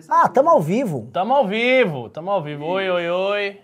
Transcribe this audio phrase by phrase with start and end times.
[0.00, 1.08] sei se Ah, tamo ao vivo.
[1.12, 2.64] Tamo ao vivo, tamo ao vivo.
[2.64, 3.60] Oi, oi, oi.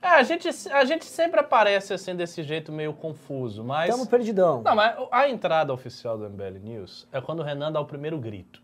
[0.00, 3.88] É, a gente, a gente sempre aparece assim desse jeito meio confuso, mas.
[3.90, 4.60] Tamo perdidão.
[4.62, 8.18] Não, mas a entrada oficial do MBL News é quando o Renan dá o primeiro
[8.18, 8.60] grito.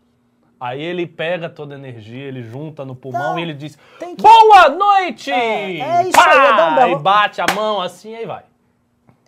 [0.59, 4.13] Aí ele pega toda a energia, ele junta no pulmão Então, e ele diz: tem
[4.17, 5.31] que- Boa noite!
[5.31, 6.29] É, é isso Pá!
[6.29, 8.43] aí, é dar um belo- E bate a mão assim, aí vai.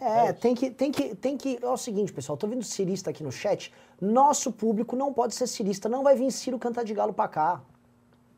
[0.04, 1.60] É, tem que, tem que, tem que.
[1.62, 3.72] É o seguinte, pessoal, tô vendo cirista aqui no chat.
[4.02, 7.62] Nosso público não pode ser cirista, não vai vir Ciro cantar de galo pra cá.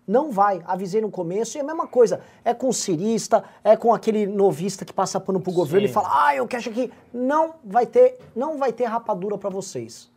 [0.05, 0.62] Não vai.
[0.66, 2.20] Avisei no começo e é a mesma coisa.
[2.44, 5.91] É com o cirista, é com aquele novista que passa pano pro governo Sim.
[5.91, 6.91] e fala: "Ah, eu quero aqui".
[7.13, 10.12] Não vai ter, não vai ter rapadura pra vocês.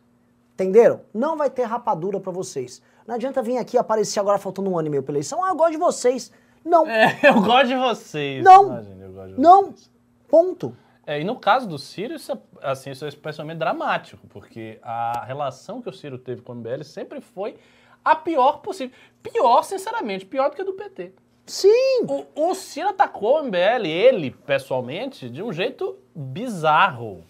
[0.55, 0.99] Entenderam?
[1.13, 2.81] Não vai ter rapadura pra vocês.
[3.07, 5.41] Não adianta vir aqui aparecer agora faltando um ano e meio pra eleição.
[5.41, 6.29] Ah, eu gosto de vocês.
[6.65, 6.85] Não.
[6.85, 8.43] É, eu gosto de vocês.
[8.43, 8.65] Não.
[8.65, 9.63] Imagina, eu gosto de Não.
[9.67, 9.91] vocês.
[10.27, 10.75] Ponto.
[11.07, 15.23] É, e no caso do Ciro, isso é, assim, isso é especialmente dramático, porque a
[15.25, 17.55] relação que o Ciro teve com o MBL sempre foi
[18.03, 18.93] a pior possível.
[19.23, 21.13] Pior, sinceramente, pior do que a do PT.
[21.45, 22.03] Sim.
[22.09, 27.23] O, o Ciro atacou o MBL, ele, pessoalmente, de um jeito bizarro.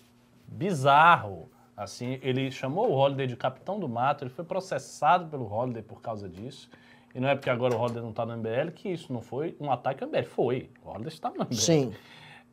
[0.48, 1.48] Bizarro.
[1.76, 6.02] Assim, ele chamou o Holiday de capitão do mato, ele foi processado pelo Holiday por
[6.02, 6.68] causa disso.
[7.14, 9.56] E não é porque agora o Holiday não está no MBL que isso não foi
[9.60, 10.24] um ataque ao MBL.
[10.24, 10.72] Foi.
[10.84, 11.94] O Holiday está no MBL Sim.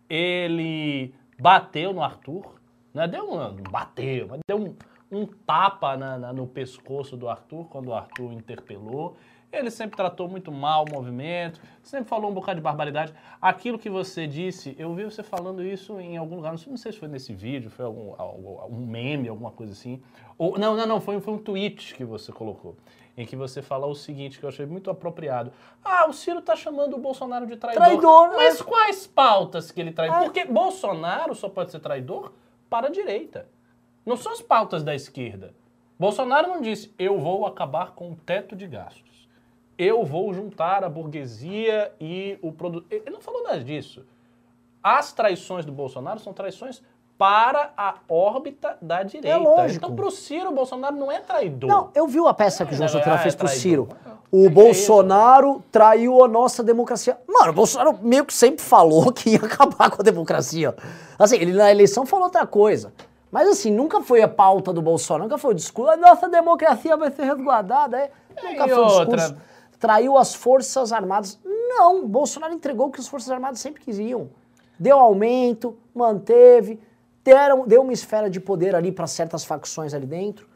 [0.08, 2.54] Ele bateu no Arthur,
[2.92, 3.06] né?
[3.08, 4.74] Deu um, bateu, mas deu um,
[5.10, 9.16] um tapa na- na- no pescoço do Arthur quando o Arthur interpelou.
[9.52, 13.14] Ele sempre tratou muito mal o movimento, sempre falou um bocado de barbaridade.
[13.40, 16.98] Aquilo que você disse, eu vi você falando isso em algum lugar, não sei, se
[16.98, 20.02] foi nesse vídeo, foi algum, algum- um meme, alguma coisa assim.
[20.36, 22.76] Ou, não, não, não, foi, foi um tweet que você colocou,
[23.16, 25.52] em que você falou o seguinte, que eu achei muito apropriado.
[25.84, 27.84] Ah, o Ciro tá chamando o Bolsonaro de traidor.
[27.84, 28.36] Traidor, né?
[28.36, 30.08] Mas quais pautas que ele trai?
[30.08, 30.24] É.
[30.24, 32.32] Porque Bolsonaro só pode ser traidor
[32.68, 33.48] para a direita.
[34.04, 35.54] Não são as pautas da esquerda.
[35.98, 39.28] Bolsonaro não disse, eu vou acabar com o teto de gastos.
[39.78, 42.86] Eu vou juntar a burguesia e o produto.
[42.90, 44.04] Ele não falou nada disso.
[44.82, 46.82] As traições do Bolsonaro são traições
[47.16, 49.28] para a órbita da direita.
[49.28, 49.84] É lógico.
[49.84, 51.68] Então, para o Ciro, o Bolsonaro não é traidor.
[51.70, 53.62] Não, eu vi a peça que o João É, Santana é, fez é pro traidor.
[53.62, 53.88] Ciro.
[54.32, 57.16] O Bolsonaro traiu a nossa democracia.
[57.28, 60.74] Mano, o Bolsonaro meio que sempre falou que ia acabar com a democracia.
[61.18, 62.92] Assim, ele na eleição falou outra coisa.
[63.30, 65.90] Mas assim, nunca foi a pauta do Bolsonaro, nunca foi o discurso.
[65.92, 67.96] A nossa democracia vai ser resguardada.
[67.98, 68.10] É.
[68.42, 69.16] Nunca E foi o outra?
[69.16, 69.36] discurso.
[69.78, 71.38] Traiu as Forças Armadas.
[71.44, 74.28] Não, Bolsonaro entregou o que as Forças Armadas sempre quisiam.
[74.78, 76.80] Deu aumento, manteve,
[77.24, 80.46] deram, deu uma esfera de poder ali para certas facções ali dentro.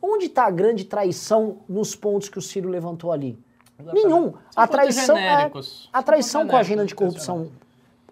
[0.00, 3.38] Onde está a grande traição nos pontos que o Ciro levantou ali?
[3.78, 4.06] Exatamente.
[4.06, 4.32] Nenhum.
[4.32, 5.50] São A traição, é,
[5.92, 7.50] a traição com a agenda de corrupção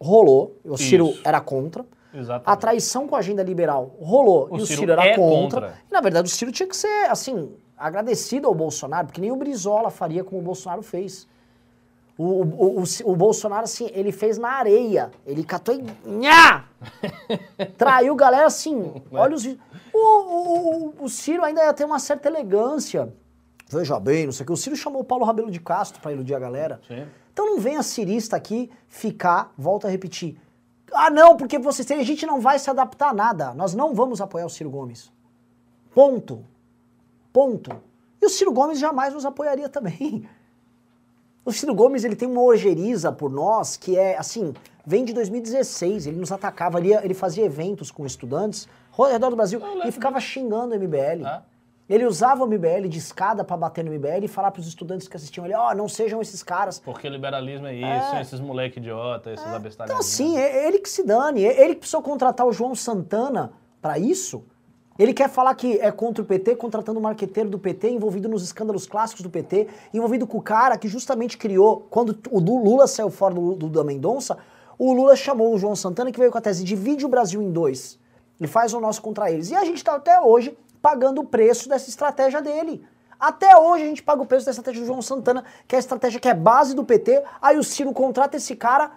[0.01, 0.57] rolou.
[0.65, 1.21] O Ciro Isso.
[1.25, 1.85] era contra.
[2.15, 2.49] Exatamente.
[2.49, 5.61] A traição com a agenda liberal rolou O e o Ciro Ciro era é contra.
[5.61, 5.79] contra.
[5.89, 9.37] E, na verdade, o Ciro tinha que ser, assim, agradecido ao Bolsonaro, porque nem o
[9.37, 11.27] Brizola faria como o Bolsonaro fez.
[12.23, 15.11] O, o, o, o Bolsonaro, assim, ele fez na areia.
[15.27, 15.85] Ele catou e.
[16.09, 16.67] Nhá!
[17.77, 19.03] Traiu galera assim.
[19.11, 19.45] Olha os.
[19.93, 23.13] O, o, Ciro ainda ia ter uma certa elegância.
[23.69, 24.53] Veja bem, não sei o que.
[24.53, 26.81] O Ciro chamou o Paulo Rabelo de Castro pra iludir a galera.
[26.87, 27.07] Sim.
[27.33, 30.39] Então não venha cirista aqui ficar, volta a repetir.
[30.93, 33.53] Ah, não, porque vocês têm, a gente não vai se adaptar a nada.
[33.53, 35.11] Nós não vamos apoiar o Ciro Gomes.
[35.93, 36.45] Ponto.
[37.33, 37.73] Ponto.
[38.21, 40.29] E o Ciro Gomes jamais nos apoiaria também.
[41.45, 44.55] O Ciro Gomes, ele tem uma ojeriza por nós que é, assim,
[44.87, 46.07] vem de 2016.
[46.07, 50.21] Ele nos atacava, ia- ele fazia eventos com estudantes ao redor do Brasil e ficava
[50.21, 51.25] xingando o MBL.
[51.27, 51.43] Ah.
[51.91, 55.17] Ele usava o MBL de escada pra bater no MBL e falar pros estudantes que
[55.17, 56.79] assistiam ele, ó, não sejam esses caras.
[56.79, 58.21] Porque liberalismo é isso, É.
[58.23, 59.91] esses moleque idiota, esses abestalhados.
[59.91, 61.45] Então, assim, é ele que se dane.
[61.45, 64.45] É Ele que precisou contratar o João Santana pra isso.
[64.99, 68.43] Ele quer falar que é contra o PT, contratando o marqueteiro do PT, envolvido nos
[68.43, 73.11] escândalos clássicos do PT, envolvido com o cara que justamente criou, quando o Lula saiu
[73.11, 74.37] fora do, do da Mendonça,
[74.79, 77.51] o Lula chamou o João Santana, que veio com a tese divide o Brasil em
[77.51, 77.99] dois
[78.41, 79.51] e faz o nosso contra eles.
[79.51, 82.85] E a gente tá até hoje pagando o preço dessa estratégia dele.
[83.19, 85.81] Até hoje a gente paga o preço da estratégia do João Santana, que é a
[85.81, 88.91] estratégia que é base do PT, aí o Ciro contrata esse cara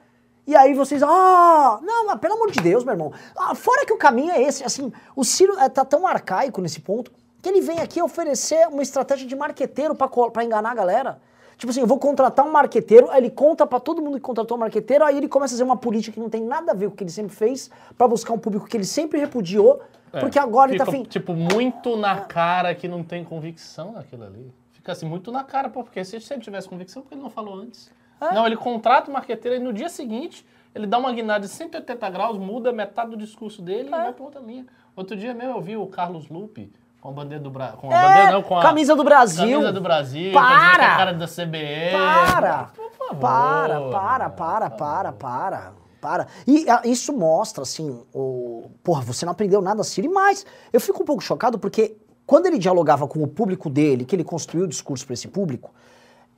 [0.47, 3.11] e aí vocês, ah, não, mas pelo amor de Deus, meu irmão.
[3.37, 6.79] Ah, fora que o caminho é esse, assim, o Ciro é, tá tão arcaico nesse
[6.79, 7.11] ponto
[7.41, 11.19] que ele vem aqui oferecer uma estratégia de marqueteiro pra enganar a galera.
[11.57, 14.57] Tipo assim, eu vou contratar um marqueteiro, aí ele conta pra todo mundo que contratou
[14.57, 16.87] um marqueteiro, aí ele começa a fazer uma política que não tem nada a ver
[16.87, 19.79] com o que ele sempre fez, pra buscar um público que ele sempre repudiou,
[20.11, 21.03] É, porque agora ele tá fica, afim.
[21.07, 24.51] Tipo, muito na cara que não tem convicção naquilo ali.
[24.71, 27.29] Fica assim, muito na cara, pô, porque se ele tivesse convicção, por que ele não
[27.29, 27.89] falou antes?
[28.21, 28.33] É.
[28.33, 32.09] Não, ele contrata o marqueteiro e no dia seguinte ele dá uma guinada de 180
[32.09, 33.97] graus, muda metade do discurso dele e É.
[34.03, 34.65] vai pra outra linha.
[34.95, 36.71] Outro dia mesmo eu vi o Carlos Lupe
[37.01, 37.77] Com a bandeira do Brasil.
[37.77, 39.47] Com a É, bandeira não, com a camisa do Brasil.
[39.59, 40.33] camisa do Brasil.
[40.33, 40.77] Para!
[40.77, 41.91] com a cara da CBE.
[41.93, 42.63] Para!
[42.75, 43.19] Por favor.
[43.19, 46.27] Para, para, para, para, para, para.
[46.47, 48.71] E ah, isso mostra, assim, o...
[48.83, 50.07] Porra, você não aprendeu nada, Ciro.
[50.07, 51.95] E mais, eu fico um pouco chocado porque
[52.25, 55.71] quando ele dialogava com o público dele, que ele construiu o discurso para esse público,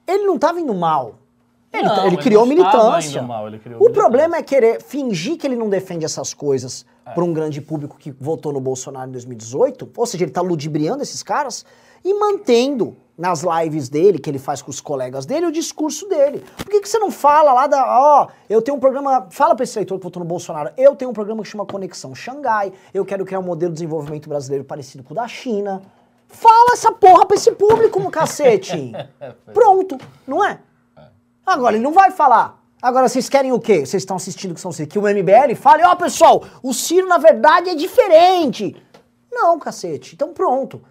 [0.06, 1.16] ele não estava indo mal.
[1.74, 3.22] Ele, Não, ele ele criou estava militância.
[3.22, 4.02] mal, ele criou o militância.
[4.02, 7.12] problema é querer fingir que ele não defende essas coisas É.
[7.12, 11.04] para um grande público que votou no Bolsonaro em 2018, ou seja, ele tá ludibriando
[11.04, 11.66] esses caras
[12.06, 16.44] e mantendo nas lives dele, que ele faz com os colegas dele, o discurso dele.
[16.56, 17.84] Por que, que você não fala lá da.
[18.00, 19.28] Ó, eu tenho um programa.
[19.32, 20.70] Fala pra esse eleitor que votou no Bolsonaro.
[20.78, 22.72] Eu tenho um programa que chama Conexão Xangai.
[22.94, 25.82] Eu quero criar um modelo de desenvolvimento brasileiro parecido com o da China.
[26.28, 28.92] Fala essa porra pra esse público, no cacete.
[29.54, 29.98] Pronto,
[30.28, 30.60] não é?
[31.48, 32.62] Agora ele não vai falar.
[32.82, 33.86] Agora vocês querem o quê?
[33.86, 37.70] Vocês estão assistindo que são que o MBL fale, ó pessoal, o Ciro na verdade
[37.70, 38.76] é diferente.
[39.32, 40.14] Não, cacete.
[40.14, 40.82] Então pronto.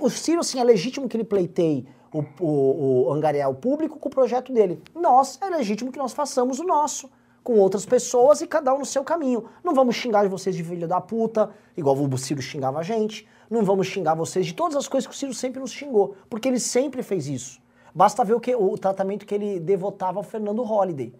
[0.00, 4.08] O Ciro, assim, é legítimo que ele pleiteie o, o, o angariar o público com
[4.08, 4.82] o projeto dele.
[4.96, 7.08] Nós, é legítimo que nós façamos o nosso.
[7.44, 9.44] Com outras pessoas e cada um no seu caminho.
[9.62, 13.28] Não vamos xingar vocês de filho da puta, igual o Ciro xingava a gente.
[13.48, 16.16] Não vamos xingar vocês de todas as coisas que o Ciro sempre nos xingou.
[16.28, 17.62] Porque ele sempre fez isso.
[17.94, 21.14] Basta ver o, que, o tratamento que ele devotava ao Fernando Holliday.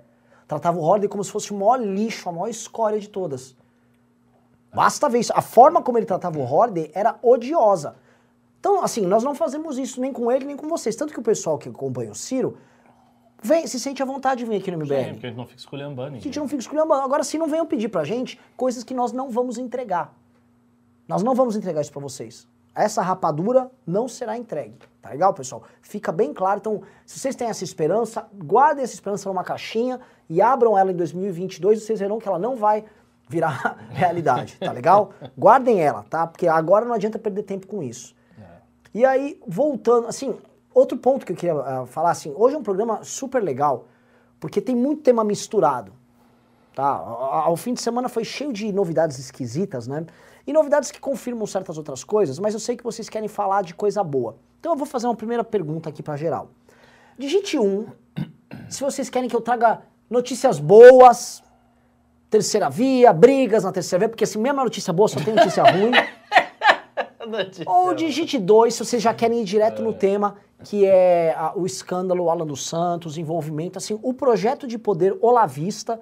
[0.48, 3.56] Tratava o Holliday como se fosse o maior lixo, a maior escória de todas.
[4.74, 5.32] Basta ver isso.
[5.36, 7.96] A forma como ele tratava o Holiday era odiosa.
[8.58, 10.96] Então, assim, nós não fazemos isso nem com ele, nem com vocês.
[10.96, 12.56] Tanto que o pessoal que acompanha o Ciro
[13.40, 15.12] vem, se sente à vontade de vir aqui no Sim, MBL.
[15.12, 16.92] porque a gente não fica escolhendo A gente não fica escolhendo.
[16.92, 20.12] Agora, sim, não venham pedir pra gente coisas que nós não vamos entregar.
[21.06, 22.48] Nós não vamos entregar isso pra vocês.
[22.74, 24.78] Essa rapadura não será entregue.
[25.00, 25.62] Tá legal, pessoal?
[25.80, 26.58] Fica bem claro.
[26.58, 30.96] Então, se vocês têm essa esperança, guardem essa esperança numa caixinha e abram ela em
[30.96, 32.84] 2022 e vocês verão que ela não vai
[33.28, 35.12] virar realidade, tá legal?
[35.38, 36.26] Guardem ela, tá?
[36.26, 38.14] Porque agora não adianta perder tempo com isso.
[38.94, 40.36] E aí, voltando, assim,
[40.72, 43.88] outro ponto que eu queria ah, falar, assim, hoje é um programa super legal,
[44.38, 45.92] porque tem muito tema misturado,
[46.74, 46.84] tá?
[46.84, 50.04] Ao fim de semana foi cheio de novidades esquisitas, né?
[50.46, 53.74] E novidades que confirmam certas outras coisas, mas eu sei que vocês querem falar de
[53.74, 54.36] coisa boa.
[54.60, 56.50] Então eu vou fazer uma primeira pergunta aqui pra geral.
[57.18, 57.86] Digite um,
[58.68, 61.42] se vocês querem que eu traga notícias boas,
[62.28, 65.62] terceira via, brigas na terceira via, porque assim, mesmo a notícia boa só tem notícia
[65.62, 65.92] ruim.
[67.66, 71.64] Ou digite dois, se vocês já querem ir direto no tema, que é a- o
[71.64, 75.98] escândalo Alan dos Santos, envolvimento, assim, o projeto de poder olavista,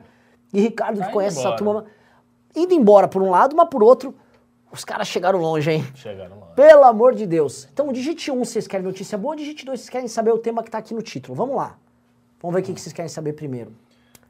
[0.53, 1.87] e Ricardo Tá que conhece essa turma,
[2.55, 4.15] indo embora por um lado, mas por outro,
[4.71, 5.85] os caras chegaram longe, hein?
[5.95, 6.47] Chegaram lá.
[6.49, 7.69] Pelo amor de Deus.
[7.73, 10.39] Então, digite um se vocês querem notícia boa, digite dois se vocês querem saber o
[10.39, 11.35] tema que tá aqui no título.
[11.35, 11.79] Vamos lá.
[12.41, 13.73] Vamos ver o que que vocês querem saber primeiro.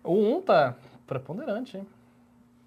[0.05, 0.77] O 1 tá
[1.07, 1.87] preponderante, hein?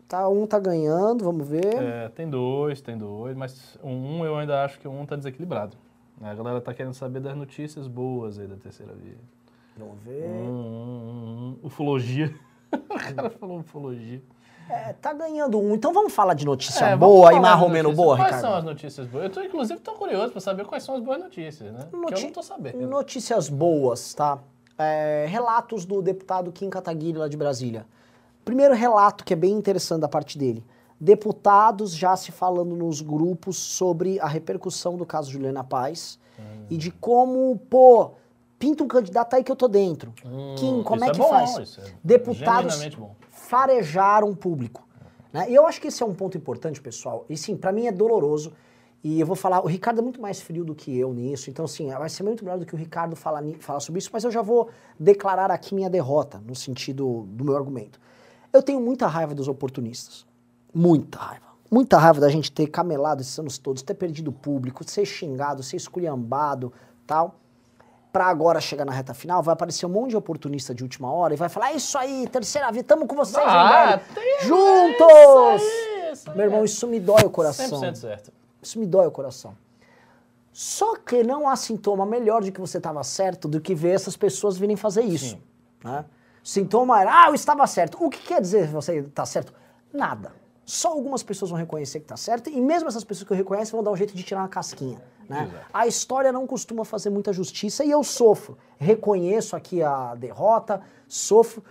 [0.07, 1.75] Tá, um tá ganhando, vamos ver.
[1.75, 5.75] É, tem dois, tem dois, mas 1 eu ainda acho que o 1 tá desequilibrado.
[6.21, 9.17] A galera tá querendo saber das notícias boas aí da terceira via.
[9.77, 10.23] Vamos ver.
[10.23, 12.33] Hum, hum, hum, ufologia.
[12.73, 14.21] o cara falou ufologia.
[14.69, 15.75] É, tá ganhando um.
[15.75, 18.41] Então vamos falar de notícia É, boa e mais ou menos boa, Quais Ricardo?
[18.41, 19.25] são as notícias boas?
[19.25, 21.81] Eu tô, inclusive, tô curioso pra saber quais são as boas notícias, né?
[21.91, 22.87] Porque eu Noti- não tô sabendo.
[22.87, 24.39] Notícias boas, tá?
[24.77, 27.85] É, relatos do deputado Kim Kataguiri lá de Brasília.
[28.43, 30.63] Primeiro relato que é bem interessante da parte dele.
[30.99, 36.17] Deputados já se falando nos grupos sobre a repercussão do caso Juliana Paz
[36.69, 38.11] e de como, pô,
[38.59, 40.13] pinta um candidato aí que eu tô dentro.
[40.57, 41.77] Kim, como isso é que bom, faz?
[41.77, 42.87] É Deputados
[43.29, 44.87] farejaram o público.
[45.31, 45.49] Né?
[45.49, 47.25] E eu acho que esse é um ponto importante, pessoal.
[47.29, 48.53] E sim, pra mim é doloroso.
[49.03, 51.65] E eu vou falar, o Ricardo é muito mais frio do que eu nisso, então
[51.65, 54.31] assim, vai ser muito melhor do que o Ricardo falar, falar sobre isso, mas eu
[54.31, 54.67] já vou
[54.99, 57.99] declarar aqui minha derrota, no sentido do meu argumento.
[58.51, 60.25] Eu tenho muita raiva dos oportunistas.
[60.73, 61.45] Muita raiva.
[61.69, 65.61] Muita raiva da gente ter camelado esses anos todos, ter perdido o público, ser xingado,
[65.61, 66.73] ser esculhambado,
[67.05, 67.35] tal.
[68.15, 71.33] Pra agora chegar na reta final, vai aparecer um monte de oportunista de última hora
[71.33, 75.61] e vai falar: é isso aí, terceira via, tamo com vocês, Ah, tem- Juntos!
[75.61, 75.67] Isso
[76.07, 76.63] aí, isso aí, Meu irmão, é.
[76.63, 77.65] isso me dói o coração.
[77.81, 78.31] 100% certo.
[78.61, 79.53] Isso me dói o coração.
[80.53, 84.15] Só que não há sintoma melhor de que você estava certo do que ver essas
[84.15, 85.31] pessoas virem fazer isso.
[85.31, 85.41] Sim.
[85.83, 86.05] Né?
[86.41, 87.97] Sintoma era, ah, eu estava certo.
[88.01, 89.53] O que quer dizer você está certo?
[89.91, 90.31] Nada.
[90.65, 93.71] Só algumas pessoas vão reconhecer que está certo e mesmo essas pessoas que eu reconheço
[93.73, 94.99] vão dar um jeito de tirar uma casquinha.
[95.29, 95.49] Né?
[95.73, 98.57] A história não costuma fazer muita justiça e eu sofro.
[98.77, 101.63] Reconheço aqui a derrota, sofro.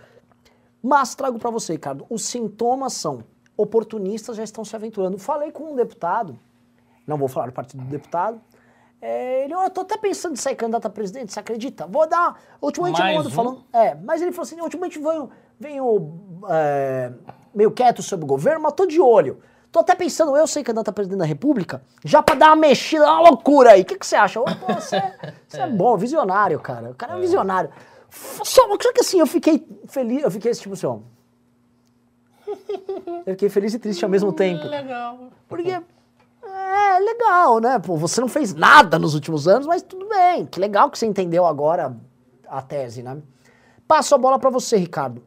[0.81, 3.23] Mas trago para você, Ricardo, os sintomas são
[3.57, 5.17] oportunistas já estão se aventurando.
[5.17, 6.37] Falei com um deputado,
[7.07, 8.39] não vou falar do partido do deputado,
[9.01, 11.85] é, ele, "Ó, eu tô até pensando em sair candidato a presidente, você acredita?
[11.85, 12.39] Vou dar.
[12.61, 13.33] Ultimamente eu Mais não ando um?
[13.33, 13.63] falando.
[13.71, 17.13] É, mas ele falou assim: ultimamente venho, venho é,
[17.55, 19.39] meio quieto sobre o governo, mas tô de olho.
[19.71, 23.03] Tô até pensando, eu sei que a presidente da República, já pra dar uma mexida,
[23.03, 23.81] uma loucura aí.
[23.81, 24.39] O que, que você acha?
[24.39, 26.91] Pô, você, é, você é bom, visionário, cara.
[26.91, 27.69] O cara é um visionário.
[28.09, 30.99] Só, só que assim, eu fiquei feliz, eu fiquei tipo assim, ó.
[33.25, 34.65] Eu fiquei feliz e triste ao mesmo tempo.
[34.65, 35.17] Legal.
[35.47, 37.79] Porque é legal, né?
[37.79, 40.45] Pô, você não fez nada nos últimos anos, mas tudo bem.
[40.45, 41.95] Que legal que você entendeu agora
[42.47, 43.17] a tese, né?
[43.87, 45.21] Passo a bola pra você, Ricardo.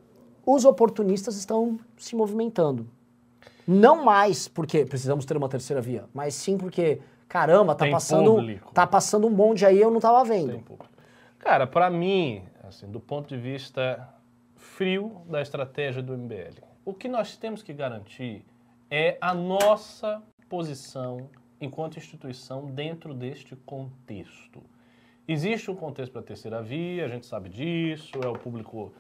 [0.51, 2.89] Os oportunistas estão se movimentando.
[3.67, 8.35] Não mais porque precisamos ter uma terceira via, mas sim porque, caramba, tá Tem passando,
[8.37, 8.73] público.
[8.73, 10.65] tá passando um bonde aí eu não tava vendo.
[11.39, 14.09] Cara, pra mim, assim, do ponto de vista
[14.57, 18.43] frio da estratégia do MBL, o que nós temos que garantir
[18.91, 21.29] é a nossa posição
[21.61, 24.63] enquanto instituição dentro deste contexto.
[25.29, 28.95] Existe um contexto para a terceira via, a gente sabe disso, é o público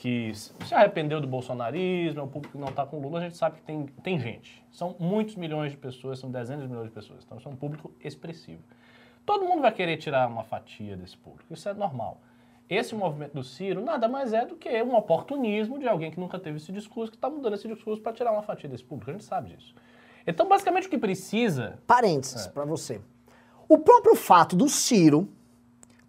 [0.00, 3.22] que se arrependeu do bolsonarismo, é um público que não está com o Lula, a
[3.22, 4.64] gente sabe que tem, tem gente.
[4.72, 7.22] São muitos milhões de pessoas, são dezenas de milhões de pessoas.
[7.22, 8.62] Então, isso é um público expressivo.
[9.26, 12.18] Todo mundo vai querer tirar uma fatia desse público, isso é normal.
[12.66, 16.38] Esse movimento do Ciro nada mais é do que um oportunismo de alguém que nunca
[16.38, 19.12] teve esse discurso, que está mudando esse discurso para tirar uma fatia desse público, a
[19.12, 19.74] gente sabe disso.
[20.26, 23.02] Então, basicamente, o que precisa Parênteses pra você.
[23.68, 25.28] O próprio fato do Ciro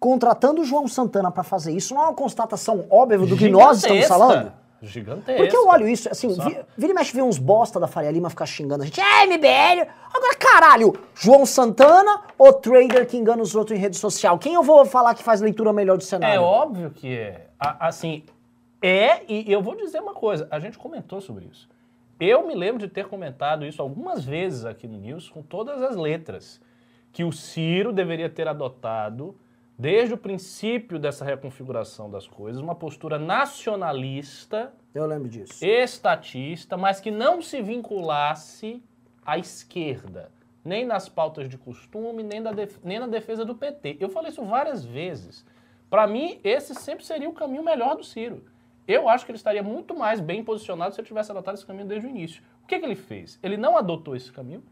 [0.02, 3.78] contratando o João Santana pra fazer isso não é uma constatação óbvia do que nós
[3.78, 4.52] estamos falando?
[4.82, 5.40] Gigantesca.
[5.40, 8.10] Porque eu olho isso, assim, Só- vi- vira e mexe ver uns bosta da Faria
[8.10, 9.00] Lima ficar xingando a gente.
[9.00, 9.86] É, MBL!
[10.12, 14.36] Agora, caralho, João Santana ou trader que engana os outros em rede social?
[14.40, 16.42] Quem eu vou falar que faz leitura melhor do É cenário?
[16.42, 17.46] óbvio que é.
[17.60, 18.24] A- Assim,
[18.82, 21.68] é, e eu vou dizer uma coisa, a gente comentou sobre isso.
[22.18, 25.94] Eu me lembro de ter comentado isso algumas vezes aqui no News, com todas as
[25.94, 26.60] letras,
[27.12, 29.36] que o Ciro deveria ter adotado,
[29.82, 35.58] desde o princípio dessa reconfiguração das coisas, uma postura nacionalista, Eu lembro disso.
[35.64, 38.80] estatista, mas que não se vinculasse
[39.26, 40.30] à esquerda,
[40.64, 42.40] nem nas pautas de costume, nem,
[42.84, 43.96] nem na defesa do PT.
[43.98, 45.44] Eu falei isso várias vezes.
[45.90, 48.44] Para mim, esse sempre seria o caminho melhor do Ciro.
[48.86, 51.88] Eu acho que ele estaria muito mais bem posicionado se ele tivesse adotado esse caminho
[51.88, 52.40] desde o início.
[52.62, 53.36] O que, que ele fez?
[53.42, 54.62] Ele não adotou esse caminho,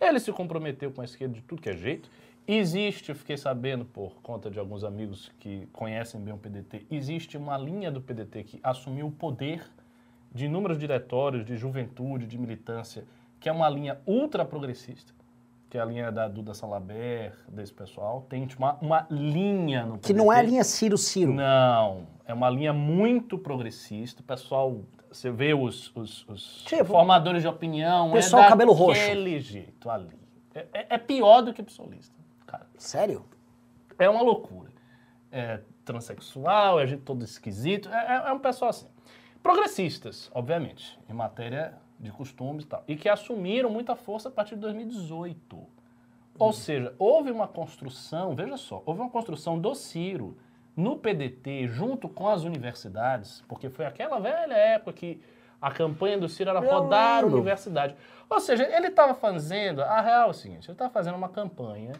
[0.00, 2.08] ele se comprometeu com a esquerda de tudo que é jeito.
[2.46, 7.38] Existe, eu fiquei sabendo por conta de alguns amigos que conhecem bem o PDT, existe
[7.38, 9.64] uma linha do PDT que assumiu o poder
[10.32, 13.04] de inúmeros diretórios de juventude, de militância,
[13.40, 15.12] que é uma linha ultra progressista,
[15.70, 18.26] que é a linha da Duda Salaber, desse pessoal.
[18.28, 20.50] Tem tipo, uma, uma linha no Que não é a PDT.
[20.50, 21.32] linha Ciro-Ciro.
[21.32, 24.20] Não, é uma linha muito progressista.
[24.20, 29.00] O pessoal, você vê os, os- os Tipo, formadores de opinião, pessoal é cabelo roxo.
[29.40, 30.18] jeito ali.
[30.54, 32.14] É, é- é pior do que psolista.
[32.76, 33.24] Sério?
[33.98, 34.70] É uma loucura.
[35.30, 38.88] É transexual, é gente todo esquisito, é, é- é um pessoal assim.
[39.42, 44.54] Progressistas, obviamente, em matéria de costumes e tal, e que assumiram muita força a partir
[44.54, 45.66] de 2018.
[46.38, 50.36] Ou seja, houve uma construção, veja só, houve uma construção do Ciro
[50.76, 55.22] no PDT junto com as universidades, porque foi aquela velha época que
[55.60, 57.94] a campanha do Ciro era Eu rodar a universidade.
[58.28, 61.92] Ou seja, ele estava fazendo, a real é o seguinte, ele estava fazendo uma campanha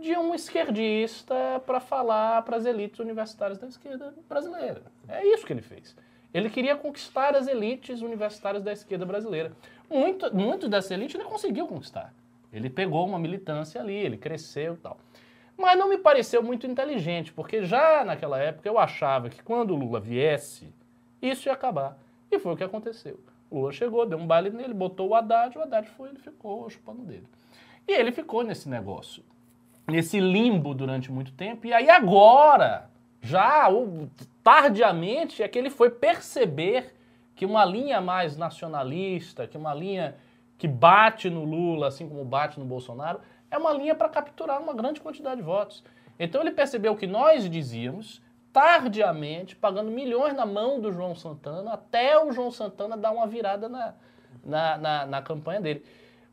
[0.00, 4.82] de um esquerdista para falar para as elites universitárias da esquerda brasileira.
[5.06, 5.94] É isso que ele fez.
[6.32, 9.52] Ele queria conquistar as elites universitárias da esquerda brasileira.
[9.90, 12.14] Muito, muito dessa elite ele conseguiu conquistar.
[12.52, 14.98] Ele pegou uma militância ali, ele cresceu e tal.
[15.56, 19.76] Mas não me pareceu muito inteligente, porque já naquela época eu achava que quando o
[19.76, 20.72] Lula viesse,
[21.20, 21.98] isso ia acabar.
[22.30, 23.20] E foi o que aconteceu.
[23.50, 26.70] O Lula chegou, deu um baile nele, botou o Haddad, o Haddad foi, ele ficou
[26.70, 27.26] chupando dele.
[27.86, 29.22] E ele ficou nesse negócio
[29.90, 31.66] nesse limbo durante muito tempo.
[31.66, 34.08] E aí agora, já o-
[34.42, 36.94] tardiamente, é que ele foi perceber
[37.34, 40.16] que uma linha mais nacionalista, que uma linha
[40.58, 43.20] que bate no Lula, assim como bate no Bolsonaro,
[43.50, 45.82] é uma linha para capturar uma grande quantidade de votos.
[46.18, 52.22] Então ele percebeu que nós dizíamos, tardiamente, pagando milhões na mão do João Santana, até
[52.22, 53.94] o João Santana dar uma virada na,
[54.44, 55.82] na, na, na campanha dele.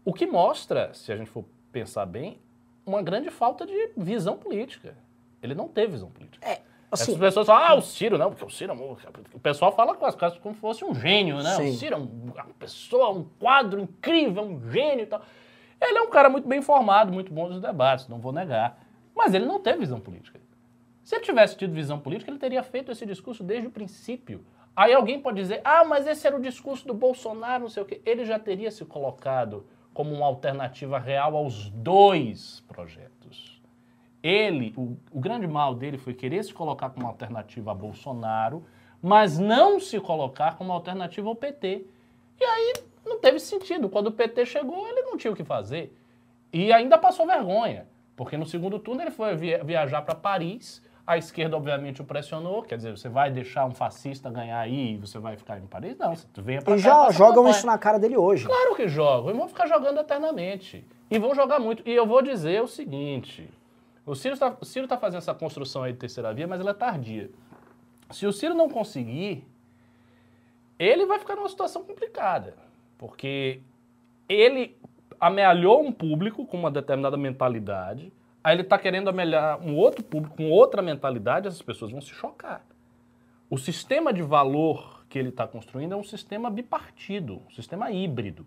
[0.04, 2.40] O que mostra, se a gente for pensar bem,
[2.90, 4.96] uma grande falta de visão política.
[5.42, 6.46] Ele não teve visão política.
[6.48, 9.36] É, assim, pessoas falam, ah, o Ciro não, porque o Ciro é.
[9.36, 11.56] O pessoal fala com as coisas como se fosse um gênio, né?
[11.56, 11.70] Sim.
[11.70, 15.22] O Ciro é um- uma pessoa, um quadro incrível, um gênio e tal.
[15.80, 18.84] Ele é um cara muito bem informado, muito bom nos debates, não vou negar.
[19.16, 20.40] Mas ele não teve visão política.
[21.04, 24.44] Se ele tivesse tido visão política, ele teria feito esse discurso desde o princípio.
[24.76, 27.86] Aí alguém pode dizer, ah, mas esse era o discurso do Bolsonaro, não sei o
[27.86, 28.02] quê.
[28.06, 29.66] Ele já teria se colocado
[29.98, 33.60] como uma alternativa real aos dois projetos.
[34.22, 38.64] Ele, o, o grande mal dele foi querer se colocar como alternativa a Bolsonaro,
[39.02, 41.88] mas não se colocar como alternativa ao PT.
[42.40, 42.74] E aí
[43.04, 43.90] não teve sentido.
[43.90, 45.98] Quando o PT chegou, ele não tinha o que fazer.
[46.54, 50.80] E ainda passou vergonha, porque no segundo turno ele foi viajar para Paris.
[51.08, 52.62] A esquerda, obviamente, o pressionou.
[52.64, 55.98] Quer dizer, você vai deixar um fascista ganhar aí e você vai ficar em Paris?
[55.98, 56.78] Não, você venha para cá.
[56.78, 58.46] E já jogam isso na cara dele hoje.
[58.46, 59.34] Claro que jogam.
[59.34, 60.86] E vão ficar jogando eternamente.
[61.10, 61.82] E vão jogar muito.
[61.88, 63.50] E eu vou dizer o seguinte:
[64.06, 67.32] o Ciro está tá fazendo essa construção aí de terceira via, mas ela é tardia.
[68.12, 69.48] Se o Ciro não conseguir,
[70.78, 72.54] ele vai ficar numa situação complicada.
[72.98, 73.62] Porque
[74.28, 74.78] ele
[75.20, 78.12] amealhou um público com uma determinada mentalidade,
[78.48, 82.12] aí ele está querendo amealhar um outro público com outra mentalidade, essas pessoas vão se
[82.12, 82.66] chocar.
[83.50, 88.46] O sistema de valor que ele está construindo é um sistema bipartido, um sistema híbrido.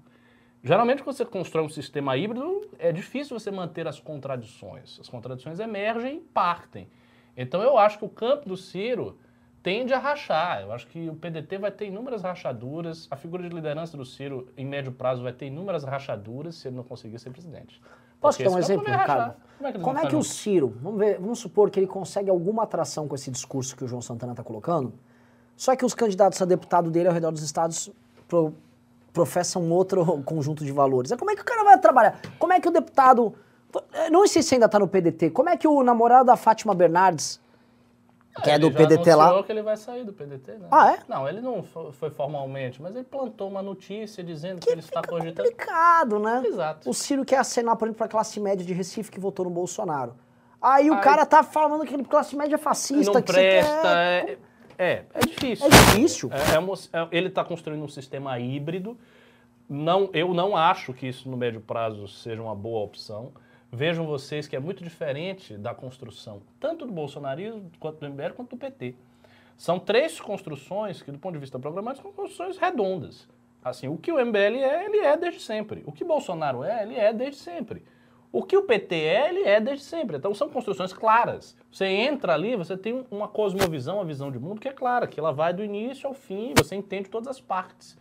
[0.64, 4.98] Geralmente, quando você constrói um sistema híbrido, é difícil você manter as contradições.
[4.98, 6.88] As contradições emergem e partem.
[7.36, 9.18] Então, eu acho que o campo do Ciro
[9.62, 10.62] tende a rachar.
[10.62, 14.48] Eu acho que o PDT vai ter inúmeras rachaduras, a figura de liderança do Ciro,
[14.56, 17.78] em médio prazo, vai ter inúmeras rachaduras se ele não conseguir ser presidente.
[18.18, 19.49] Posso dar um exemplo, Ricardo?
[19.60, 22.30] Como é que, Como é que o Ciro, vamos, ver, vamos supor que ele consegue
[22.30, 24.90] alguma atração com esse discurso que o João Santana está colocando,
[25.54, 27.90] só que os candidatos a deputado dele ao redor dos estados
[28.26, 28.54] pro,
[29.12, 31.12] professam outro conjunto de valores.
[31.12, 32.18] Como é que o cara vai trabalhar?
[32.38, 33.34] Como é que o deputado...
[34.10, 35.28] Não sei se ainda está no PDT.
[35.28, 37.38] Como é que o namorado da Fátima Bernardes
[38.42, 39.42] que é, é do PDT lá.
[39.42, 40.68] que ele vai sair do PDT, né?
[40.70, 40.98] Ah, é?
[41.08, 45.02] Não, ele não foi formalmente, mas ele plantou uma notícia dizendo que, que ele está
[45.02, 45.48] cogitando.
[45.48, 46.42] complicado, né?
[46.46, 46.88] Exato.
[46.88, 49.50] O Ciro quer acenar, por exemplo, para a classe média de Recife que votou no
[49.50, 50.14] Bolsonaro.
[50.62, 53.12] Aí, o cara tá falando que classe média é fascista.
[53.12, 54.38] Não que presta, é,
[54.78, 55.66] é, é difícil.
[55.66, 56.30] É difícil.
[56.32, 58.96] É, é, é ele está construindo um sistema híbrido.
[59.68, 63.32] Não, eu não acho que isso no médio prazo seja uma boa opção.
[63.72, 68.50] Vejam vocês que é muito diferente da construção, tanto do bolsonarismo, quanto do MBL, quanto
[68.50, 68.96] do PT.
[69.56, 73.28] São três construções que, do ponto de vista programático, são construções redondas.
[73.62, 75.84] Assim, o que o MBL é, ele é desde sempre.
[75.86, 77.84] O que Bolsonaro é, ele é desde sempre.
[78.32, 80.16] O que o PT é, ele é desde sempre.
[80.16, 81.56] Então são construções claras.
[81.70, 85.20] Você entra ali, você tem uma cosmovisão, uma visão de mundo que é clara, que
[85.20, 87.96] ela vai do início ao fim, você entende todas as partes.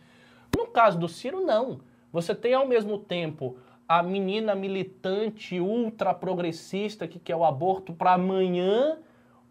[0.56, 1.80] No caso do Ciro, não.
[2.12, 3.56] Você tem ao mesmo tempo
[3.90, 8.98] a menina militante ultra progressista que quer o aborto para amanhã,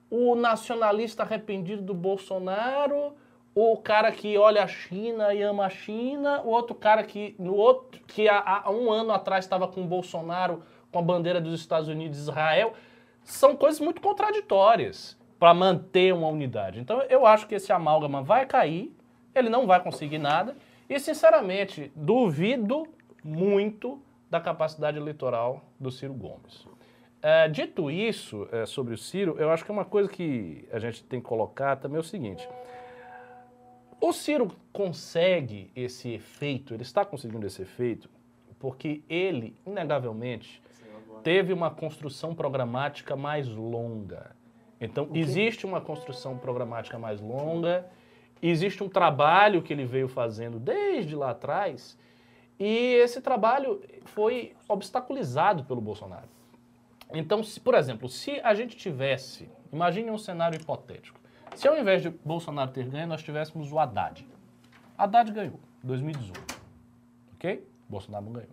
[0.09, 3.17] o nacionalista arrependido do Bolsonaro,
[3.53, 7.53] o cara que olha a China e ama a China, o outro cara que no
[7.53, 11.59] outro que há, há um ano atrás estava com o Bolsonaro com a bandeira dos
[11.59, 12.71] Estados Unidos e Israel,
[13.25, 16.79] são coisas muito contraditórias para manter uma unidade.
[16.79, 18.95] Então eu acho que esse amálgama vai cair,
[19.35, 20.55] ele não vai conseguir nada
[20.89, 22.87] e sinceramente duvido
[23.21, 26.67] muito da capacidade eleitoral do Ciro Gomes.
[27.21, 31.03] É, dito isso é, sobre o Ciro, eu acho que uma coisa que a gente
[31.03, 32.47] tem que colocar também é o seguinte.
[33.99, 38.09] O Ciro consegue esse efeito, ele está conseguindo esse efeito,
[38.57, 40.61] porque ele, inegavelmente,
[41.21, 44.35] teve uma construção programática mais longa.
[44.79, 47.85] Então, existe uma construção programática mais longa,
[48.41, 51.97] existe um trabalho que ele veio fazendo desde lá atrás,
[52.59, 56.27] e esse trabalho foi obstaculizado pelo Bolsonaro.
[57.13, 61.19] Então, se, por exemplo, se a gente tivesse, imagine um cenário hipotético,
[61.55, 64.27] se ao invés de Bolsonaro ter ganho, nós tivéssemos o Haddad.
[64.97, 66.61] Haddad ganhou, 2018.
[67.35, 67.67] Ok?
[67.87, 68.49] Bolsonaro não ganhou.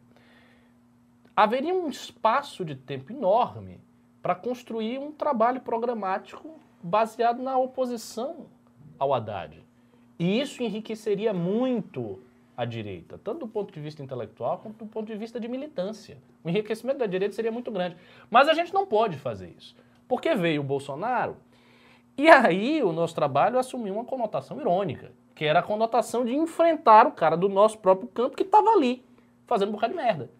[1.34, 3.80] Haveria um espaço de tempo enorme
[4.22, 8.46] para construir um trabalho programático baseado na oposição
[8.98, 9.62] ao Haddad.
[10.18, 12.22] E isso enriqueceria muito
[12.56, 16.18] à direita, tanto do ponto de vista intelectual quanto do ponto de vista de militância.
[16.42, 17.96] O enriquecimento da direita seria muito grande.
[18.30, 19.76] Mas a gente não pode fazer isso,
[20.08, 21.36] porque veio o Bolsonaro
[22.18, 27.06] e aí o nosso trabalho assumiu uma conotação irônica, que era a conotação de enfrentar
[27.06, 29.04] o cara do nosso próprio campo que estava ali,
[29.46, 30.30] fazendo um bocado de merda.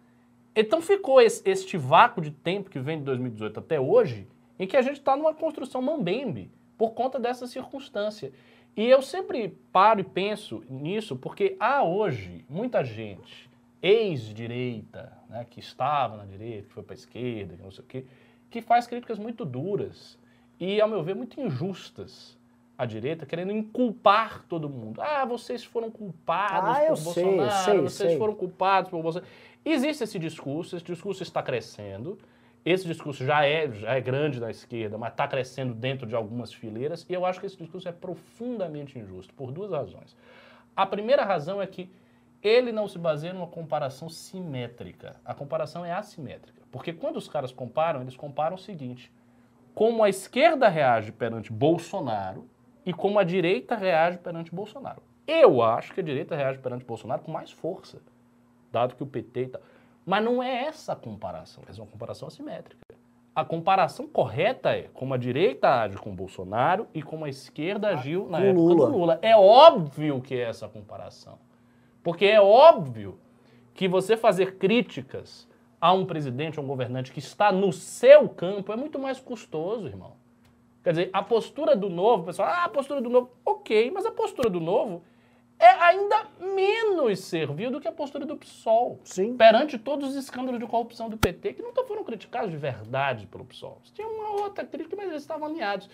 [0.55, 4.27] Então ficou esse, este vácuo de tempo que vem de 2018 até hoje,
[4.57, 6.49] em que a gente está numa construção mambembe,
[6.79, 8.33] por conta dessa circunstância.
[8.77, 13.49] E eu sempre paro e penso nisso porque há hoje muita gente,
[13.81, 17.87] ex-direita, né, que estava na direita, que foi para a esquerda, que não sei o
[17.87, 18.05] quê,
[18.51, 20.15] que faz críticas muito duras
[20.59, 22.37] e, ao meu ver, muito injustas
[22.77, 25.01] à direita, querendo inculpar todo mundo.
[25.01, 28.17] Ah, vocês foram culpados ah, por sei, Bolsonaro, sei, vocês sei.
[28.19, 29.31] foram culpados por Bolsonaro.
[29.65, 32.19] Existe esse discurso, esse discurso está crescendo.
[32.69, 36.51] Esse discurso já é, já é grande na esquerda, mas está crescendo dentro de algumas
[36.51, 40.17] fileiras, e eu acho que esse discurso é profundamente injusto, por duas razões.
[40.75, 41.89] A primeira razão é que
[42.43, 45.15] ele não se baseia numa comparação simétrica.
[45.23, 46.61] A comparação é assimétrica.
[46.69, 49.09] Porque quando os caras comparam, eles comparam o seguinte:
[49.73, 52.49] como a esquerda reage perante Bolsonaro
[52.85, 55.01] e como a direita reage perante Bolsonaro.
[55.25, 58.01] Eu acho que a direita reage perante Bolsonaro com mais força.
[58.73, 59.61] dado que o PT e tal.
[60.07, 62.79] Mas não é essa a comparação, é uma comparação assimétrica.
[63.35, 68.25] A comparação correta é como a direita age com Bolsonaro e como a esquerda agiu
[68.29, 68.85] na época Lula.
[68.85, 69.19] do Lula.
[69.21, 71.37] É óbvio que é essa comparação.
[72.01, 73.19] Porque é óbvio
[73.73, 75.45] que você fazer críticas
[75.79, 79.87] a um presidente, a um governante que está no seu campo é muito mais custoso,
[79.87, 80.13] irmão.
[80.85, 84.05] Quer dizer, a postura do novo, o pessoal, ah, a postura do novo, ok, mas
[84.05, 85.03] a postura do novo
[85.59, 88.99] é ainda menos servil do que a postura do PSOL.
[89.03, 89.35] Sim.
[89.35, 93.45] Perante todos os escândalos de corrupção do PT, que nunca foram criticados de verdade pelo
[93.45, 93.81] PSOL.
[93.93, 95.89] Tinha uma outra crítica, mas eles estavam alinhados.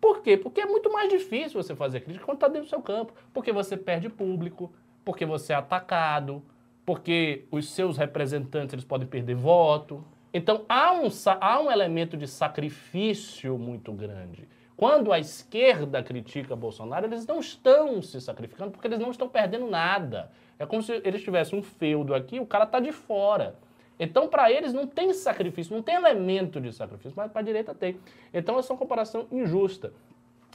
[0.00, 0.36] Por quê?
[0.36, 3.12] Porque é muito mais difícil você fazer crítica quando está dentro do seu campo.
[3.32, 4.72] Porque você perde público,
[5.04, 6.42] porque você é atacado,
[6.84, 10.04] porque os seus representantes eles podem perder voto.
[10.32, 11.08] Então há um,
[11.40, 14.48] há um elemento de sacrifício muito grande.
[14.78, 19.66] Quando a esquerda critica Bolsonaro, eles não estão se sacrificando porque eles não estão perdendo
[19.66, 20.30] nada.
[20.56, 23.56] É como se eles tivessem um feudo aqui, o cara está de fora.
[23.98, 27.74] Então, para eles, não tem sacrifício, não tem elemento de sacrifício, mas para a direita
[27.74, 27.98] tem.
[28.32, 29.92] Então, essa é uma comparação injusta.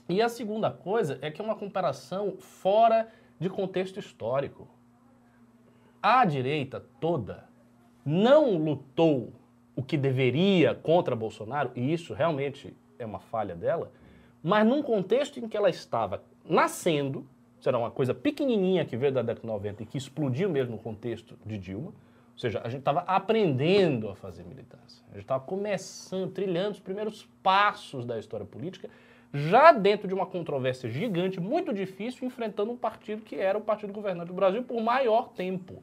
[0.07, 4.69] E a segunda coisa é que é uma comparação fora de contexto histórico.
[6.01, 7.43] A direita toda
[8.05, 9.33] não lutou
[9.75, 13.91] o que deveria contra Bolsonaro, e isso realmente é uma falha dela,
[14.43, 17.25] mas num contexto em que ela estava nascendo,
[17.61, 20.81] será uma coisa pequenininha que veio da década de 90 e que explodiu mesmo no
[20.81, 25.43] contexto de Dilma, ou seja, a gente estava aprendendo a fazer militância, a gente estava
[25.45, 28.89] começando, trilhando os primeiros passos da história política,
[29.33, 33.93] já dentro de uma controvérsia gigante, muito difícil, enfrentando um partido que era o partido
[33.93, 35.81] governante do Brasil por maior tempo.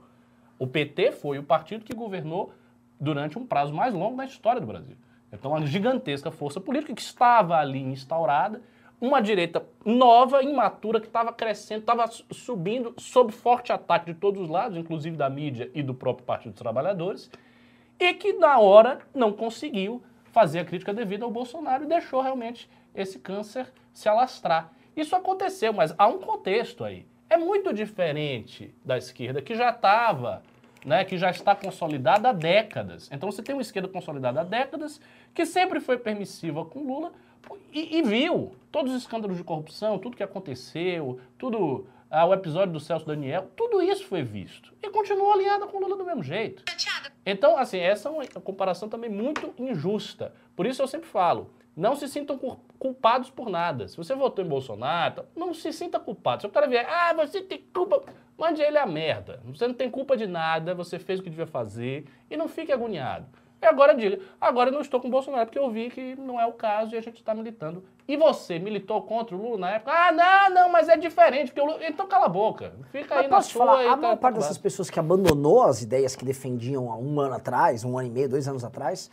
[0.59, 2.53] O PT foi o partido que governou
[3.01, 4.97] durante um prazo mais longo na história do Brasil.
[5.33, 8.61] Então, uma gigantesca força política que estava ali instaurada,
[9.01, 14.43] uma direita nova, imatura, que estava crescendo, estava su- subindo sob forte ataque de todos
[14.43, 17.31] os lados, inclusive da mídia e do próprio Partido dos Trabalhadores,
[17.99, 22.69] e que na hora não conseguiu fazer a crítica devida ao Bolsonaro e deixou realmente
[22.95, 24.73] esse câncer se alastrar.
[24.97, 27.07] Isso aconteceu, mas há um contexto aí.
[27.29, 30.43] É muito diferente da esquerda que já estava,
[30.85, 33.09] né, que já está consolidada há décadas.
[33.13, 35.01] Então você tem uma esquerda consolidada há décadas
[35.35, 37.13] que sempre foi permissiva com Lula
[37.73, 42.73] e, e viu todos os escândalos de corrupção, tudo que aconteceu, tudo ah, o episódio
[42.73, 46.63] do Celso Daniel, tudo isso foi visto e continuou alinhada com Lula do mesmo jeito.
[47.25, 50.33] Então, assim, essa é uma comparação também muito injusta.
[50.57, 53.87] Por isso eu sempre falo, não se sintam cul- culpados por nada.
[53.87, 56.43] Se você votou em Bolsonaro, não se sinta culpado.
[56.43, 58.03] Se o cara vier, ah, você tem culpa,
[58.41, 59.41] mande ele a merda.
[59.45, 62.73] Você não tem culpa de nada, você fez o que devia fazer e não fique
[62.73, 63.27] agoniado.
[63.63, 66.41] E agora diga, agora eu não estou com o Bolsonaro porque eu vi que não
[66.41, 67.85] é o caso e a gente está militando.
[68.09, 69.93] E você militou contra o Lula na época?
[69.93, 71.87] Ah, não, não, mas é diferente, porque o Lula...
[71.87, 72.73] Então cala a boca.
[72.91, 74.89] Fica aí Mas na posso te sua falar, a tá- maior parte tá- dessas pessoas
[74.89, 78.49] que abandonou as ideias que defendiam há um ano atrás, um ano e meio, dois
[78.49, 79.11] anos atrás,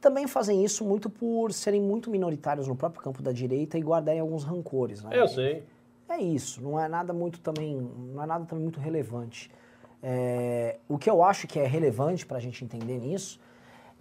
[0.00, 4.20] também fazem isso muito por serem muito minoritários no próprio campo da direita e guardarem
[4.20, 5.10] alguns rancores, né?
[5.12, 5.64] Eu sei.
[6.12, 7.74] É isso, não é nada muito também,
[8.12, 9.50] não é nada também muito relevante.
[10.02, 13.40] É, o que eu acho que é relevante para a gente entender nisso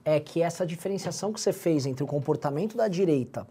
[0.04, 3.48] é que essa diferenciação que você fez entre o comportamento da direita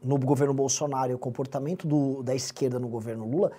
[0.00, 3.50] no governo Bolsonaro e o comportamento do- da esquerda no governo Lula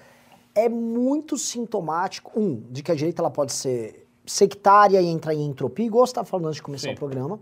[0.53, 5.43] é muito sintomático, um, de que a direita ela pode ser sectária e entrar em
[5.45, 6.93] entropia, igual você estava falando antes de começar Sim.
[6.93, 7.37] o programa,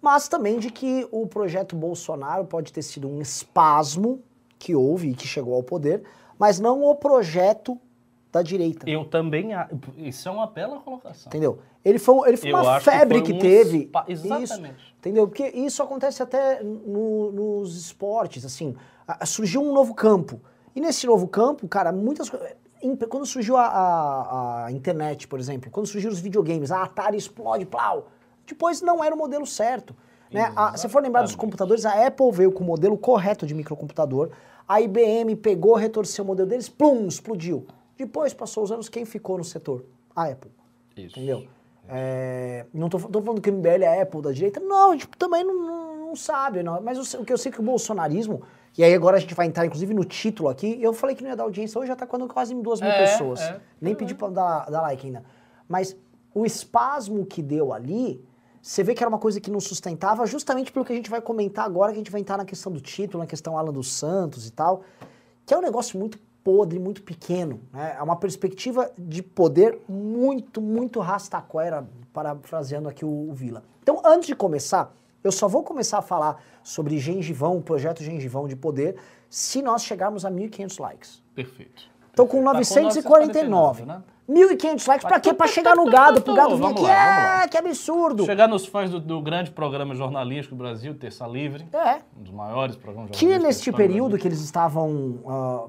[0.00, 4.22] mas também de que o projeto Bolsonaro pode ter sido um espasmo
[4.62, 6.04] que houve e que chegou ao poder,
[6.38, 7.76] mas não o projeto
[8.30, 8.88] da direita.
[8.88, 9.48] Eu também.
[9.96, 11.28] Isso é uma bela colocação.
[11.28, 11.58] Entendeu?
[11.84, 13.90] Ele foi, ele foi Eu uma que febre que, um teve.
[14.06, 14.94] Isso, Exatamente.
[15.00, 15.26] entendeu?
[15.26, 18.76] Porque isso acontece até no- nos esportes, assim.
[19.26, 20.40] surgiu um novo campo.
[20.76, 22.48] E nesse novo campo, cara, muitas coisas.
[23.08, 27.66] Quando surgiu a, a- a internet, por exemplo, quando surgiram os videogames, a Atari explode,
[27.66, 28.08] plau.
[28.46, 29.94] Depois não era o modelo certo.
[30.32, 30.50] Né?
[30.56, 34.30] A- se for lembrar dos computadores, a Apple veio com o modelo correto de microcomputador,
[34.68, 37.66] a IBM pegou, retorceu o modelo deles, plum, explodiu.
[37.96, 39.84] Depois, passou os anos, quem ficou no setor?
[40.14, 40.50] A Apple.
[40.96, 41.18] Isso.
[41.18, 41.46] Entendeu?
[41.88, 45.42] É, não tô falando que o MBL é Apple da direita, não, a gente também
[45.44, 46.80] não, não- não sabe, não.
[46.80, 48.42] mas sei- o que eu sei é que o bolsonarismo,
[48.78, 51.30] e aí agora a gente vai entrar inclusive no título aqui, eu falei que não
[51.30, 53.60] ia dar audiência, hoje já tá quase quase duas mil É, pessoas, é.
[53.80, 55.24] nem pedi pra dar, dar like ainda,
[55.68, 55.96] mas
[56.34, 58.24] o espasmo que deu ali,
[58.62, 61.20] você vê que era uma coisa que não sustentava, justamente pelo que a gente vai
[61.20, 63.92] comentar agora, que a gente vai entrar na questão do título, na questão Alan dos
[63.92, 64.82] Santos e tal,
[65.44, 67.60] que é um negócio muito podre, muito pequeno.
[67.72, 67.96] Né?
[67.98, 73.64] É uma perspectiva de poder muito, muito rastaquera, parafraseando aqui o, o Vila.
[73.82, 74.94] Então, antes de começar,
[75.24, 78.96] eu só vou começar a falar sobre Gengivão, o projeto Gengivão de Poder,
[79.28, 81.22] se nós chegarmos a 1.500 likes.
[81.34, 81.91] Perfeito.
[82.14, 83.84] Tô com Tá 949.
[83.84, 84.02] né?
[84.28, 85.34] 1.500 likes pra Mas quê?
[85.34, 86.86] Pra tu, chegar no gado, pro gado vir aqui.
[86.86, 88.24] É, que absurdo.
[88.24, 91.66] Chegar nos fãs do, do grande programa jornalístico do Brasil, Terça Livre.
[91.72, 92.00] É.
[92.16, 93.42] Um dos maiores programas Que jornalísticos.
[93.56, 95.18] neste história do período que eles estavam.
[95.26, 95.66] ah,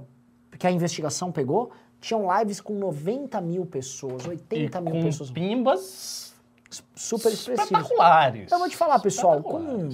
[0.58, 5.32] que a investigação pegou, tinham lives com 90 mil pessoas, E 80 mil com pessoas.
[5.32, 6.34] pimbas
[6.96, 7.60] Super expressivos.
[7.72, 8.52] espetaculares.
[8.52, 9.90] Eu vou te falar, pessoal, com.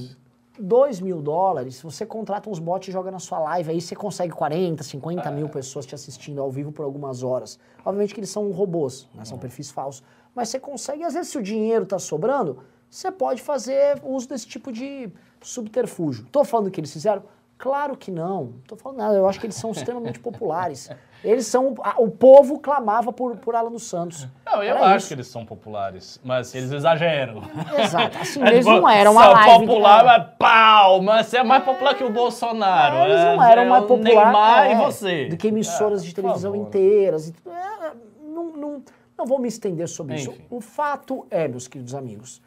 [0.59, 4.33] 2 mil dólares, você contrata uns bots e joga na sua live, aí você consegue
[4.33, 5.31] 40, 50 É.
[5.31, 7.57] mil pessoas te assistindo ao vivo por algumas horas.
[7.85, 10.03] Obviamente que eles são robôs, né, são perfis falsos.
[10.35, 14.47] Mas você consegue, às vezes, se o dinheiro tá sobrando, você pode fazer uso desse
[14.47, 15.09] tipo de
[15.41, 16.25] subterfúgio.
[16.31, 17.23] Tô falando que eles fizeram?
[17.57, 18.53] Claro que não.
[18.67, 20.89] Tô falando nada, eu acho que eles são extremamente populares.
[21.23, 21.75] Eles são.
[21.97, 24.27] o povo clamava por, por Alan dos Santos.
[24.45, 25.07] Não, eu Era acho isso.
[25.09, 27.41] que eles são populares, mas eles exageram.
[27.77, 28.17] Exato.
[28.17, 29.67] Assim, É, eles tipo, não eram uma live.
[29.67, 32.95] popular, mas pau, mas você é mais popular que o Bolsonaro.
[32.95, 35.25] É, eles não é, eram é mais o popular Neymar é, e você.
[35.27, 37.33] do que emissoras É, de televisão inteiras.
[37.45, 37.91] É,
[38.23, 38.83] não, não,
[39.17, 40.31] não vou me estender sobre isso.
[40.31, 40.45] Enfim.
[40.49, 42.41] O fato é, meus queridos amigos,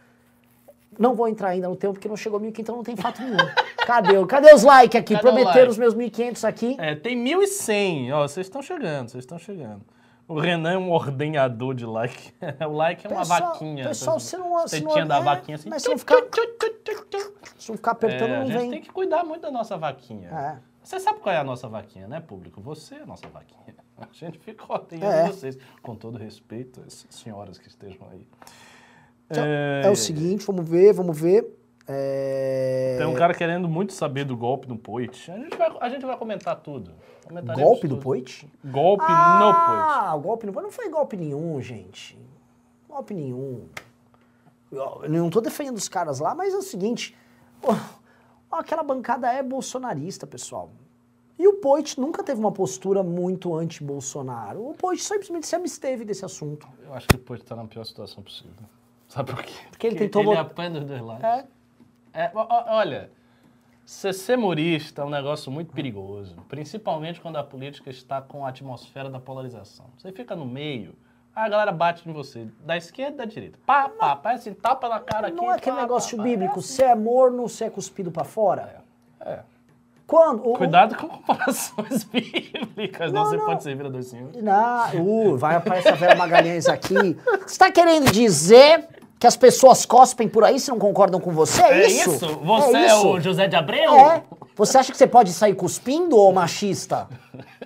[0.99, 3.37] não vou entrar ainda no tempo porque não chegou 1.500, então não tem fato nenhum.
[3.87, 5.15] Cadê, o- cadê os likes aqui?
[5.15, 5.71] Cadê Prometeram like?
[5.71, 6.77] os meus 1.500 aqui.
[6.79, 9.83] É, tem 1.100, ó, vocês estão chegando, vocês estão chegando.
[10.29, 12.33] O Renan é um ordenhador de like.
[12.67, 13.89] o like é uma Pessoal- vaquinha.
[13.89, 15.69] pessoal, se não- se não- tetinha da é, vaquinha assim.
[15.69, 16.23] mas se não ficar-.
[17.59, 18.71] Se não ficar apertando, É, a não gente vem.
[18.71, 20.29] tem que cuidar muito da nossa vaquinha.
[20.31, 20.59] É.
[20.83, 22.61] Você sabe qual é a nossa vaquinha, né, público?
[22.61, 23.75] Você é a nossa vaquinha.
[23.99, 25.27] A gente fica ordenhando É.
[25.29, 25.57] vocês.
[25.81, 28.27] Com todo respeito às senhoras que estejam aí.
[29.33, 31.59] Então, é o seguinte, vamos ver, vamos ver.
[31.89, 32.97] É...
[32.99, 35.31] Tem um cara querendo muito saber do golpe no Poit.
[35.31, 36.93] A gente vai, a gente vai comentar tudo.
[37.55, 38.03] Golpe do tudo.
[38.03, 38.51] Poit?
[38.65, 39.83] Golpe no Poit.
[39.89, 40.65] Ah, golpe no Poit.
[40.65, 42.19] Não foi golpe nenhum, gente.
[42.89, 43.67] Golpe nenhum.
[44.71, 47.17] Eu não tô defendendo os caras lá, mas é o seguinte.
[47.63, 47.77] ó,
[48.51, 50.71] aquela bancada é bolsonarista, pessoal.
[51.39, 54.69] E o Poit nunca teve uma postura muito anti-Bolsonaro.
[54.69, 56.69] O Poit simplesmente se absteve desse assunto.
[56.85, 58.53] Eu acho que o Poit tá na pior situação possível.
[59.13, 59.53] Sabe por quê?
[59.71, 61.23] Porque ele tentou Ele vot- apanha dos dois lados.
[61.23, 61.45] É.
[62.15, 63.11] É, olha,
[63.85, 69.11] ser semurista é um negócio muito perigoso, principalmente quando a política está com a atmosfera
[69.11, 69.87] da polarização.
[69.99, 70.95] Você fica no meio,
[71.37, 73.59] aí a galera bate em você, da esquerda e da direita.
[73.67, 75.37] Pá, pá, pá, assim, tapa na cara aqui.
[75.37, 78.83] Não é aquele pá, negócio pá, bíblico, se é morno, se é cuspido pra fora.
[79.21, 79.41] É.
[80.07, 80.43] Quando?
[80.47, 83.47] o- o- Cuidado com comparações bíblicas, não, Não, você não.
[83.47, 84.43] pode servir a dois senhores.
[84.43, 86.95] Não, uh, vai aparecer a Vera Magalhães aqui.
[87.47, 88.89] Você tá querendo dizer
[89.23, 91.63] que as pessoas cospem por aí se não concordam com você?
[91.63, 92.11] É, É isso?
[92.11, 92.27] isso?
[92.39, 93.09] Você é, isso?
[93.09, 93.95] o José de Abreu?
[93.95, 94.25] É.
[94.57, 97.09] Você acha que você pode sair cuspindo, ô machista?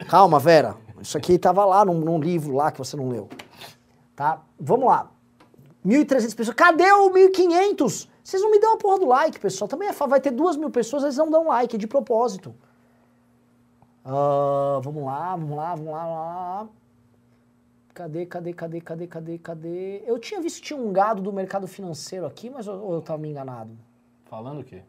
[0.06, 0.76] Calma, Vera.
[1.00, 3.30] Isso aqui tava lá num, num livro lá que você não leu.
[4.14, 4.42] Tá?
[4.60, 5.10] Vamos lá.
[5.82, 6.54] 1.300 pessoas.
[6.54, 8.06] Cadê o 1.500?
[8.22, 9.66] Vocês não me dão a porra do like, pessoal.
[9.66, 12.54] Também é, vai ter duas mil pessoas, eles não dão like, é de propósito.
[14.04, 16.68] Ah, vamos lá, vamos lá, vamos lá, vamos lá.
[17.96, 20.02] Cadê, cadê, cadê, cadê, cadê, cadê?
[20.06, 23.00] Eu tinha visto que tinha um gado do mercado financeiro aqui, mas eu, ou eu
[23.00, 23.70] tava me enganado.
[24.26, 24.82] Falando o quê?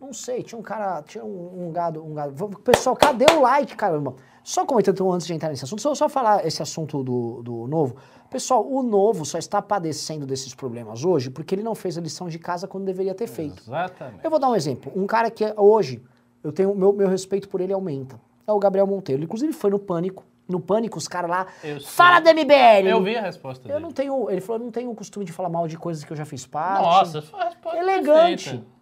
[0.00, 2.32] Não sei, tinha um cara, tinha um, um gado, um gado.
[2.60, 4.14] Pessoal, cadê o like, caramba?
[4.44, 7.66] Só comentando então, antes de entrar nesse assunto, só, só falar esse assunto do, do
[7.66, 7.96] novo.
[8.30, 12.28] Pessoal, o novo só está padecendo desses problemas hoje porque ele não fez a lição
[12.28, 13.64] de casa quando deveria ter feito.
[13.66, 14.20] Exatamente.
[14.22, 14.92] Eu vou dar um exemplo.
[14.94, 16.00] Um cara que é- hoje,
[16.44, 18.20] eu tenho meu, meu respeito por ele aumenta.
[18.46, 19.18] É o Gabriel Monteiro.
[19.18, 20.22] Ele, inclusive, foi no Pânico.
[20.46, 21.46] No Pânico, os caras lá.
[21.86, 22.86] Fala da MBL!
[22.88, 23.82] Eu vi a resposta Eu dele.
[23.84, 24.28] não tenho.
[24.30, 26.24] Ele falou, eu não tenho o costume de falar mal de coisas que eu já
[26.24, 26.82] fiz parte.
[26.82, 28.50] Nossa, foi a resposta Elegante.
[28.50, 28.74] perfeita.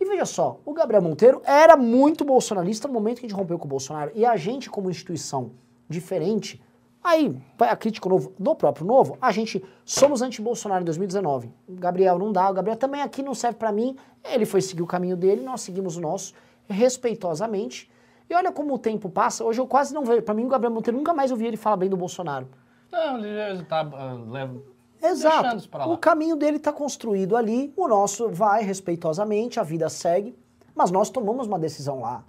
[0.00, 3.56] E veja só, o Gabriel Monteiro era muito bolsonarista no momento que a gente rompeu
[3.58, 4.10] com o Bolsonaro.
[4.14, 5.52] E a gente, como instituição
[5.88, 6.60] diferente,
[7.04, 11.52] aí a crítica novo, do próprio novo, a gente somos anti-Bolsonaro em 2019.
[11.68, 13.94] O Gabriel não dá, o Gabriel também aqui não serve pra mim.
[14.24, 16.34] Ele foi seguir o caminho dele, nós seguimos o nosso
[16.68, 17.90] respeitosamente.
[18.32, 20.22] E olha como o tempo passa, hoje eu quase não vejo.
[20.22, 22.48] Pra mim, o Gabriel Monteiro nunca mais ouvi ele falar bem do Bolsonaro.
[22.90, 24.58] Não, ele já tá, ah, leva,
[25.02, 25.68] Exato.
[25.90, 30.34] O caminho dele está construído ali, o nosso vai respeitosamente, a vida segue,
[30.74, 32.24] mas nós tomamos uma decisão lá.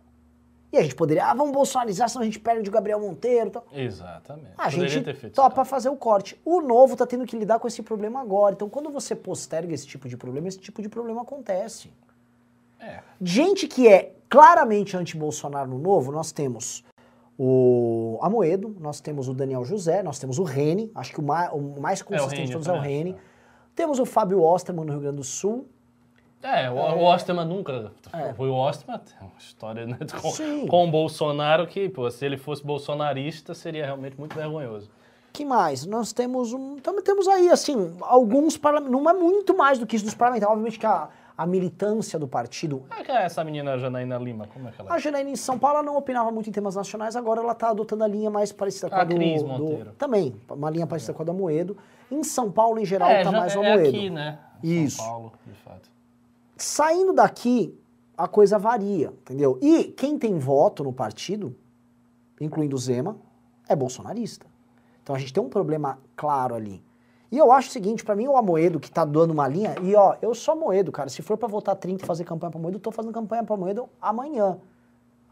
[0.73, 3.51] E a gente poderia, ah, vamos bolsonarizar, senão a gente perde o Gabriel Monteiro.
[3.51, 3.65] tal.
[3.71, 4.55] Exatamente.
[4.57, 5.69] A Poderia gente ter feito topa isso.
[5.69, 6.37] fazer o corte.
[6.43, 8.55] O novo tá tendo que lidar com esse problema agora.
[8.55, 11.91] Então, quando você posterga esse tipo de problema, esse tipo de problema acontece.
[12.79, 12.99] É.
[13.21, 16.83] Gente que é claramente anti-Bolsonaro no novo, nós temos
[17.37, 21.51] o Amoedo, nós temos o Daniel José, nós temos o Rene, acho que o mais,
[21.53, 23.15] o mais consistente Rene, de todos é o Rene.
[23.75, 25.67] Temos o Fábio Osterman no Rio Grande do Sul.
[26.41, 27.91] É, o, o Osterman nunca.
[28.11, 28.33] É.
[28.33, 30.65] Foi o Osterman, tem uma história né, com, Sim.
[30.65, 34.89] com o Bolsonaro que, pô, se ele fosse bolsonarista, seria realmente muito vergonhoso.
[35.31, 35.85] que mais?
[35.85, 36.77] Nós temos um.
[36.77, 39.03] Também temos aí, assim, alguns parlamentares.
[39.03, 40.51] Não é muito mais do que isso dos parlamentares.
[40.51, 42.85] Obviamente que a, a militância do partido.
[42.87, 44.47] Como é que é essa menina Janaína Lima?
[44.47, 44.93] Como é que ela é?
[44.93, 47.69] A Janaína em São Paulo ela não opinava muito em temas nacionais, agora ela está
[47.69, 49.91] adotando a linha mais parecida com a, A do, Cris do- Monteiro.
[49.97, 51.75] Também, uma linha parecida com a da Moedo.
[52.11, 53.89] Em São Paulo, em geral, é, está já- mais o é Moedo.
[53.89, 54.39] aqui, né?
[54.61, 54.97] Isso.
[54.97, 55.89] São Paulo, de fato.
[56.55, 57.77] Saindo daqui,
[58.15, 59.57] a coisa varia, entendeu?
[59.61, 61.55] E quem tem voto no partido,
[62.39, 63.17] incluindo o Zema,
[63.67, 64.45] é bolsonarista.
[65.01, 66.81] Então a gente tem um problema claro ali.
[67.33, 69.95] E eu acho o seguinte, pra mim o Amoedo que tá dando uma linha, e
[69.95, 72.77] ó, eu sou Amoedo, cara, se for pra votar 30 e fazer campanha pra Amoedo,
[72.77, 74.59] eu tô fazendo campanha pra Amoedo amanhã.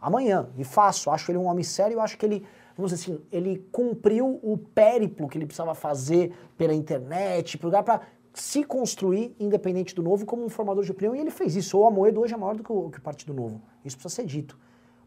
[0.01, 0.49] Amanhã.
[0.57, 1.11] E faço.
[1.11, 2.43] Acho ele um homem sério, eu acho que ele,
[2.75, 7.83] vamos dizer assim, ele cumpriu o périplo que ele precisava fazer pela internet, pro lugar
[7.83, 8.01] pra
[8.33, 11.77] se construir independente do novo como um formador de opinião, e ele fez isso.
[11.77, 13.61] O Amoedo hoje é maior do que o, que o Partido Novo.
[13.85, 14.57] Isso precisa ser dito.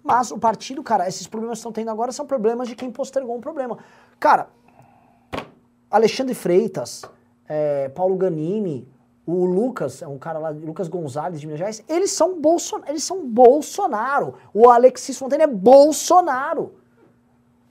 [0.00, 3.34] Mas o partido, cara, esses problemas que estão tendo agora são problemas de quem postergou
[3.34, 3.78] um problema.
[4.20, 4.48] Cara,
[5.94, 7.04] Alexandre Freitas,
[7.48, 8.88] é, Paulo Ganini,
[9.24, 13.04] o Lucas, é um cara lá, Lucas Gonzalez de Minas Gerais, eles são, Bolson, eles
[13.04, 14.34] são Bolsonaro.
[14.52, 16.74] O Alexis Fontaine é Bolsonaro.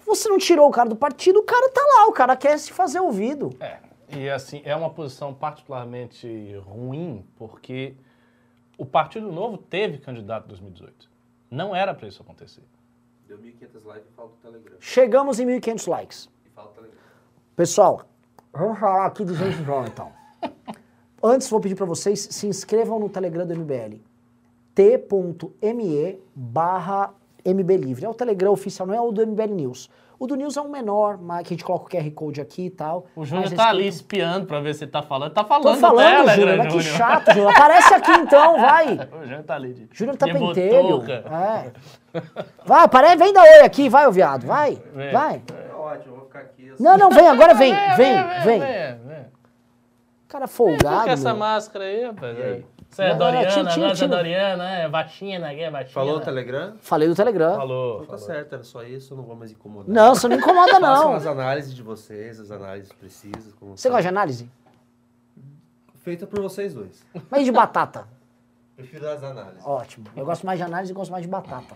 [0.06, 2.72] Você não tirou o cara do partido, o cara tá lá, o cara quer se
[2.72, 3.50] fazer ouvido.
[3.60, 7.94] É, e assim, é uma posição particularmente ruim, porque
[8.78, 11.10] o Partido Novo teve candidato em 2018.
[11.52, 12.64] Não era para isso acontecer.
[13.28, 14.78] Deu 1.500 likes e fala do Telegram.
[14.80, 16.30] Chegamos em 1.500 likes.
[16.46, 17.00] E fala do Telegram.
[17.56, 18.06] Pessoal,
[18.54, 20.12] vamos falar aqui de jovem, então.
[21.22, 23.98] Antes, vou pedir para vocês, se inscrevam no Telegram do MBL.
[24.76, 27.14] t.me barra
[27.46, 28.06] mblivre.
[28.06, 29.90] É o Telegram oficial, não é o do MBL News.
[30.20, 32.68] O do News é um menor, mas que a gente coloca o QR Code aqui
[32.68, 33.08] e tal.
[33.16, 35.34] O Júnior tá ali espiando pra ver se ele tá falando.
[35.34, 37.52] Tá Tô falando, falando, no Telegram, Júnior, mas que chato, Júnior.
[37.52, 39.00] Aparece aqui então, vai.
[39.12, 39.74] O Júnior tá ali.
[39.74, 41.04] de- Júnior tá pentelho.
[41.10, 41.72] É.
[42.66, 44.82] Vai, aparece, vem dar oi aqui, vai, ô viado, vai.
[45.12, 45.42] Vai.
[45.54, 45.63] É
[45.94, 46.68] ótimo, eu vou ficar aqui.
[46.68, 48.60] eu Não, não, vem, agora vem, Vem, vem, vem, vem.
[48.60, 49.26] vem, vem.
[50.28, 51.38] Cara folgado, que essa meu.
[51.38, 52.38] máscara aí, rapaz?
[52.38, 52.66] E aí?
[52.90, 54.18] Você é Doriana, tira, tira, você é tira.
[54.18, 55.94] Doriana, é vacina, aqui é vacina.
[55.94, 56.76] Falou o Telegram?
[56.80, 57.56] Falei do Telegram.
[57.56, 58.26] Falou, Então tá falou.
[58.26, 59.88] certo, era só isso, eu não vou mais incomodar.
[59.94, 61.14] Não, você não incomoda, Façam não.
[61.16, 63.54] as análises de vocês, as análises precisas.
[63.60, 64.50] Como Você gosta de análise?
[66.04, 67.04] Feita por vocês dois.
[67.30, 68.08] Mas e de batata?
[68.76, 69.66] Prefiro as análises.
[69.66, 70.08] Ótimo.
[70.16, 71.76] Eu gosto mais de análise e gosto mais de batata.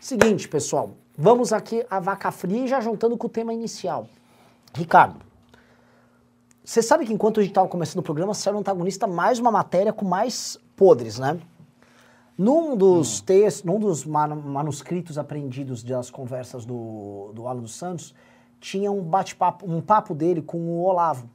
[0.00, 0.90] Seguinte, pessoal.
[1.16, 4.06] Vamos aqui a vaca fria e já juntando com o tema inicial.
[4.74, 5.16] Ricardo,
[6.62, 9.50] você sabe que enquanto a gente estava começando o programa, saiu no antagonista mais uma
[9.50, 11.38] matéria com mais podres, né?
[12.36, 18.14] Num dos textos, num dos man- manuscritos apreendidos das conversas do, do Alan dos Santos,
[18.60, 21.30] tinha um bate-papo, um papo dele com o Olavo,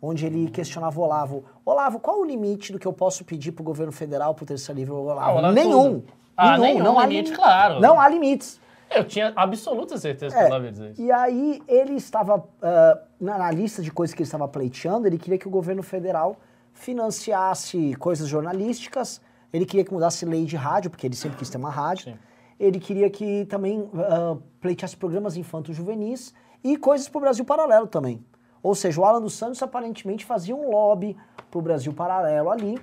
[0.00, 1.44] onde ele questionava o Olavo.
[1.66, 4.46] Olavo, qual o limite do que eu posso pedir para o governo federal, para o
[4.46, 4.94] terceiro livre?
[4.94, 6.00] Olavo, Ah, Olavo, nenhum.
[6.00, 6.12] tudo.
[6.36, 7.80] Ah, nenhum não há limite, lim- claro.
[7.80, 8.60] Não há limites.
[8.90, 11.02] Eu tinha absoluta certeza que É, eu estava dizer isso.
[11.02, 15.18] E aí ele estava, ah, na, na lista de coisas que ele estava pleiteando, ele
[15.18, 16.36] queria que o governo federal
[16.72, 19.20] financiasse coisas jornalísticas,
[19.52, 22.18] ele queria que mudasse lei de rádio, porque ele sempre quis ter uma rádio, Sim.
[22.58, 28.24] ele queria que também ah, pleiteasse programas infanto-juvenis e coisas para o Brasil Paralelo também.
[28.62, 31.16] Ou seja, o Alan dos Santos aparentemente fazia um lobby
[31.50, 32.80] para o Brasil Paralelo ali,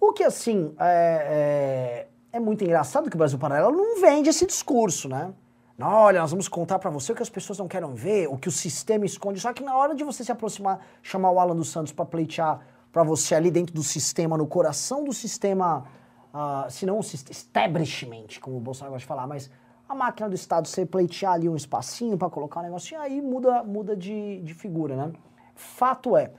[0.00, 4.46] o que, assim, é, é, é muito engraçado que o Brasil Paralelo não vende esse
[4.46, 5.32] discurso, né?
[5.80, 8.48] Olha, nós vamos contar pra você o que as pessoas não querem ver, o que
[8.48, 9.40] o sistema esconde.
[9.40, 12.60] Só que na hora de você se aproximar, chamar o Alan dos Santos pra pleitear
[12.92, 15.84] pra você ali dentro do sistema, no coração do sistema,
[16.32, 19.50] ah, se não o establishment, como o Bolsonaro gosta de falar, mas
[19.88, 23.64] a máquina do Estado, você pleitear ali um espacinho pra colocar um negocinho, aí muda,
[23.64, 25.12] muda de, de figura, né?
[25.54, 26.32] Fato é,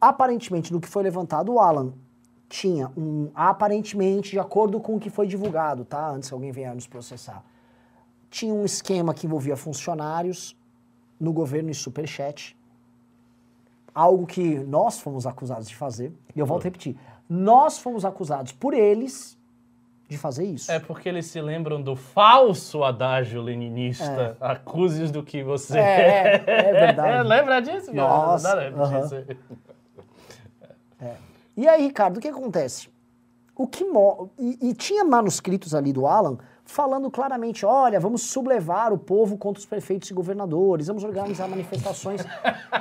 [0.00, 1.94] aparentemente, no que foi levantado, o Alan
[2.48, 3.30] tinha um.
[3.34, 6.08] Aparentemente, de acordo com o que foi divulgado, tá?
[6.10, 7.42] Antes que alguém venha nos processar.
[8.30, 10.56] Tinha um esquema que envolvia funcionários
[11.18, 12.56] no governo e superchat.
[13.94, 16.12] Algo que nós fomos acusados de fazer.
[16.34, 16.96] E eu volto a repetir.
[17.28, 19.36] Nós fomos acusados por eles
[20.08, 20.70] de fazer isso.
[20.70, 24.36] É porque eles se lembram do falso adágio leninista.
[24.40, 27.26] Acuses do que você É, é, é verdade.
[27.26, 27.92] Lembra disso?
[27.92, 29.00] Nossa, Não dá pra aham.
[29.00, 29.38] dizer.
[31.56, 32.88] E aí, Ricardo, o que acontece?
[33.56, 33.84] O que
[34.38, 39.60] e, e tinha manuscritos ali do Alan falando claramente, olha, vamos sublevar o povo contra
[39.60, 42.22] os prefeitos e governadores, vamos organizar manifestações.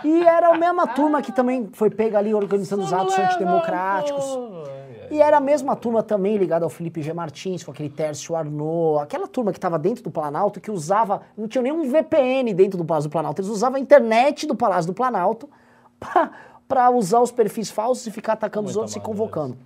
[0.04, 4.26] e era a mesma turma que também foi pega ali organizando os atos antidemocráticos.
[5.12, 7.14] E era a mesma turma também ligada ao Felipe G.
[7.14, 11.48] Martins, com aquele Tércio Arnaud, aquela turma que estava dentro do Planalto, que usava, não
[11.48, 14.96] tinha nenhum VPN dentro do Palácio do Planalto, eles usavam a internet do Palácio do
[14.96, 15.48] Planalto
[16.00, 16.32] para
[16.94, 19.58] usar os perfis falsos e ficar atacando os Muito outros e convocando.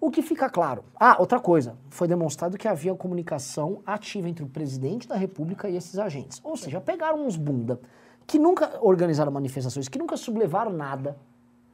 [0.00, 0.84] O que fica claro.
[1.00, 1.76] Ah, outra coisa.
[1.88, 6.40] Foi demonstrado que havia comunicação ativa entre o presidente da República e esses agentes.
[6.44, 7.80] Ou seja, pegaram uns bunda
[8.26, 11.16] que nunca organizaram manifestações, que nunca sublevaram nada,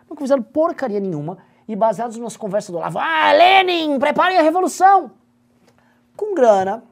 [0.08, 5.12] nunca fizeram porcaria nenhuma e baseados nas conversas do Olavo, ah, Lenin, preparem a revolução!
[6.16, 6.82] Com grana,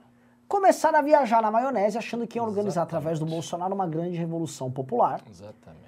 [0.47, 4.71] começaram a viajar na maionese achando que iam organizar através do Bolsonaro uma grande revolução
[4.71, 5.21] popular.
[5.29, 5.88] Exatamente.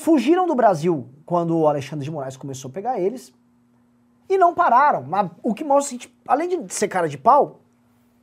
[0.00, 3.34] Fugiram do Brasil quando o Alexandre de Moraes começou a pegar eles
[4.30, 5.02] e não pararam.
[5.02, 7.60] Mas o que mostra que, além de ser cara de pau,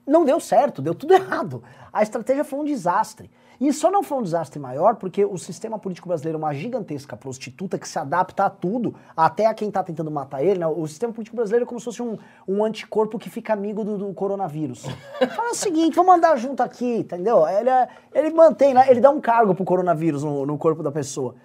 [0.05, 1.61] não deu certo, deu tudo errado.
[1.93, 3.29] A estratégia foi um desastre.
[3.61, 7.15] E só não foi um desastre maior porque o sistema político brasileiro é uma gigantesca
[7.15, 10.59] prostituta que se adapta a tudo, até a quem está tentando matar ele.
[10.59, 10.65] Né?
[10.65, 12.17] O sistema político brasileiro é como se fosse um,
[12.47, 14.83] um anticorpo que fica amigo do, do coronavírus.
[15.35, 17.47] Fala o seguinte, vamos andar junto aqui, entendeu?
[17.47, 18.89] Ele, é, ele mantém, né?
[18.89, 21.35] ele dá um cargo pro coronavírus no, no corpo da pessoa.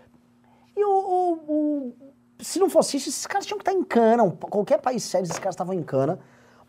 [0.77, 1.95] E o, o, o,
[2.41, 4.31] se não fosse isso, esses caras tinham que estar em cana.
[4.31, 6.19] Qualquer país sério, esses caras estavam em cana.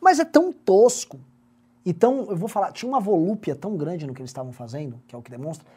[0.01, 1.19] Mas é tão tosco,
[1.85, 5.15] então, eu vou falar, tinha uma volúpia tão grande no que eles estavam fazendo, que
[5.15, 5.67] é o que demonstra,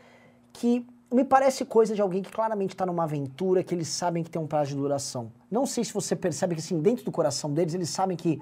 [0.53, 4.31] que me parece coisa de alguém que claramente está numa aventura, que eles sabem que
[4.31, 5.33] tem um prazo de duração.
[5.51, 8.41] Não sei se você percebe que, assim, dentro do coração deles, eles sabem que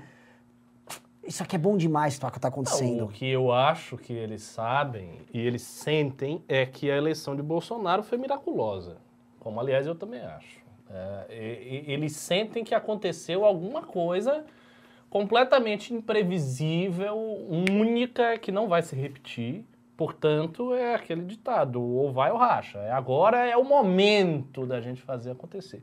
[1.26, 2.98] isso aqui é bom demais tá, que está acontecendo.
[2.98, 7.34] Não, o que eu acho que eles sabem e eles sentem é que a eleição
[7.34, 8.98] de Bolsonaro foi miraculosa.
[9.44, 10.58] Como, aliás, eu também acho.
[10.88, 14.42] É, e, e, eles sentem que aconteceu alguma coisa
[15.10, 19.66] completamente imprevisível, única, que não vai se repetir.
[19.98, 22.78] Portanto, é aquele ditado, ou vai ou racha.
[22.78, 25.82] É agora é o momento da gente fazer acontecer.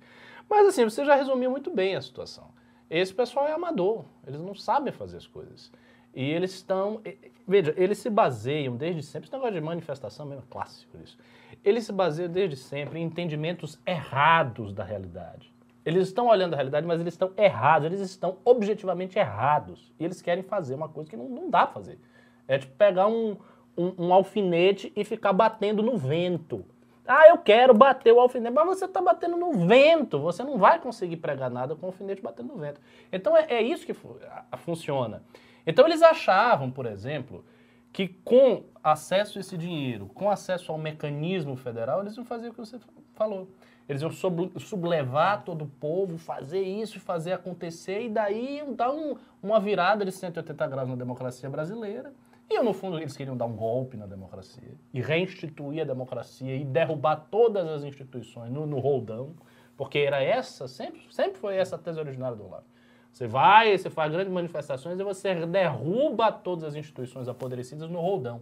[0.49, 2.49] Mas assim, você já resumiu muito bem a situação.
[2.89, 5.71] Esse pessoal é amador, eles não sabem fazer as coisas.
[6.13, 7.01] E eles estão.
[7.47, 9.27] Veja, eles se baseiam desde sempre.
[9.27, 11.17] Esse negócio de manifestação mesmo é clássico isso.
[11.63, 15.51] Eles se baseiam desde sempre em entendimentos errados da realidade.
[15.83, 19.91] Eles estão olhando a realidade, mas eles estão errados, eles estão objetivamente errados.
[19.99, 21.99] E eles querem fazer uma coisa que não, não dá pra fazer.
[22.47, 23.37] É tipo pegar um,
[23.75, 26.63] um, um, alfinete e ficar batendo no vento.
[27.07, 30.19] Ah, eu quero bater o alfinete, mas você está batendo no vento.
[30.19, 32.79] Você não vai conseguir pregar nada com o alfinete batendo no vento.
[33.11, 34.17] Então é, é isso que fu
[34.57, 35.23] funciona.
[35.65, 37.45] Então eles achavam, por exemplo,
[37.91, 42.51] que com acesso a esse dinheiro, com acesso ao mecanismo federal, eles iam fazer o
[42.51, 42.79] que você
[43.13, 43.49] falou.
[43.87, 44.11] Eles iam
[44.57, 50.11] sublevar todo o povo, fazer isso, fazer acontecer, e daí dar um, uma virada de
[50.11, 52.13] 180 graus na democracia brasileira.
[52.49, 56.65] E no fundo eles queriam dar um golpe na democracia e reinstituir a democracia e
[56.65, 59.33] derrubar todas as instituições no, no roldão,
[59.77, 62.65] porque era essa, sempre, sempre foi essa a tese originária do Olavo.
[63.11, 68.41] Você vai, você faz grandes manifestações e você derruba todas as instituições apodrecidas no roldão.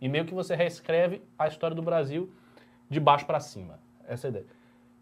[0.00, 2.30] E meio que você reescreve a história do Brasil
[2.88, 3.78] de baixo para cima.
[4.06, 4.46] Essa é ideia.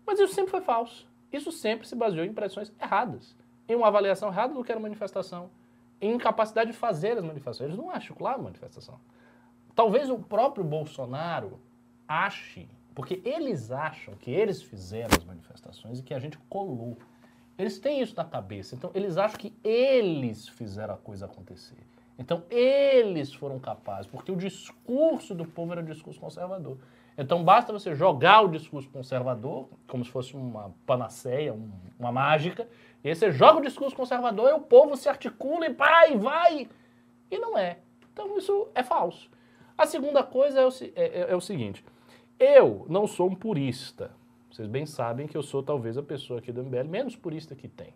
[0.07, 1.09] Mas isso sempre foi falso.
[1.33, 3.37] Isso sempre se baseou em impressões erradas,
[3.69, 5.51] em uma avaliação errada do que era manifestação,
[6.01, 7.69] em incapacidade de fazer as manifestações.
[7.71, 9.01] Eles não articulavam manifestação.
[9.75, 11.61] Talvez o próprio Bolsonaro
[12.09, 16.97] ache, porque eles acham que eles fizeram as manifestações e que a gente colou.
[17.59, 18.75] Eles têm isso na cabeça.
[18.75, 21.79] Então, eles acham que eles fizeram a coisa acontecer.
[22.19, 26.79] Então, eles foram capazes, porque o discurso do povo era um discurso conservador.
[27.19, 32.69] Então basta você jogar o discurso conservador, como se fosse uma panaceia, um, uma mágica,
[33.03, 36.69] e aí você joga o discurso conservador e o povo se articula e vai, vai.
[37.31, 37.79] E não é.
[38.13, 39.31] Então isso é falso.
[39.79, 41.83] A segunda coisa é o, é, é, é o seguinte:
[42.39, 44.11] eu não sou um purista.
[44.51, 47.69] Vocês bem sabem que eu sou talvez a pessoa aqui do MBL menos purista que
[47.69, 47.93] tem.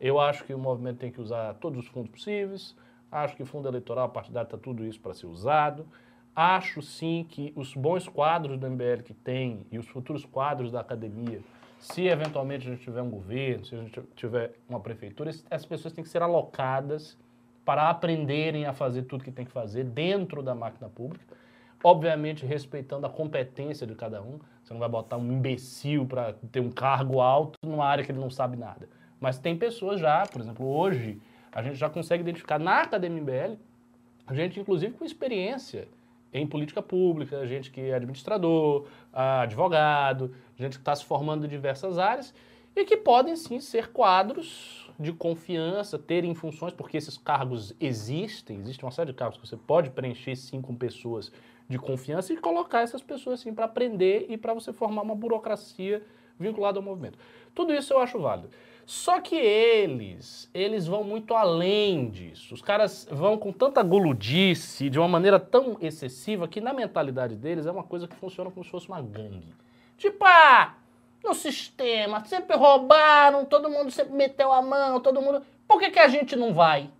[0.00, 2.76] Eu acho que o movimento tem que usar todos os fundos possíveis,
[3.10, 5.86] acho que fundo eleitoral partidário está tudo isso para ser usado.
[6.34, 10.80] Acho sim que os bons quadros do MBL que tem e os futuros quadros da
[10.80, 11.40] academia,
[11.80, 15.92] se eventualmente a gente tiver um governo, se a gente tiver uma prefeitura, essas pessoas
[15.92, 17.18] têm que ser alocadas
[17.64, 21.36] para aprenderem a fazer tudo que tem que fazer dentro da máquina pública,
[21.82, 24.38] obviamente respeitando a competência de cada um.
[24.62, 28.18] Você não vai botar um imbecil para ter um cargo alto numa área que ele
[28.18, 28.88] não sabe nada.
[29.20, 31.20] Mas tem pessoas já, por exemplo, hoje
[31.52, 35.88] a gente já consegue identificar na academia MBL, gente inclusive com experiência
[36.32, 41.98] em política pública, gente que é administrador, advogado, gente que está se formando em diversas
[41.98, 42.34] áreas
[42.76, 48.84] e que podem sim ser quadros de confiança, terem funções, porque esses cargos existem, existe
[48.84, 51.32] uma série de cargos que você pode preencher sim com pessoas
[51.68, 56.02] de confiança e colocar essas pessoas assim para aprender e para você formar uma burocracia
[56.38, 57.18] vinculada ao movimento.
[57.54, 58.50] Tudo isso eu acho válido.
[58.86, 62.54] Só que eles, eles vão muito além disso.
[62.54, 67.66] Os caras vão com tanta guludice, de uma maneira tão excessiva, que na mentalidade deles
[67.66, 69.54] é uma coisa que funciona como se fosse uma gangue.
[69.98, 70.74] Tipo, ah,
[71.22, 75.42] no sistema, sempre roubaram, todo mundo sempre meteu a mão, todo mundo...
[75.66, 76.90] Por que, que a gente não vai?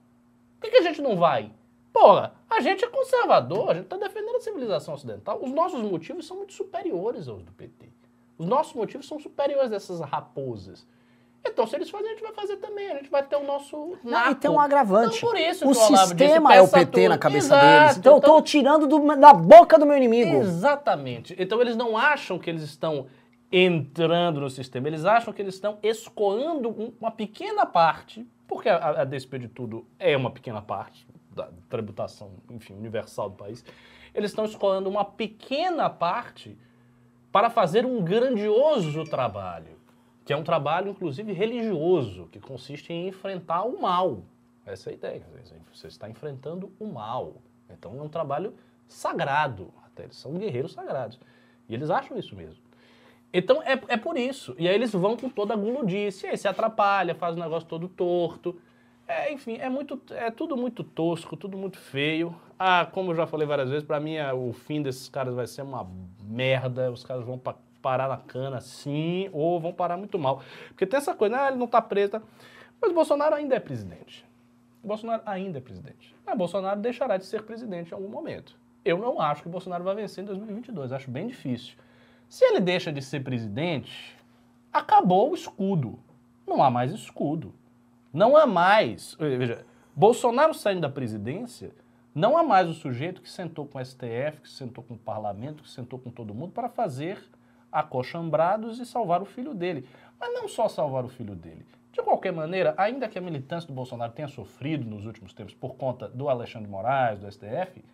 [0.60, 1.50] Por que, que a gente não vai?
[2.01, 5.40] Porra, a gente é conservador, a gente está defendendo a civilização ocidental.
[5.42, 7.88] Os nossos motivos são muito superiores aos do PT.
[8.38, 10.86] Os nossos motivos são superiores a essas raposas.
[11.44, 12.88] Então, se eles fazem, a gente vai fazer também.
[12.90, 13.96] A gente vai ter o nosso.
[14.05, 15.16] Não, e tem um agravante.
[15.16, 17.09] Então, por isso o Olavo disse, sistema é o PT tudo.
[17.09, 17.96] na cabeça Exato, deles.
[17.96, 20.36] Então eu tô então- tirando do- da boca do meu inimigo.
[20.36, 21.34] Exatamente.
[21.38, 23.07] Então eles não acham que eles estão
[23.51, 29.01] entrando no sistema, eles acham que eles estão escoando um- uma pequena parte, porque a,
[29.01, 31.07] a despeito de tudo é uma pequena parte
[31.39, 33.64] da tributação, enfim, universal do país.
[34.14, 36.57] Eles estão escoando uma pequena parte
[37.30, 39.78] para fazer um grandioso trabalho,
[40.24, 44.22] que é um trabalho, inclusive, religioso, que consiste em enfrentar o mal.
[44.66, 45.22] Essa é a ideia.
[45.72, 47.36] Você está enfrentando o mal.
[47.70, 48.55] Então é um trabalho
[48.86, 49.72] sagrado.
[49.86, 51.18] Até eles são guerreiros sagrados.
[51.68, 52.62] E eles acham isso mesmo.
[53.32, 54.55] Então é, é por isso.
[54.59, 56.26] E aí eles vão com toda a guludice.
[56.26, 58.61] E aí se atrapalha, faz o negócio todo torto.
[59.09, 62.34] É, enfim, é, muito, é tudo muito tosco, tudo muito feio.
[62.59, 65.46] Ah, como eu já falei várias vezes, pra mim é, o fim desses caras vai
[65.46, 65.88] ser uma
[66.22, 66.90] merda.
[66.92, 70.42] Os caras vão pa- parar na cana, sim, ou vão parar muito mal.
[70.68, 72.12] Porque tem essa coisa, ah, ele não tá preso.
[72.12, 72.22] tá?
[72.80, 74.26] Mas o Bolsonaro ainda é presidente.
[74.84, 76.14] O Bolsonaro ainda é presidente.
[76.26, 78.54] Mas Bolsonaro deixará de ser presidente em algum momento.
[78.84, 80.92] Eu não acho que o Bolsonaro vai vencer em 2022.
[80.92, 81.76] Acho bem difícil.
[82.28, 84.14] Se ele deixa de ser presidente,
[84.72, 85.98] acabou o escudo.
[86.46, 87.54] Não há mais escudo.
[88.12, 89.16] Não há mais.
[89.18, 91.72] Veja, Bolsonaro saindo da presidência,
[92.14, 95.62] não há mais o sujeito que sentou com o STF, que sentou com o parlamento,
[95.62, 97.22] que sentou com todo mundo para fazer
[97.70, 99.88] acochambrados e salvar o filho dele.
[100.18, 101.64] Mas não só salvar o filho dele.
[101.92, 105.74] De qualquer maneira, ainda que a militância do Bolsonaro tenha sofrido nos últimos tempos por
[105.74, 107.84] conta do Alexandre Moraes, do STF,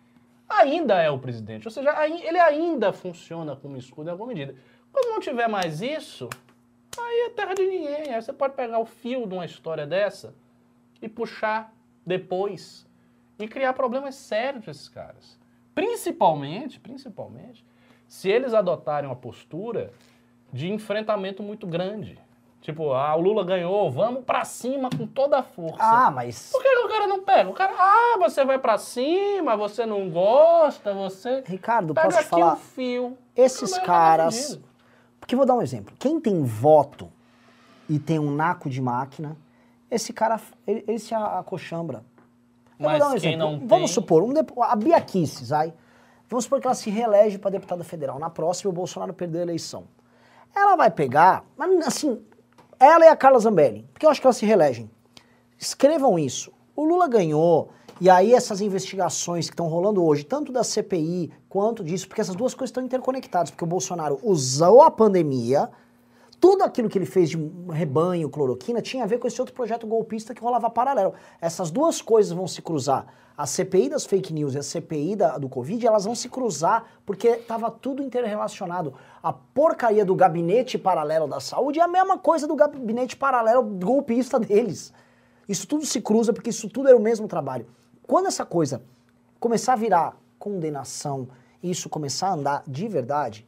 [0.47, 1.67] ainda é o presidente.
[1.67, 4.55] Ou seja, ele ainda funciona como escudo em alguma medida.
[4.91, 6.29] Quando não tiver mais isso,
[7.01, 8.13] aí é terra de ninguém.
[8.13, 10.33] Aí você pode pegar o fio de uma história dessa
[11.01, 11.73] e puxar
[12.05, 12.85] depois
[13.39, 15.39] e criar problemas sérios para esses caras.
[15.73, 17.65] Principalmente, principalmente,
[18.07, 19.91] se eles adotarem uma postura
[20.53, 22.17] de enfrentamento muito grande.
[22.61, 25.77] Tipo, ah, o Lula ganhou, vamos pra cima com toda a força.
[25.79, 26.49] Ah, mas.
[26.51, 27.47] Por que, o cara não pega?
[27.47, 31.43] O cara, ah, você vai pra cima, você não gosta, você.
[31.45, 32.53] Ricardo, Pega posso aqui falar?
[32.53, 33.17] um fio.
[33.35, 34.59] Esses caras.
[35.25, 35.95] Porque vou dar um exemplo.
[35.97, 37.09] Quem tem voto
[37.89, 39.35] e tem um naco de máquina,
[39.89, 42.03] esse cara, ele, ele se acochambra.
[42.79, 43.67] Eu Mas vou dar um quem exemplo.
[43.67, 45.73] Vamos tem- supor, um depo- a Bia Kicis, vai.
[46.29, 48.19] Vamos supor que ela se reelege para deputada federal.
[48.19, 49.85] Na próxima, o Bolsonaro perdeu a eleição.
[50.55, 52.21] Ela vai pegar, mas assim,
[52.79, 54.89] ela e a Carla Zambelli, porque eu acho que elas se reelegem.
[55.57, 56.51] Escrevam isso.
[56.75, 57.71] O Lula ganhou,
[58.01, 62.35] e aí essas investigações que estão rolando hoje, tanto da CPI quanto disso, porque essas
[62.35, 65.69] duas coisas estão interconectadas, porque o Bolsonaro usou a pandemia,
[66.39, 67.37] tudo aquilo que ele fez de
[67.71, 71.13] rebanho, cloroquina, tinha a ver com esse outro projeto golpista que rolava paralelo.
[71.39, 73.07] Essas duas coisas vão se cruzar.
[73.37, 76.85] A CPI das fake news e a CPI da- do Covid, elas vão se cruzar
[77.05, 78.93] porque estava tudo interrelacionado.
[79.23, 84.39] A porcaria do gabinete paralelo da saúde é a mesma coisa do gabinete paralelo golpista
[84.39, 84.93] deles.
[85.47, 87.67] Isso tudo se cruza porque isso tudo era o mesmo trabalho.
[88.07, 88.81] Quando essa coisa
[89.39, 91.27] começar a virar condenação
[91.61, 93.47] e isso começar a andar de verdade,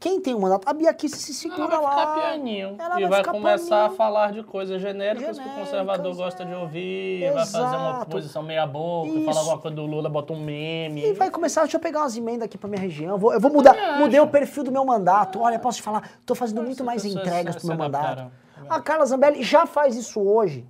[0.00, 2.14] quem tem um mandato, a Bia Kicis se Ela segura vai lá.
[2.14, 2.74] pianinho.
[2.76, 6.44] Ela e vai vai, começar a falar de coisas genéricas, que o Genéricas, conservador gosta
[6.44, 8.10] de ouvir, vai fazer uma Exato.
[8.10, 11.04] posição meia boca, falar alguma coisa do Lula, bota um meme.
[11.04, 13.16] E vai começar, deixa eu pegar umas emendas aqui pra minha região.
[13.16, 15.38] Vou, eu vou mudar, mudei o perfil do meu mandato.
[15.40, 17.82] Olha, posso te falar, tô fazendo muito Essas mais pessoas entregas se- pro meu se
[17.82, 18.32] mandato.
[18.68, 20.66] A Carla Zambelli já faz isso hoje.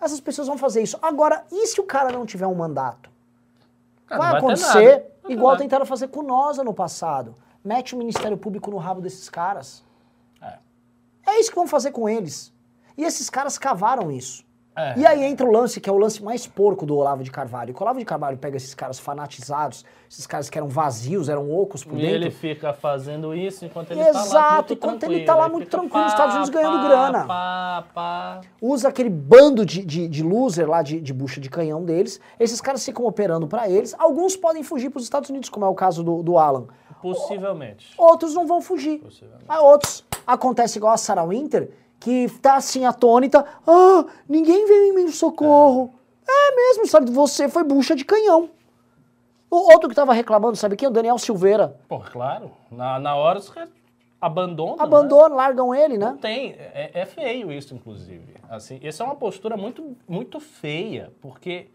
[0.00, 0.98] Essas pessoas vão fazer isso.
[1.02, 3.10] Agora, e se o cara não tiver um mandato?
[4.06, 5.62] Cara, vai vai acontecer vai igual nada.
[5.62, 7.34] tentaram fazer com nós no passado.
[7.64, 9.84] Mete o Ministério Público no rabo desses caras.
[10.40, 10.58] É.
[11.26, 12.52] É isso que vão fazer com eles.
[12.96, 14.44] E esses caras cavaram isso.
[14.78, 14.94] É.
[14.98, 17.74] E aí entra o lance, que é o lance mais porco do Olavo de Carvalho.
[17.74, 21.50] Que o Olavo de Carvalho pega esses caras fanatizados, esses caras que eram vazios, eram
[21.52, 22.14] ocos por E dentro.
[22.14, 25.68] ele fica fazendo isso enquanto ele tá lá Exato, muito enquanto ele tá lá muito
[25.68, 27.24] tranquilo nos Estados Unidos ganhando grana.
[27.26, 28.40] Pá, pá.
[28.62, 32.20] Usa aquele bando de, de, de loser lá, de, de bucha de canhão deles.
[32.38, 33.94] Esses caras ficam operando pra eles.
[33.98, 36.66] Alguns podem fugir pros Estados Unidos, como é o caso do, do Alan.
[37.02, 37.94] Possivelmente.
[37.96, 38.98] Outros não vão fugir.
[38.98, 39.44] Possivelmente.
[39.46, 41.70] Mas outros, acontece igual a Sarah Winter,
[42.00, 43.44] que tá assim atônita.
[43.66, 45.94] Ah, ninguém veio em meu socorro.
[46.26, 47.10] É, mesmo, sabe?
[47.10, 48.50] Você foi bucha de canhão.
[49.50, 50.88] O outro que tava reclamando, sabe quem?
[50.88, 51.76] O Daniel Silveira.
[51.88, 52.50] Pô, claro.
[52.70, 53.70] Na, na hora os caras
[54.20, 54.76] abandonam.
[54.76, 54.82] né?
[54.82, 56.06] Abandonam, largam ele, né?
[56.10, 56.52] Não tem.
[56.58, 58.34] É, é feio isso, inclusive.
[58.50, 61.68] Assim, essa é uma postura muito, muito feia, porque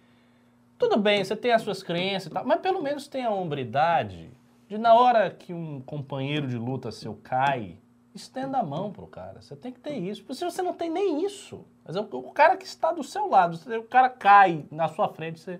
[0.78, 4.30] tudo bem, você tem as suas crenças e tal, mas pelo menos tem a hombridade
[4.68, 7.78] de na hora que um companheiro de luta seu cai,
[8.14, 9.42] estenda a mão pro cara.
[9.42, 10.22] Você tem que ter isso.
[10.22, 13.04] Porque se você não tem nem isso, mas é o, o cara que está do
[13.04, 15.60] seu lado, o cara cai na sua frente, você.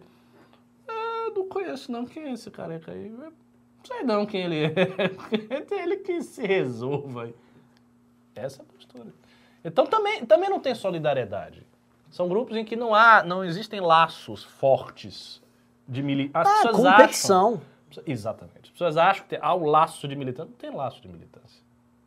[0.88, 2.06] Ah, não conheço não.
[2.06, 3.10] Quem é esse careca aí?
[3.10, 3.32] Não
[3.84, 4.74] sei não quem ele é.
[5.84, 7.34] Ele que se resolva.
[8.36, 9.14] Essa é a postura.
[9.64, 11.66] Então também, também não tem solidariedade.
[12.10, 15.42] São grupos em que não há, não existem laços fortes
[15.88, 16.52] de militância.
[16.52, 17.62] Ah, pessoas competição.
[17.90, 18.04] acham.
[18.06, 18.62] Exatamente.
[18.64, 20.50] As pessoas acham que tem, há o laço de militância.
[20.50, 21.63] Não tem laço de militância.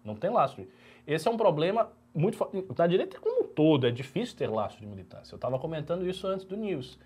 [0.07, 0.57] Não tem laço.
[0.57, 0.69] De...
[1.07, 2.65] Esse é um problema muito forte.
[2.77, 5.35] Na direita como um todo, é difícil ter laço de militância.
[5.35, 6.99] Eu estava comentando isso antes do News.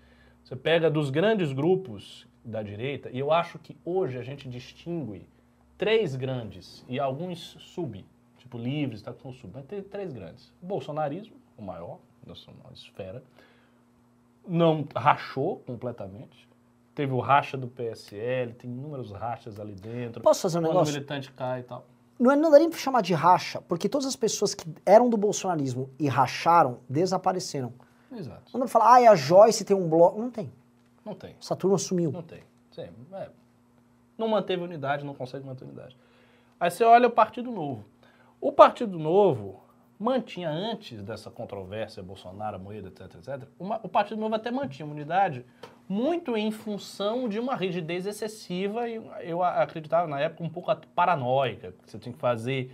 [0.43, 5.27] Você pega dos grandes grupos da direita, e eu acho que hoje a gente distingue
[5.77, 8.03] três grandes e alguns sub,
[8.37, 10.51] tipo livres, tá, que são sub, mas tem três grandes.
[10.61, 13.23] O bolsonarismo, o maior, da sua esfera,
[14.47, 16.49] não rachou completamente.
[16.93, 20.21] Teve o racha do PSL, tem inúmeros rachas ali dentro.
[20.21, 20.91] Posso fazer um Quando negócio?
[20.91, 21.85] o militante cai e tal.
[22.21, 25.17] Não, é- não daria pra chamar de racha, porque todas as pessoas que eram do
[25.17, 27.73] bolsonarismo e racharam, desapareceram.
[28.11, 28.43] Exato.
[28.53, 30.19] Não dá pra falar, ah, a Joyce tem um bloco.
[30.19, 30.51] Não tem.
[31.03, 31.35] Não tem.
[31.41, 32.11] Essa turma sumiu.
[32.11, 32.43] Não tem.
[32.71, 33.29] Sim, é.
[34.17, 35.97] Não manteve unidade, não consegue manter unidade.
[36.59, 37.83] Aí você olha o Partido Novo.
[38.39, 39.59] O Partido Novo
[39.99, 44.93] mantinha, antes dessa controvérsia, Bolsonaro, Moeda, etc, etc, uma- o Partido Novo até mantinha uma
[44.93, 45.43] unidade
[45.91, 50.73] muito em função de uma rigidez excessiva e eu a- acreditava na época um pouco
[50.95, 51.73] paranoica.
[51.83, 52.71] que Você tinha que fazer...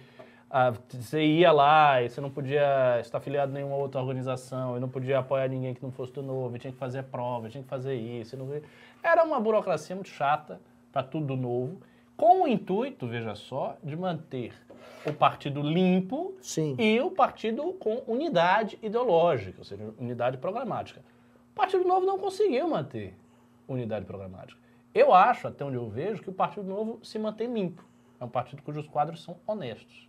[0.51, 4.79] ah, você ia lá e você não podia estar afiliado a nenhuma outra organização, e
[4.79, 7.49] não podia apoiar ninguém que não fosse do novo, e tinha que fazer prova, e
[7.49, 8.37] tinha que fazer isso.
[8.37, 8.47] não...
[9.01, 10.61] Era uma burocracia muito chata
[10.93, 11.81] para tudo novo,
[12.15, 14.53] com o intuito, veja só, de manter
[15.05, 16.75] o partido limpo Sim.
[16.77, 21.01] e o partido com unidade ideológica, ou seja, unidade programática.
[21.57, 23.15] Partido Novo não conseguiu manter
[23.67, 24.59] unidade programática.
[24.93, 27.83] Eu acho, até onde eu vejo, que o Partido Novo se mantém limpo.
[28.19, 30.07] É um partido cujos quadros são honestos.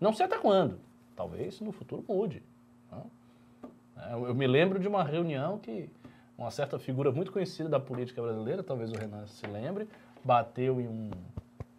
[0.00, 0.78] Não sei até quando.
[1.16, 2.42] Talvez no futuro mude.
[2.90, 3.02] né?
[3.96, 5.90] É, eu me lembro de uma reunião que
[6.38, 9.88] uma certa figura muito conhecida da política brasileira, talvez o Renan se lembre,
[10.24, 11.10] bateu em um,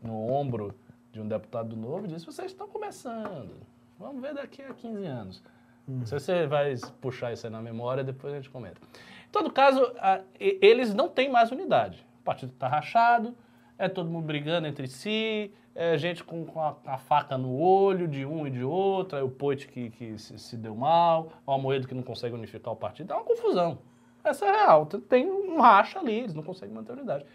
[0.04, 0.76] no ombro
[1.12, 3.56] de um deputado do Novo e disse: Vocês estão começando.
[3.98, 5.44] Vamos ver daqui a 15 anos.
[5.88, 8.80] Não sei se você vai puxar isso aí na memória, depois a gente comenta.
[9.28, 12.06] Em todo caso, a- eles não têm mais unidade.
[12.22, 13.36] O partido está rachado,
[13.78, 18.08] é todo mundo brigando entre si, é gente com, com a, a faca no olho
[18.08, 21.52] de um e de outro, é o Poit que, que se, se deu mal, o
[21.52, 23.12] Amoedo que não consegue unificar o partido.
[23.14, 23.80] É uma confusão.
[24.24, 24.86] Essa é real.
[24.86, 27.26] Tem um racha ali, eles não conseguem manter a unidade.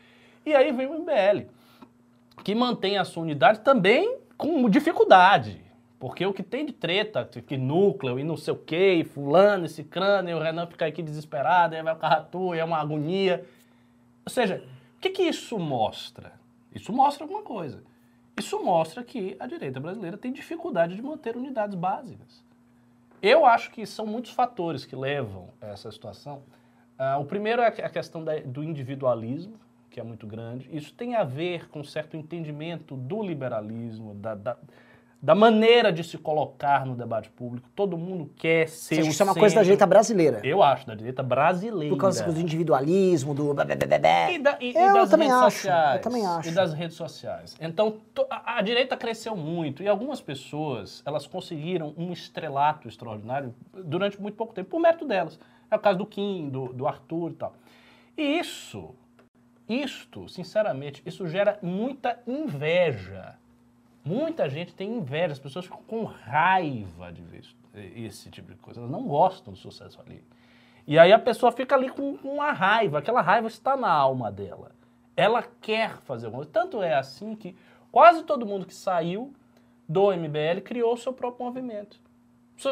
[0.45, 1.47] E aí vem o MBL
[2.45, 5.65] que mantém a sua unidade também com dificuldade.
[5.99, 9.65] Porque o que tem de treta, que núcleo e não sei o quê, e fulano,
[9.65, 12.77] esse crânio, e o Renan fica aqui desesperado, aí vai o Carratu, e é uma
[12.79, 13.45] agonia.
[14.25, 14.63] Ou seja,
[14.97, 16.33] o que, que isso mostra?
[16.75, 17.83] Isso mostra alguma coisa.
[18.39, 22.45] Isso mostra que a direita brasileira tem dificuldade de manter unidades básicas.
[23.23, 26.43] Eu acho que são muitos fatores que levam a essa situação.
[26.99, 29.59] Ah, o primeiro é a questão da- do individualismo,
[29.91, 30.69] que é muito grande.
[30.71, 34.57] Isso tem a ver com certo entendimento do liberalismo, da, da,
[35.21, 37.69] da maneira de se colocar no debate público.
[37.75, 40.41] Todo mundo quer ser Você acha o isso é uma coisa da direita brasileira?
[40.45, 41.95] Eu acho, da direita brasileira.
[41.95, 43.53] Por causa do individualismo, do...
[43.53, 45.97] E, da- e- e Eu das também redes acho, sociais.
[45.97, 46.49] eu também acho.
[46.49, 47.57] E das redes sociais.
[47.61, 47.97] Então,
[48.31, 54.37] a, a direita cresceu muito e algumas pessoas, elas conseguiram um estrelato extraordinário durante muito
[54.37, 55.39] pouco tempo, por mérito delas.
[55.71, 57.55] É o caso do Kim, do, do Arthur e tal.
[58.17, 58.95] E isso,
[59.69, 63.35] isto, sinceramente, isso gera muita inveja.
[64.07, 67.43] Muita gente tem inveja, as pessoas ficam com raiva de ver
[67.75, 68.79] esse tipo de coisa.
[68.79, 70.23] Elas não gostam do sucesso ali.
[70.87, 74.71] E aí a pessoa fica ali com uma raiva, aquela raiva está na alma dela.
[75.17, 76.53] Ela quer fazer alguma coisa.
[76.53, 77.57] Tanto é assim que
[77.91, 79.35] quase todo mundo que saiu
[79.89, 82.01] do MBL criou o seu próprio movimento.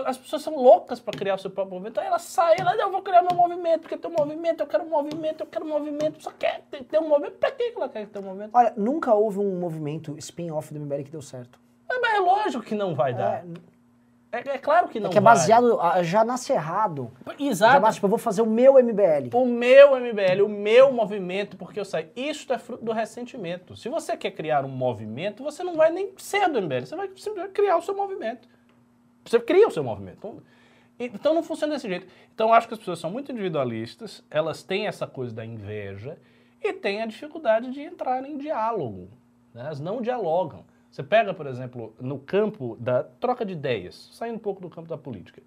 [0.07, 2.01] As pessoas são loucas para criar o seu próprio movimento.
[2.01, 4.85] Aí ela sai, ela, eu vou criar meu movimento, porque tem um movimento, eu quero
[4.85, 7.35] um movimento, eu quero um movimento, só quer ter, um movimento.
[7.35, 8.51] Pra que ela quer ter um movimento?
[8.55, 11.59] Olha, nunca houve um movimento spin-off do MBL que deu certo.
[11.91, 13.45] É, mas é lógico que não vai dar.
[14.33, 15.35] É, é claro que não É que é vai.
[15.35, 17.13] baseado, ah, já nasce errado.
[17.27, 17.81] Já Exato.
[17.81, 19.29] nasce, tipo, eu vou fazer o meu MBL.
[19.33, 22.11] O meu MBL, o meu movimento, porque eu saí.
[22.17, 23.77] Isso é fruto do ressentimento.
[23.77, 27.09] Se você quer criar um movimento, você não vai nem ser do MBL, você vai
[27.15, 28.49] simplesmente criar o seu movimento.
[29.25, 30.19] Você cria o seu movimento.
[30.19, 30.43] Então,
[30.99, 32.07] Então não funciona desse jeito.
[32.35, 36.17] Então eu acho que as pessoas são muito individualistas, elas têm essa coisa da inveja
[36.63, 39.09] e têm a dificuldade de entrar em diálogo.
[39.53, 39.63] né?
[39.63, 40.65] Elas não dialogam.
[40.91, 44.89] Você pega, por exemplo, no campo da troca de ideias, saindo um pouco do campo
[44.89, 45.43] da política.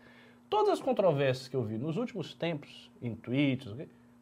[0.49, 3.73] Todas as controvérsias que eu vi nos últimos tempos, em tweets,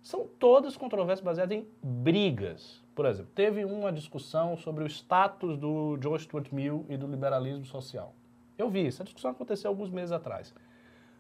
[0.03, 2.84] são todas controvérsias baseadas em brigas.
[2.93, 7.66] Por exemplo, teve uma discussão sobre o status do John Stuart Mill e do liberalismo
[7.66, 8.14] social.
[8.58, 10.53] Eu vi, essa discussão aconteceu alguns meses atrás.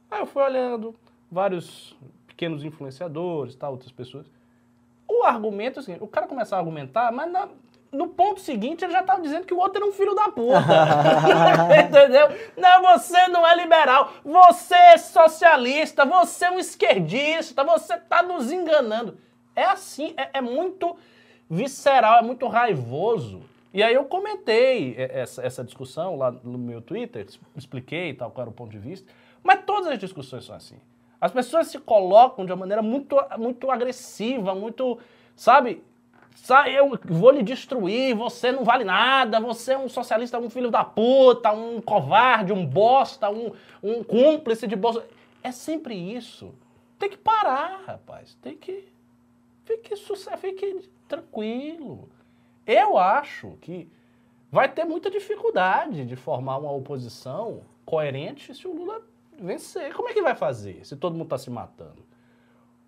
[0.09, 0.95] Aí eu fui olhando
[1.31, 1.95] vários
[2.27, 4.25] pequenos influenciadores, tal, outras pessoas.
[5.07, 7.49] O argumento é o seguinte, o cara começa a argumentar, mas na-
[7.91, 10.59] no ponto seguinte ele já estava dizendo que o outro era um filho da puta.
[11.87, 12.27] Entendeu?
[12.57, 18.51] Não, você não é liberal, você é socialista, você é um esquerdista, você está nos
[18.51, 19.17] enganando.
[19.55, 20.95] É assim, é, é muito
[21.49, 23.41] visceral, é muito raivoso.
[23.75, 28.49] E aí eu comentei essa, essa discussão lá no meu Twitter, expliquei tal qual era
[28.49, 29.11] o ponto de vista,
[29.43, 30.77] mas todas as discussões são assim.
[31.19, 34.97] As pessoas se colocam de uma maneira muito, muito agressiva, muito,
[35.35, 35.83] sabe?
[36.73, 40.85] Eu vou lhe destruir, você não vale nada, você é um socialista, um filho da
[40.85, 43.51] puta, um covarde, um bosta, um,
[43.83, 45.05] um cúmplice de bolsa.
[45.43, 46.55] É sempre isso.
[46.97, 48.37] Tem que parar, rapaz.
[48.41, 48.87] Tem que.
[49.65, 49.97] Fique,
[50.37, 52.07] fique tranquilo.
[52.65, 53.89] Eu acho que
[54.51, 59.01] vai ter muita dificuldade de formar uma oposição coerente se o Lula
[59.39, 59.93] vencer.
[59.93, 62.03] Como é que vai fazer se todo mundo está se matando?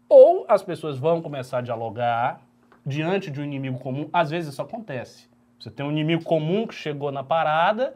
[0.09, 2.41] Ou as pessoas vão começar a dialogar
[2.85, 4.09] diante de um inimigo comum.
[4.13, 5.29] Às vezes isso acontece.
[5.59, 7.93] Você tem um inimigo comum que chegou na parada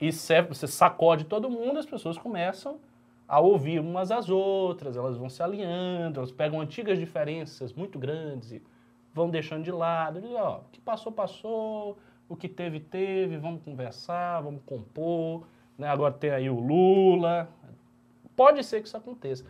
[0.00, 2.80] e você sacode todo mundo, as pessoas começam
[3.28, 8.50] a ouvir umas às outras, elas vão se alinhando, elas pegam antigas diferenças muito grandes
[8.50, 8.62] e
[9.12, 10.20] vão deixando de lado.
[10.20, 11.98] Dizem, ó, o que passou, passou,
[12.28, 15.46] o que teve, teve, vamos conversar, vamos compor.
[15.76, 15.88] Né?
[15.88, 17.48] Agora tem aí o Lula.
[18.36, 19.44] Pode ser que isso aconteça.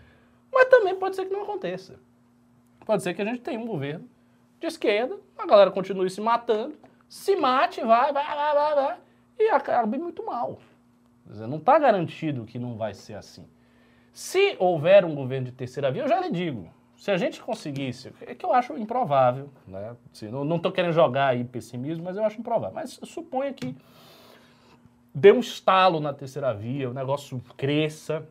[0.53, 1.99] Mas também pode ser que não aconteça.
[2.85, 4.09] Pode ser que a gente tenha um governo
[4.61, 6.77] de esquerda, a galera continue se matando,
[7.09, 8.99] se mate, vai, vai, vai, vai, vai,
[9.39, 10.59] e acabe muito mal.
[11.27, 13.49] Dizer, não está garantido que não vai ser assim.
[14.13, 16.73] Se houver um governo de terceira via, eu já lhe digo,
[17.03, 19.97] se a gente conseguisse, é que eu acho improvável, né?
[20.13, 22.77] Assim, não estou querendo jogar aí pessimismo, mas eu acho improvável.
[22.77, 23.77] Mas suponha que
[25.13, 28.25] dê um estalo na terceira via, o negócio cresça,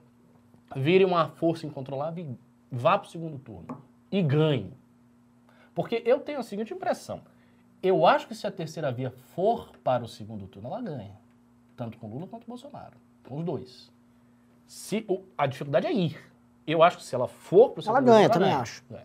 [0.74, 2.38] vire uma força incontrolável e
[2.74, 3.78] vá para o segundo turno.
[4.10, 4.72] E ganhe.
[5.76, 7.20] Porque eu tenho a seguinte impressão.
[7.84, 11.20] Eu acho que se a terceira via for para o segundo turno, ela ganha.
[11.76, 12.96] Tanto com Lula quanto com Bolsonaro.
[13.28, 13.92] Com os dois.
[14.66, 16.31] Se, o, a dificuldade é ir.
[16.66, 18.62] Eu acho que se ela for para o Ela ganha, também ganha.
[18.62, 18.84] acho.
[18.94, 19.04] É.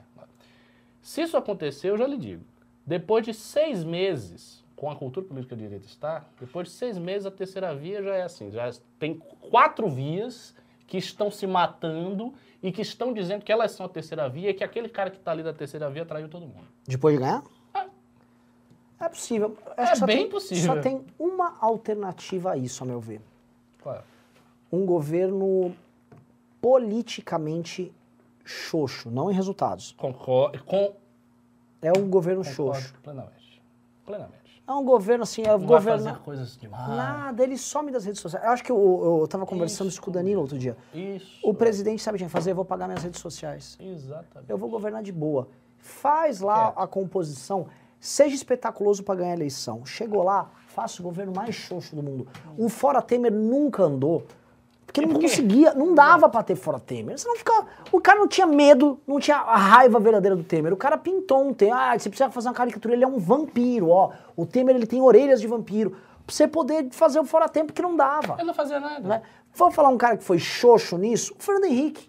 [1.01, 2.43] Se isso acontecer, eu já lhe digo.
[2.85, 7.27] Depois de seis meses, com a cultura política de direita está, depois de seis meses
[7.27, 9.15] a terceira via já é assim, já tem
[9.51, 10.55] quatro vias
[10.87, 12.33] que estão se matando
[12.63, 15.17] e que estão dizendo que elas são a terceira via e que aquele cara que
[15.17, 16.67] está ali da terceira via traiu todo mundo.
[16.87, 17.43] Depois de ganhar?
[17.75, 17.87] É,
[19.05, 19.57] é possível.
[19.77, 20.75] Acho é bem tem, possível.
[20.75, 23.21] Só tem uma alternativa a isso, a meu ver.
[23.83, 24.03] Qual é?
[24.73, 25.75] Um governo
[26.67, 27.95] politicamente
[28.45, 29.95] xoxo, não em resultados.
[29.97, 30.65] Concordo.
[30.65, 30.95] Com...
[31.81, 32.95] É um governo Concordo xoxo.
[33.05, 33.63] Plenamente.
[34.05, 34.65] Plenamente.
[34.67, 36.03] É um governo assim, é não governo.
[36.03, 36.89] Vai fazer coisas demais.
[36.89, 38.45] Nada, ele some das redes sociais.
[38.45, 40.77] Eu acho que eu, eu tava conversando isso, isso com o Danilo outro dia.
[40.93, 41.39] Isso.
[41.41, 42.51] O presidente sabe o que vai fazer?
[42.51, 43.79] Eu vou pagar minhas redes sociais.
[43.79, 44.51] Exatamente.
[44.51, 45.49] Eu vou governar de boa.
[45.79, 47.69] Faz lá a composição,
[48.01, 49.87] seja espetaculoso para ganhar a eleição.
[49.87, 52.27] Chegou lá, faça o governo mais xoxo do mundo.
[52.59, 54.27] O Fora Temer nunca andou
[54.87, 57.19] porque não conseguia, não dava pra ter fora Temer.
[57.19, 57.67] Você não ficava.
[57.91, 60.73] O cara não tinha medo, não tinha a raiva verdadeira do Temer.
[60.73, 61.75] O cara pintou um Temer.
[61.75, 64.13] Ah, você precisa fazer uma caricatura, ele é um vampiro, ó.
[64.37, 65.91] O Temer ele tem orelhas de vampiro.
[65.91, 68.35] Pra você poder fazer o fora tempo que não dava.
[68.39, 69.07] Ele não fazia nada.
[69.07, 69.23] Né?
[69.55, 71.35] Vamos falar um cara que foi xoxo nisso?
[71.39, 72.09] O Fernando Henrique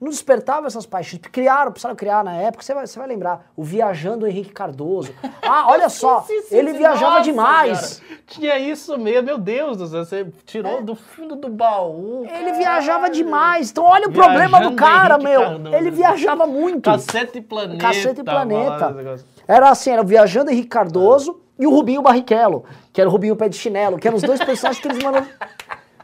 [0.00, 1.20] não despertava essas paixões.
[1.30, 5.12] Criaram, precisaram criar na época, você vai, você vai lembrar, o Viajando Henrique Cardoso.
[5.42, 8.00] Ah, olha só, sim, sim, ele sim, viajava nossa, demais.
[8.00, 8.20] Cara.
[8.26, 10.82] Tinha isso mesmo, meu Deus do céu, você tirou é.
[10.82, 12.24] do fundo do baú.
[12.24, 13.70] Ele viajava demais.
[13.70, 15.40] Então olha o Viajando problema do cara, Henrique meu.
[15.42, 15.76] Cardoso.
[15.76, 16.90] Ele viajava muito.
[16.90, 17.80] Cacete e Planeta.
[17.80, 19.24] Cacete e Planeta.
[19.46, 21.62] Era assim, era o Viajando Henrique Cardoso é.
[21.64, 24.42] e o Rubinho Barrichello, que era o Rubinho Pé de Chinelo, que eram os dois
[24.42, 25.26] personagens que eles mandam...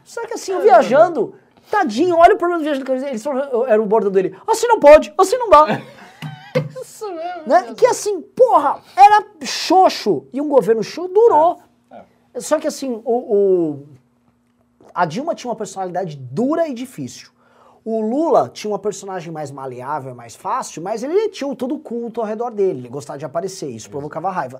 [0.03, 1.33] Só que assim, o Viajando...
[1.69, 2.93] Tadinho, olha o problema do viagem do.
[2.93, 4.35] Eles falaram, era o bordo dele.
[4.47, 5.81] Assim não pode, assim não dá.
[6.81, 7.43] Isso mesmo.
[7.45, 7.73] Né?
[7.75, 10.25] Que assim, porra, era xoxo.
[10.33, 11.59] E um governo xoxo durou.
[11.91, 12.01] É,
[12.33, 12.39] é.
[12.39, 13.87] Só que assim, o, o,
[14.93, 17.29] a Dilma tinha uma personalidade dura e difícil.
[17.85, 22.27] O Lula tinha uma personagem mais maleável, mais fácil, mas ele tinha todo culto ao
[22.27, 22.79] redor dele.
[22.79, 24.59] Ele gostava de aparecer, isso provocava raiva.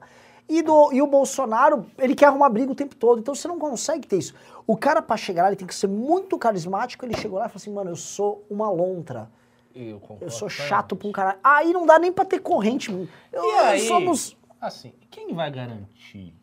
[0.50, 3.60] E, do, e o Bolsonaro, ele quer arrumar briga o tempo todo, então você não
[3.60, 4.34] consegue ter isso.
[4.66, 7.06] O cara, para chegar lá, ele tem que ser muito carismático.
[7.06, 9.30] Ele chegou lá e falou assim: mano, eu sou uma lontra.
[9.76, 11.38] Eu, eu sou chato pra um caralho.
[11.44, 12.90] Aí não dá nem pra ter corrente.
[13.32, 14.36] Eu, e aí, somos.
[14.60, 16.34] Assim, quem vai garantir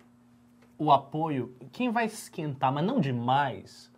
[0.78, 1.55] o apoio?
[1.72, 3.90] Quem vai esquentar, mas não demais,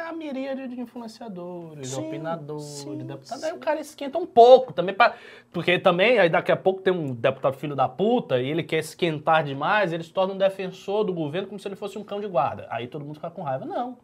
[0.00, 3.42] é a miríade de influenciadores, sim, opinadores, sim, deputados.
[3.42, 3.46] Sim.
[3.46, 5.14] Aí o cara esquenta um pouco também, pra,
[5.52, 8.78] porque também aí daqui a pouco tem um deputado filho da puta e ele quer
[8.78, 12.20] esquentar demais, ele se torna um defensor do governo como se ele fosse um cão
[12.20, 12.66] de guarda.
[12.70, 13.64] Aí todo mundo fica com raiva.
[13.64, 13.98] Não.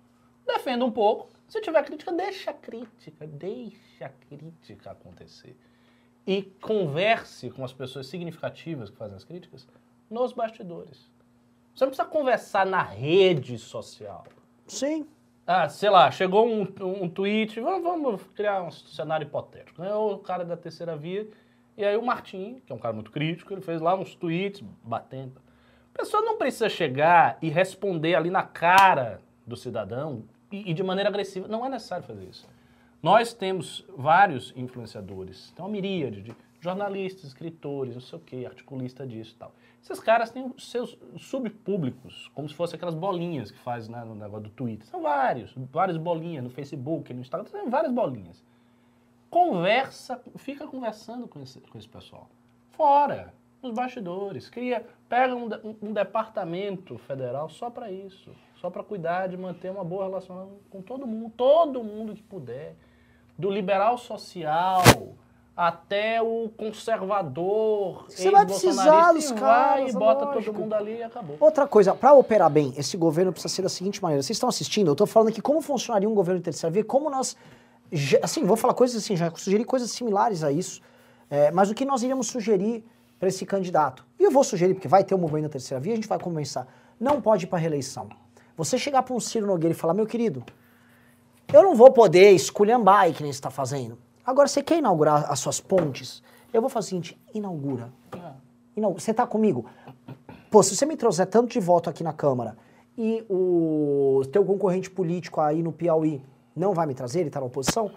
[0.47, 1.29] Defenda um pouco.
[1.49, 5.57] Se tiver crítica, deixa a crítica, deixa a crítica acontecer.
[6.27, 9.67] E converse com as pessoas significativas que fazem as críticas
[10.11, 11.11] nos bastidores.
[11.75, 14.25] Você não precisa conversar na rede social.
[14.67, 15.07] Sim.
[15.47, 19.81] Ah, sei lá, chegou um, um tweet, vamos, vamos criar um cenário hipotético.
[19.81, 21.29] Ganhou o cara da terceira via,
[21.77, 24.61] e aí o Martim, que é um cara muito crítico, ele fez lá uns tweets
[24.83, 25.41] batendo.
[25.95, 30.83] A pessoa não precisa chegar e responder ali na cara do cidadão e, e de
[30.83, 31.47] maneira agressiva.
[31.47, 32.49] Não é necessário fazer isso.
[33.01, 39.07] Nós temos vários influenciadores, tem uma miríade de jornalistas, escritores, não sei o quê, articulista
[39.07, 39.55] disso e tal.
[39.89, 44.17] Esses caras têm os seus subpúblicos, como se fossem aquelas bolinhas que faz né, no
[44.17, 44.85] negócio do Twitter.
[44.89, 48.43] São vários, várias bolinhas no Facebook, no Instagram, várias bolinhas.
[49.31, 52.29] Conversa, fica conversando com esse, com esse pessoal.
[52.73, 53.33] Fora,
[53.63, 54.49] nos bastidores.
[54.51, 58.33] Cria, pega um, um- um departamento federal só para isso.
[58.57, 62.75] Só para cuidar de manter uma boa relação com todo mundo, todo mundo que puder.
[63.39, 64.83] Do liberal social
[65.57, 70.45] até o conservador, Você vai precisar dos vai caras, e bota lógico.
[70.53, 71.37] todo mundo ali e acabou.
[71.41, 74.23] Outra coisa, para operar bem, esse governo precisa ser da seguinte maneira.
[74.23, 77.09] Vocês estão assistindo, eu estou falando aqui como funcionaria um governo de terceira via, como
[77.09, 77.37] nós.
[78.23, 80.83] Assim, vou falar coisas assim, já sugeri coisas similares a isso,
[81.31, 82.85] é, mas o que nós iríamos sugerir
[83.19, 84.05] para esse candidato?
[84.19, 86.19] E eu vou sugerir, porque vai ter um movimento da terceira via, a gente vai
[86.19, 86.67] conversar.
[87.01, 88.11] Não pode ir para reeleição.
[88.57, 90.45] Você chegar para um Ciro Nogueira e falar, meu querido,
[91.51, 93.97] eu não vou poder esculhambar aí que nem você está fazendo.
[94.27, 96.23] Agora, você quer inaugurar as suas pontes?
[96.53, 97.93] Eu vou fazer o seguinte, inaugura.
[98.77, 99.01] Inaugura.
[99.01, 99.67] Você tá comigo?
[100.51, 102.57] Pô, se você me trouxer tanto de voto aqui na Câmara
[102.99, 106.23] e o teu concorrente político aí no Piauí
[106.55, 107.91] não vai me trazer, ele tá na oposição,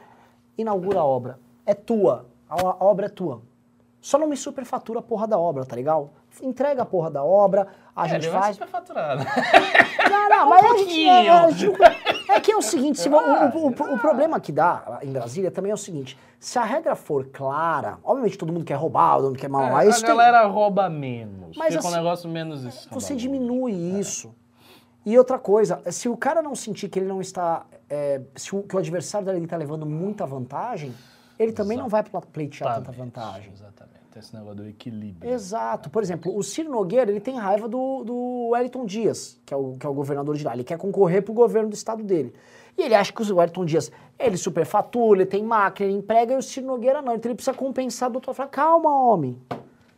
[0.58, 1.40] inaugura a obra.
[1.66, 2.26] É tua.
[2.50, 3.42] A, obra é tua.
[4.02, 6.12] Só não me superfatura a porra da obra, tá legal?
[6.42, 8.56] Entrega a porra da obra, a É, gente ele vai faz.
[8.56, 9.26] superfaturar, né?
[10.10, 11.10] Não, não, mas a gente, pouquinho.
[11.10, 11.78] é, a gente
[12.40, 15.12] é que é o seguinte, se vo- o, o- o- o problema que dá em
[15.12, 19.18] Brasília também é o seguinte, se a regra for clara, obviamente todo mundo quer roubar,
[19.18, 21.58] todo mundo quer mal, É, mas a isso tem- galera rouba menos.
[21.58, 22.90] Mas fica um assim, negócio menos escandaloso.
[23.08, 24.34] você diminui isso.
[25.06, 28.64] E outra coisa, se o cara não sentir que ele não está, é, se o,
[28.64, 30.94] que o adversário dele está levando muita vantagem,
[31.38, 33.52] ele também não vai pleitear tanta vantagem.
[33.54, 33.99] Exatamente.
[34.12, 35.32] Tem esse negócio do equilíbrio.
[35.32, 35.90] Exato.
[35.90, 39.76] Por exemplo, o Ciro Nogueira, ele tem raiva do, do Wellington Dias, que é, o,
[39.80, 40.54] que é o governador de lá.
[40.54, 42.34] Ele quer concorrer pro governo do estado dele.
[42.78, 46.38] E ele acha que o Wellington Dias, ele superfatura, ele tem máquina, ele emprega, e
[46.38, 47.14] o Ciro Nogueira não.
[47.16, 48.34] Então ele precisa compensar do outro.
[48.34, 49.40] Fala, calma, homem.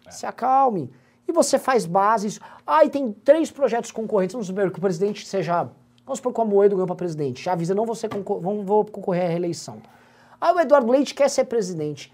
[0.09, 0.91] Se acalme.
[1.26, 2.39] E você faz bases.
[2.68, 4.34] Ah, e tem três projetos concorrentes.
[4.34, 5.70] Vamos supor que o presidente seja...
[6.05, 7.41] Vamos supor que o Amoedo ganhou para presidente.
[7.41, 9.78] Já avisa, não vou, ser concor vou concorrer à reeleição.
[10.41, 12.12] Ah, o Eduardo Leite quer ser presidente.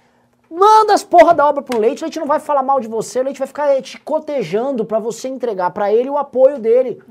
[0.50, 3.20] Manda as porra da obra pro Leite, o Leite não vai falar mal de você,
[3.20, 7.02] o Leite vai ficar te cotejando pra você entregar pra ele o apoio dele.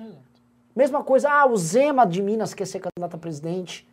[0.74, 3.86] Mesma coisa, ah, o Zema de Minas quer ser candidato a presidente.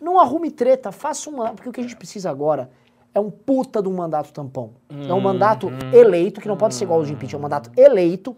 [0.00, 1.50] Não arrume treta, faça uma.
[1.52, 2.70] Porque o que a gente precisa agora
[3.14, 4.70] é um puta de um mandato tampão.
[4.90, 7.70] É um mandato eleito, que não pode ser igual ao de impeachment, é um mandato
[7.76, 8.36] eleito,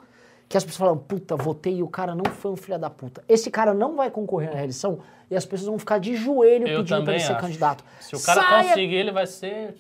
[0.49, 3.23] que as pessoas falam, puta, votei e o cara não foi um filho da puta.
[3.29, 4.99] Esse cara não vai concorrer à reeleição
[5.31, 7.41] e as pessoas vão ficar de joelho Eu pedindo pra ele ser acho.
[7.41, 7.85] candidato.
[8.01, 9.77] Se o cara Saia conseguir, ele vai ser.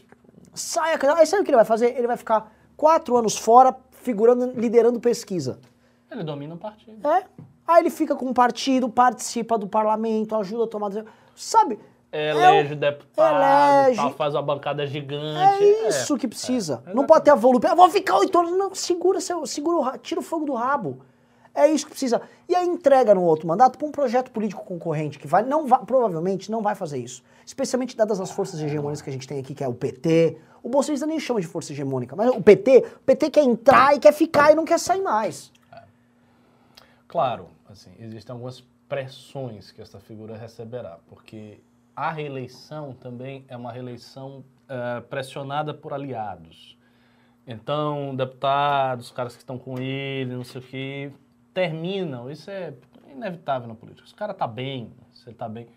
[0.54, 0.98] Saia.
[1.16, 1.96] Aí sabe o que ele vai fazer?
[1.96, 5.58] Ele vai ficar quatro anos fora, figurando, liderando pesquisa.
[6.10, 7.06] Ele domina o partido.
[7.08, 7.24] É.
[7.66, 10.90] Aí ele fica com o partido, participa do parlamento, ajuda a tomar.
[11.34, 11.78] Sabe?
[12.12, 13.96] Elege é o- deputado, elege.
[13.96, 15.64] tal, faz uma bancada gigante.
[15.64, 16.82] É isso que precisa.
[16.94, 17.72] não pode ter a volúpia.
[17.72, 18.52] Ah, vou ficar oito anos.
[18.52, 21.00] Não, segura, seu, segura o, tira o fogo do rabo.
[21.54, 22.20] É isso que precisa.
[22.48, 25.84] E aí entrega no outro mandato para um projeto político concorrente que vai, não vai,
[25.84, 27.22] provavelmente não vai fazer isso.
[27.46, 30.36] Especialmente dadas as forças hegemônicas que a gente tem aqui, que é o PT.
[30.62, 34.00] O bolsonaro nem chama de força hegemônica, mas o PT, o PT quer entrar e
[34.00, 35.52] quer ficar e não quer sair mais.
[37.06, 41.60] Claro, assim, existem algumas pressões que essa figura receberá, porque
[41.94, 46.76] a reeleição também é uma reeleição eh, pressionada por aliados.
[47.46, 51.12] Então, deputados, caras que estão com ele, não sei o quê,
[51.54, 52.30] terminam.
[52.30, 52.74] Isso é
[53.10, 54.06] inevitável na política.
[54.06, 55.68] Se o cara tá bem, se ele tá bem,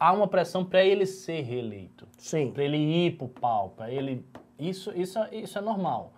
[0.00, 2.50] há uma pressão para ele ser reeleito Sim.
[2.50, 4.26] para ele ir pro pau, para ele
[4.58, 6.12] isso isso isso é normal.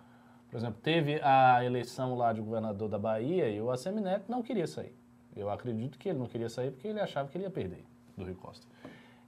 [0.49, 4.41] Por exemplo, teve a eleição lá de governador da Bahia e o ACM Neto não
[4.41, 4.95] queria sair.
[5.35, 7.83] Eu acredito que ele não queria sair porque ele achava que ele ia perder
[8.15, 8.65] do Rio Costa.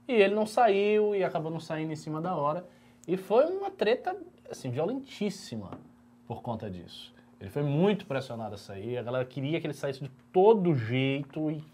[0.08, 2.66] E ele não saiu e acabou não saindo em cima da hora.
[3.06, 4.16] E foi uma treta
[4.50, 5.78] assim violentíssima
[6.26, 7.14] por conta disso.
[7.40, 11.50] Ele foi muito pressionado a sair, a galera queria que ele saísse de todo jeito
[11.50, 11.64] e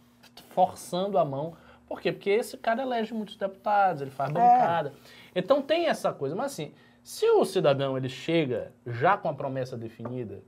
[0.50, 1.54] forçando a mão.
[1.88, 2.12] Por quê?
[2.12, 4.92] Porque esse cara elege muitos deputados, ele faz bancada.
[5.34, 6.36] Então tem essa coisa.
[6.36, 10.40] Mas assim, se o cidadão ele chega já com a promessa definida,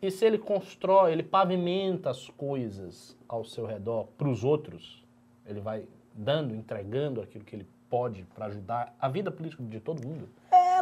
[0.00, 5.02] e se ele constrói, ele pavimenta as coisas ao seu redor para os outros,
[5.46, 10.06] ele vai dando, entregando aquilo que ele pode para ajudar a vida política de todo
[10.06, 10.28] mundo.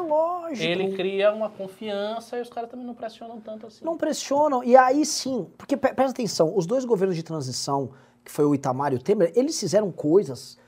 [0.04, 0.62] É lógico.
[0.62, 3.84] Ele cria uma confiança e os caras também não pressionam tanto assim.
[3.84, 4.62] Não pressionam.
[4.62, 7.90] E aí sim, porque pre- presta atenção, os dois governos de transição,
[8.24, 10.58] que foi o Itamar e o Temer, eles fizeram coisas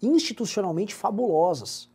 [0.00, 1.88] institucionalmente fabulosas.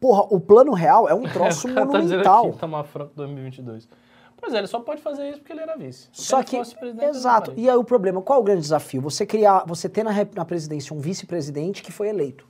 [0.00, 2.46] Porra, o plano real é um troço o cara tá monumental.
[2.46, 3.88] aqui, Itamar Franco 2022.
[4.36, 6.08] Pois é, ele só pode fazer isso porque ele era vice.
[6.14, 6.56] Se Só que,
[7.02, 7.52] exato.
[7.58, 9.02] E aí o problema, qual é o grande desafio?
[9.02, 12.48] Você criar, você ter na, na presidência um vice-presidente que foi eleito.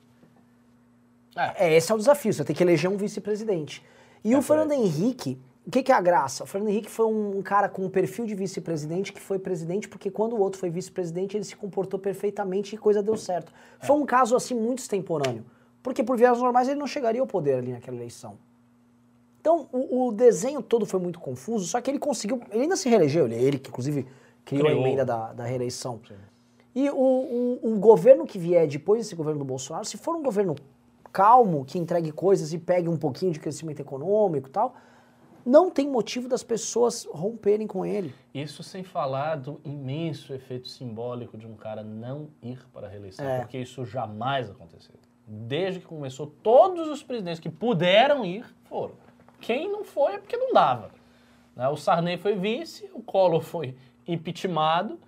[1.37, 1.69] É.
[1.69, 3.85] É, esse é o desafio, você tem que eleger um vice-presidente.
[4.25, 4.83] E É o Fernando aí.
[4.83, 6.45] Henrique, o que, que é a graça?
[6.45, 10.11] O Fernando Henrique foi um cara com um perfil de vice-presidente que foi presidente porque
[10.11, 13.53] quando o outro foi vice-presidente ele se comportou perfeitamente e coisa deu certo.
[13.81, 15.45] Foi um caso assim muito extemporâneo.
[15.83, 18.37] Porque por vias normais ele não chegaria ao poder ali naquela eleição.
[19.41, 22.43] Então, o, o desenho todo foi muito confuso, só que ele conseguiu.
[22.51, 24.07] Ele ainda se reelegeu, ele, ele que inclusive
[24.45, 24.79] criou, Criou.
[24.79, 25.99] a emenda da, da reeleição.
[26.75, 30.23] E o, o, o governo que vier depois desse governo do Bolsonaro, se for um
[30.23, 30.55] governo
[31.13, 34.75] calmo, que entregue coisas e pegue um pouquinho de crescimento econômico e tal,
[35.45, 38.15] não tem motivo das pessoas romperem com ele.
[38.35, 43.25] Isso sem falar do imenso efeito simbólico de um cara não ir para a reeleição,
[43.27, 43.41] É.
[43.41, 44.95] porque isso jamais aconteceu.
[45.27, 48.95] Desde que começou, todos os presidentes que puderam ir foram.
[49.41, 50.91] Quem não foi é porque não dava.
[51.57, 51.69] né?
[51.69, 53.75] O Sarney foi vice, o Collor foi
[54.07, 54.99] impeachmentado,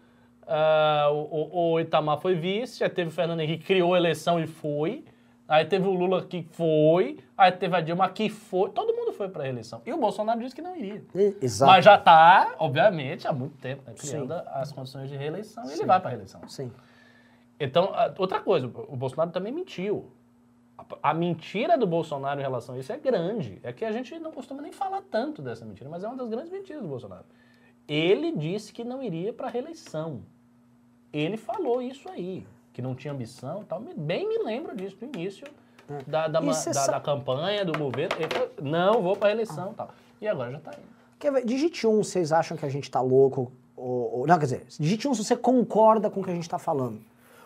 [0.47, 5.05] ah, o, Itamar foi vice, aí teve o Fernando Henrique, criou a eleição e foi,
[5.47, 9.29] aí teve o Lula que foi, aí teve a Dilma que foi, todo mundo foi
[9.29, 9.83] para a reeleição.
[9.85, 11.05] E o Bolsonaro disse que não iria.
[11.41, 11.71] Exato.
[11.71, 14.41] Mas já está, obviamente, há muito tempo, né, criando Sim.
[14.47, 16.41] as condições de reeleição e ele vai para a reeleição.
[16.49, 16.73] Sim.
[17.61, 20.11] Então, outra coisa, o Bolsonaro também mentiu.
[21.01, 23.61] A mentira do Bolsonaro em relação a isso é grande.
[23.63, 26.29] É que a gente não costuma nem falar tanto dessa mentira, mas é uma das
[26.29, 27.25] grandes mentiras do Bolsonaro.
[27.87, 30.23] Ele disse que não iria para a reeleição.
[31.13, 33.81] Ele falou isso aí, que não tinha ambição e tal.
[33.97, 35.47] Bem me lembro disso, do início
[36.07, 36.53] da, da, É.
[36.53, 38.17] Cê da- sa- da campanha, do governo.
[38.19, 39.91] Ele falou, não, vou para a reeleição e tal.
[40.21, 40.93] E agora já está indo.
[41.47, 43.53] Digite um, vocês acham que a gente tá louco?
[43.77, 46.49] Ou, ou- não, quer dizer, digite um se você concorda com o que a gente
[46.49, 47.01] tá falando.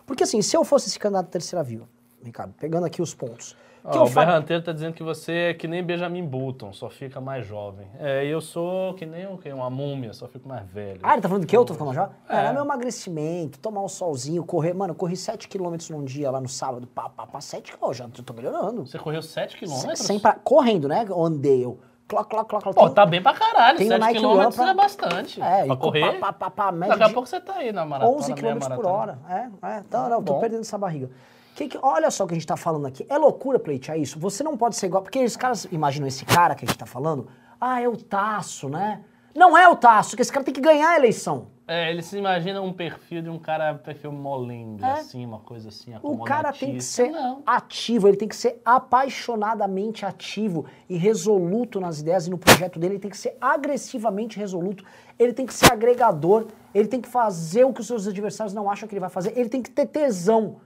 [0.05, 1.81] Porque assim, se eu fosse esse candidato à terceira via,
[2.23, 3.55] Ricardo, pegando aqui os pontos.
[3.95, 7.45] Eu o Berranteiro tá dizendo que você é que nem Benjamin Button, só fica mais
[7.45, 7.87] jovem.
[7.99, 9.51] É, eu sou que nem o quê?
[9.53, 10.99] uma múmia, só fico mais velho.
[11.03, 12.09] Ah, ele tá falando que eu tô ficando já?
[12.29, 12.45] É, É.
[12.47, 14.73] é meu emagrecimento, tomar um solzinho, correr.
[14.73, 18.07] Mano, eu corri 7km num dia lá no sábado, pá, pá, pá, 7 km, já
[18.25, 18.85] tô melhorando.
[18.85, 19.99] Você correu 7 quilômetros?
[19.99, 21.05] Sem pa- Correndo, né?
[21.15, 21.79] Andei, eu.
[22.07, 22.75] Cloc, cloc, cloc, cloc.
[22.75, 23.77] Pô, tá bem pra caralho.
[23.77, 25.41] tem o 7 Nike quilômetros Run pra- é bastante.
[25.41, 26.19] É, pra correr.
[26.19, 28.17] Pá, pá, pá, média Daqui a pouco você tá aí na maratona.
[28.17, 29.19] 11 meia km por hora.
[29.29, 29.79] É, é.
[29.79, 31.09] Então, não, tô perdendo essa barriga.
[31.57, 33.03] Que que- olha só o que a gente tá falando aqui.
[33.09, 34.19] É loucura pleitear isso.
[34.19, 35.01] Você não pode ser igual.
[35.01, 37.27] Porque os caras imaginam esse cara que a gente tá falando.
[37.59, 39.01] Ah, é o Taço, né?
[39.35, 41.47] Não é o Taço, que esse cara tem que ganhar a eleição.
[41.67, 44.91] É, ele se imagina um perfil de um cara, perfil molengo, É.
[44.99, 47.41] assim, uma coisa assim, O cara tem que ser Não.
[47.45, 52.93] ativo, ele tem que ser apaixonadamente ativo e resoluto nas ideias e no projeto dele,
[52.93, 54.83] ele tem que ser agressivamente resoluto,
[55.19, 58.69] ele tem que ser agregador, ele tem que fazer o que os seus adversários não
[58.69, 60.57] acham que ele vai fazer, ele tem que ter tesão.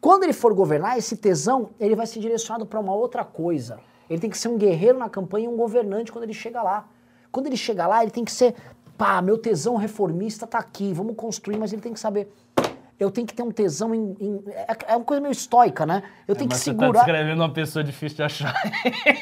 [0.00, 3.80] Quando ele for governar, esse tesão, ele vai ser direcionado para uma outra coisa.
[4.08, 6.88] Ele tem que ser um guerreiro na campanha e um governante quando ele chega lá.
[7.32, 8.54] Quando ele chega lá, ele tem que ser,
[8.96, 12.32] pá, meu tesão reformista tá aqui, vamos construir, mas ele tem que saber
[12.98, 14.16] eu tenho que ter um tesão em.
[14.20, 16.02] em- é, é uma coisa meio estoica, né?
[16.26, 17.00] Eu tenho que Mas você tá segurar.
[17.04, 18.54] descrevendo uma pessoa difícil de achar.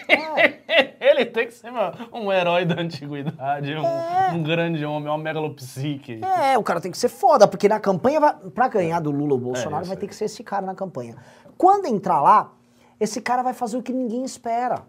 [0.09, 0.95] É.
[1.05, 1.71] Ele tem que ser
[2.13, 6.21] um herói da antiguidade, um, um grande homem, uma megalopsique.
[6.25, 9.35] É, o cara tem que ser foda, porque na campanha, vai, pra ganhar do Lula
[9.35, 11.17] ou Bolsonaro, isso vai ter que ser esse cara na campanha.
[11.57, 12.53] Quando entrar lá,
[12.99, 14.83] esse cara vai fazer o que ninguém espera.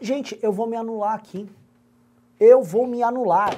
[0.00, 1.48] Gente, eu vou me anular aqui.
[2.38, 3.56] Eu vou me anular.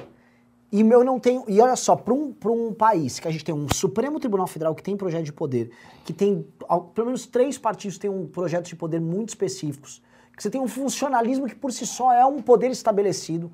[0.71, 1.43] E eu não tenho.
[1.47, 4.45] E olha só, para um, pra um país que a gente tem um Supremo Tribunal
[4.45, 5.71] Federal que tem projeto de poder,
[6.05, 10.01] que tem ao- pelo menos três partidos que têm um projeto de poder muito específicos,
[10.35, 13.51] que você tem um funcionalismo que por si só é um poder estabelecido.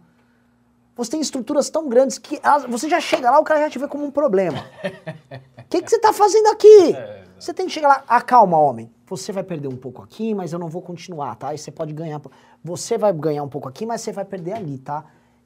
[0.97, 3.79] Você tem estruturas tão grandes que elas- você já chega lá, o cara já te
[3.79, 4.59] vê como um problema.
[4.59, 6.93] O que, que você está fazendo aqui?
[7.39, 8.89] Você tem que chegar lá, acalma, homem.
[9.07, 11.53] Você vai perder um pouco aqui, mas eu não vou continuar, tá?
[11.53, 12.21] E você pode ganhar.
[12.63, 15.05] Você vai ganhar um pouco aqui, mas você vai perder ali, tá?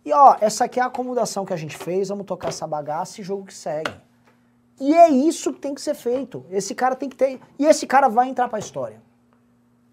[0.09, 3.21] E ó, essa aqui é a acomodação que a gente fez, vamos tocar essa bagaça
[3.21, 3.93] e jogo que segue.
[4.81, 6.43] E é isso que tem que ser feito.
[6.49, 7.39] Esse cara tem que ter.
[7.59, 8.99] E esse cara vai entrar pra história.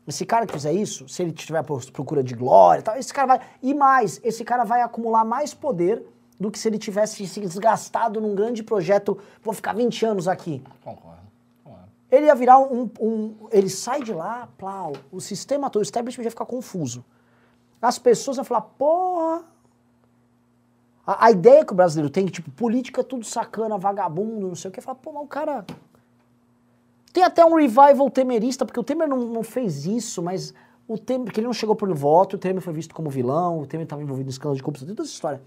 [0.06, 3.12] Esse cara que fizer isso, se ele tiver por procura de glória e tal, esse
[3.12, 3.40] cara vai.
[3.62, 6.02] E mais, esse cara vai acumular mais poder
[6.40, 9.18] do que se ele tivesse se desgastado num grande projeto.
[9.42, 10.62] Vou ficar 20 anos aqui.
[10.82, 11.20] Concordo.
[11.62, 11.88] concordo.
[12.10, 12.88] Ele ia virar um.
[12.98, 17.04] um- ele sai de lá, plau, o sistema todo, o establishment ia ficar confuso.
[17.82, 19.44] As pessoas vão falar, porra.
[21.06, 24.54] A, a ideia que o brasileiro tem, que, tipo, política é tudo sacana, vagabundo, não
[24.56, 25.64] sei o que, fala, pô, mas o cara.
[27.12, 30.52] Tem até um revival temerista, porque o Temer não, não fez isso, mas
[30.86, 33.66] o Temer, porque ele não chegou pelo voto, o Temer foi visto como vilão, o
[33.66, 35.40] Temer estava envolvido em escândalo de corrupção, tem toda essa história.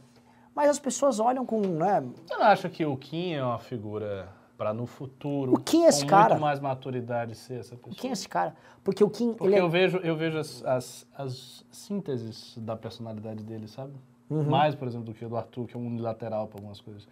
[0.55, 4.29] Mas as pessoas olham com, né, Você não acha que o Kim é uma figura
[4.57, 6.29] para no futuro, O Kim é esse com cara.
[6.29, 7.95] muito mais maturidade, ser essa pessoa?
[7.95, 8.55] quem é esse cara?
[8.83, 9.61] Porque o Kim, Porque ele é...
[9.61, 13.93] eu vejo, eu vejo as, as, as sínteses da personalidade dele, sabe?
[14.29, 14.43] Uhum.
[14.43, 17.07] Mais, por exemplo, do que o do Arthur, que é um unilateral para algumas coisas.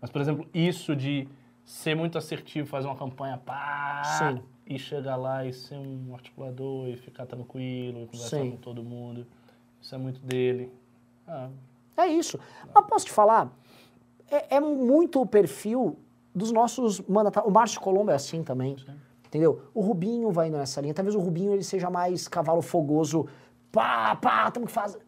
[0.00, 1.28] Mas, por exemplo, isso de
[1.64, 4.42] ser muito assertivo, fazer uma campanha pá, Sim.
[4.66, 8.50] e chegar lá e ser um articulador e ficar tranquilo e conversar Sim.
[8.52, 9.26] com todo mundo.
[9.80, 10.72] Isso é muito dele.
[11.26, 11.48] Ah,
[11.96, 12.38] É isso.
[12.74, 13.50] Mas posso te falar,
[14.30, 15.96] é, é muito o perfil
[16.34, 17.50] dos nossos mandatários.
[17.50, 18.76] O Márcio Colombo é assim também,
[19.26, 19.62] entendeu?
[19.74, 20.94] O Rubinho vai indo nessa linha.
[20.94, 23.26] Talvez o Rubinho ele seja mais cavalo fogoso,
[23.70, 25.00] pá, pá, temos que fazer.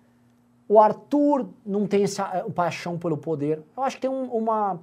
[0.68, 3.62] O Arthur não tem essa eh, paixão pelo poder.
[3.76, 4.80] Eu acho que tem um- uma...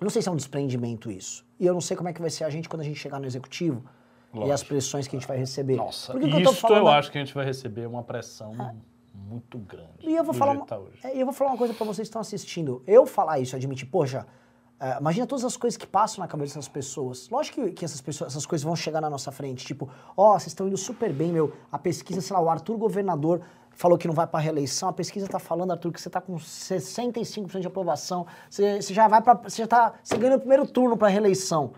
[0.00, 1.44] Não sei se é um desprendimento isso.
[1.58, 3.18] E eu não sei como é que vai ser a gente quando a gente chegar
[3.20, 3.82] no executivo
[4.32, 4.54] e Lógico.
[4.54, 5.76] as pressões que a gente vai receber.
[5.76, 8.02] Nossa, Porque o que eu isso falando eu acho que a gente vai receber uma
[8.02, 8.52] pressão
[9.14, 9.88] muito grande.
[10.00, 11.98] E eu vou falar uma, tá é, e eu vou falar uma coisa pra vocês
[12.08, 12.82] que estão assistindo.
[12.86, 14.26] Eu falar isso, admitir, poxa,
[14.80, 17.28] é, imagina todas as coisas que passam na cabeça dessas pessoas.
[17.30, 19.64] Lógico que, que essas pessoas, essas coisas vão chegar na nossa frente.
[19.64, 21.52] Tipo, ó, vocês estão indo super bem, meu.
[21.70, 23.42] A pesquisa, sei lá, o Arthur governador
[23.74, 24.88] falou que não vai pra reeleição.
[24.88, 28.26] A pesquisa tá falando, Arthur, que você tá com 65% de aprovação.
[28.48, 31.72] Você, você já vai para, você já tá, você ganha no primeiro turno pra reeleição.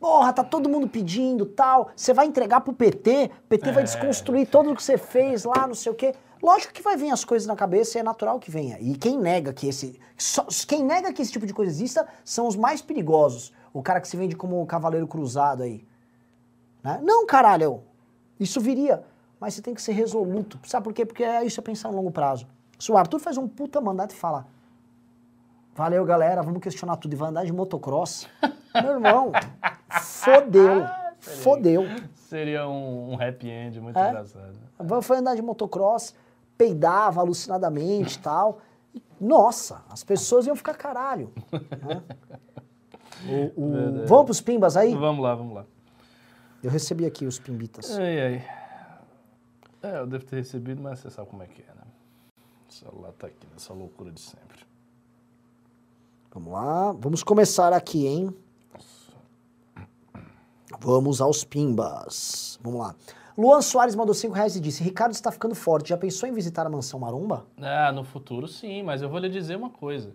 [0.00, 1.90] Porra, tá todo mundo pedindo, tal.
[1.96, 5.66] Você vai entregar pro PT, o PT vai desconstruir tudo o que você fez lá,
[5.66, 6.14] não sei o quê.
[6.40, 8.78] Lógico que vai vir as coisas na cabeça e é natural que venha.
[8.80, 9.98] E quem nega que esse.
[10.16, 13.52] só- quem nega que esse tipo de coisa exista são os mais perigosos.
[13.72, 15.84] O cara que se vende como o cavaleiro cruzado aí.
[16.82, 17.00] Né?
[17.02, 17.82] Não, caralho.
[18.38, 19.02] Isso viria.
[19.40, 20.58] Mas você tem que ser resoluto.
[20.64, 21.04] Sabe por quê?
[21.06, 22.46] Porque é isso é pensar no longo prazo.
[22.78, 24.46] Se o Arthur faz um puta mandato e fala.
[25.74, 28.28] Valeu, galera, vamos questionar tudo e vai andar de motocross.
[28.82, 29.30] Meu irmão,
[30.02, 30.84] fodeu.
[31.20, 31.84] Fodeu.
[32.14, 34.08] Seria um, um happy end muito É?
[34.08, 34.58] engraçado.
[35.02, 36.14] Foi andar de motocross,
[36.56, 38.58] peidava alucinadamente e tal.
[39.20, 41.32] Nossa, as pessoas iam ficar caralho.
[41.52, 42.02] né?
[43.28, 44.06] O- o-.
[44.06, 44.94] Vamos pros pimbas aí?
[44.94, 45.64] Vamos lá, vamos lá.
[46.62, 47.98] Eu recebi aqui os pimbitas.
[47.98, 48.44] Ai, ai.
[49.82, 51.86] É, eu devo ter recebido, mas você sabe como é que é, né?
[52.68, 54.66] O celular tá aqui nessa loucura de sempre.
[56.32, 58.34] Vamos lá, vamos começar aqui, hein?
[60.80, 62.58] Vamos aos pimbas.
[62.62, 62.94] Vamos lá.
[63.36, 65.90] Luan Soares mandou 5 reais e disse: Ricardo está ficando forte.
[65.90, 67.46] Já pensou em visitar a mansão Maromba?
[67.56, 70.14] Ah, no futuro sim, mas eu vou lhe dizer uma coisa.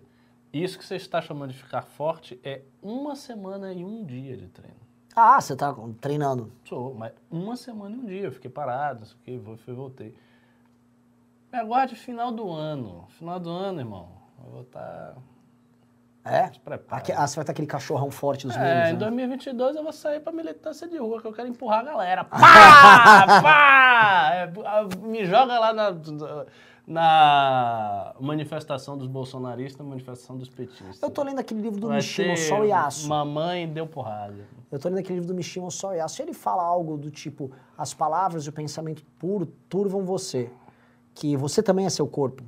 [0.52, 4.46] Isso que você está chamando de ficar forte é uma semana e um dia de
[4.46, 4.76] treino.
[5.16, 6.52] Ah, você tá treinando.
[6.64, 8.22] Sou, mas uma semana e um dia.
[8.24, 10.14] Eu fiquei parado, não sei o vou- fui, voltei.
[11.52, 13.06] Me aguarde final do ano.
[13.10, 14.08] Final do ano, irmão.
[14.44, 15.14] Eu vou estar...
[16.24, 16.50] É?
[16.50, 17.00] Se prepara.
[17.02, 18.98] Aqui- ah, você vai estar aquele cachorrão forte dos É, memes, em né?
[18.98, 22.24] 2022 eu vou sair pra militância de rua, que eu quero empurrar a galera.
[22.24, 23.40] Pá!
[23.42, 24.30] Pá!
[24.32, 24.52] É,
[25.06, 25.90] me joga lá na,
[26.86, 31.02] na manifestação dos bolsonaristas, na manifestação dos petistas.
[31.02, 33.08] Eu tô lendo aquele livro do Vai Mishima, Sol e Aço.
[33.08, 34.46] Mamãe deu porrada.
[34.70, 36.20] Eu tô lendo aquele livro do Mishima, Sol e Aço.
[36.20, 40.50] Ele fala algo do tipo, as palavras e o pensamento puro turvam você.
[41.14, 42.42] Que você também é seu corpo.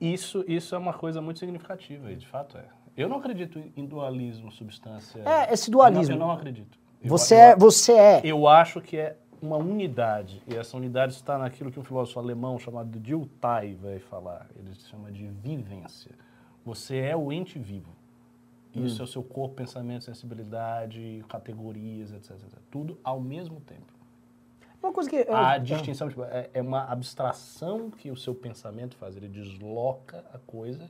[0.00, 2.64] Isso, isso é uma coisa muito significativa, e de fato é.
[2.96, 5.20] Eu não acredito em dualismo, substância.
[5.24, 6.14] É, esse dualismo.
[6.14, 6.78] Eu não, eu não acredito.
[7.02, 8.20] Eu- Você eu- é, você é.
[8.24, 12.58] Eu acho que é uma unidade, e essa unidade está naquilo que um filósofo alemão
[12.58, 14.46] chamado Dilthey vai falar.
[14.56, 16.12] Ele chama de vivência.
[16.64, 17.90] Você é o ente vivo.
[18.74, 22.58] Isso é o seu corpo, pensamento, sensibilidade, categorias, etc, etc.
[22.70, 23.92] Tudo ao mesmo tempo.
[24.82, 25.16] Uma coisa que.
[25.16, 25.58] eu- A é.
[25.58, 29.16] distinção tipo, é, é uma abstração que o seu pensamento faz.
[29.16, 30.88] Ele desloca a coisa,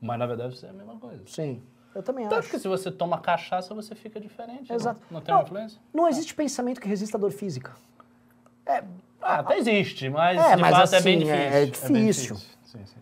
[0.00, 1.22] mas na verdade você é a mesma coisa.
[1.26, 1.62] Sim,
[1.94, 2.50] eu também Tanto acho.
[2.50, 4.72] que se você toma cachaça, você fica diferente.
[4.72, 5.00] Exato.
[5.10, 5.40] Não, não tem Não.
[5.40, 5.80] uma influência?
[5.92, 7.72] Não existe pensamento que resista à dor física.
[9.22, 11.44] Ah, até existe, mas É, de mas fato é bem assim, difícil.
[11.44, 11.50] é
[11.92, 12.36] bem difícil.
[12.64, 13.00] Sim, sim.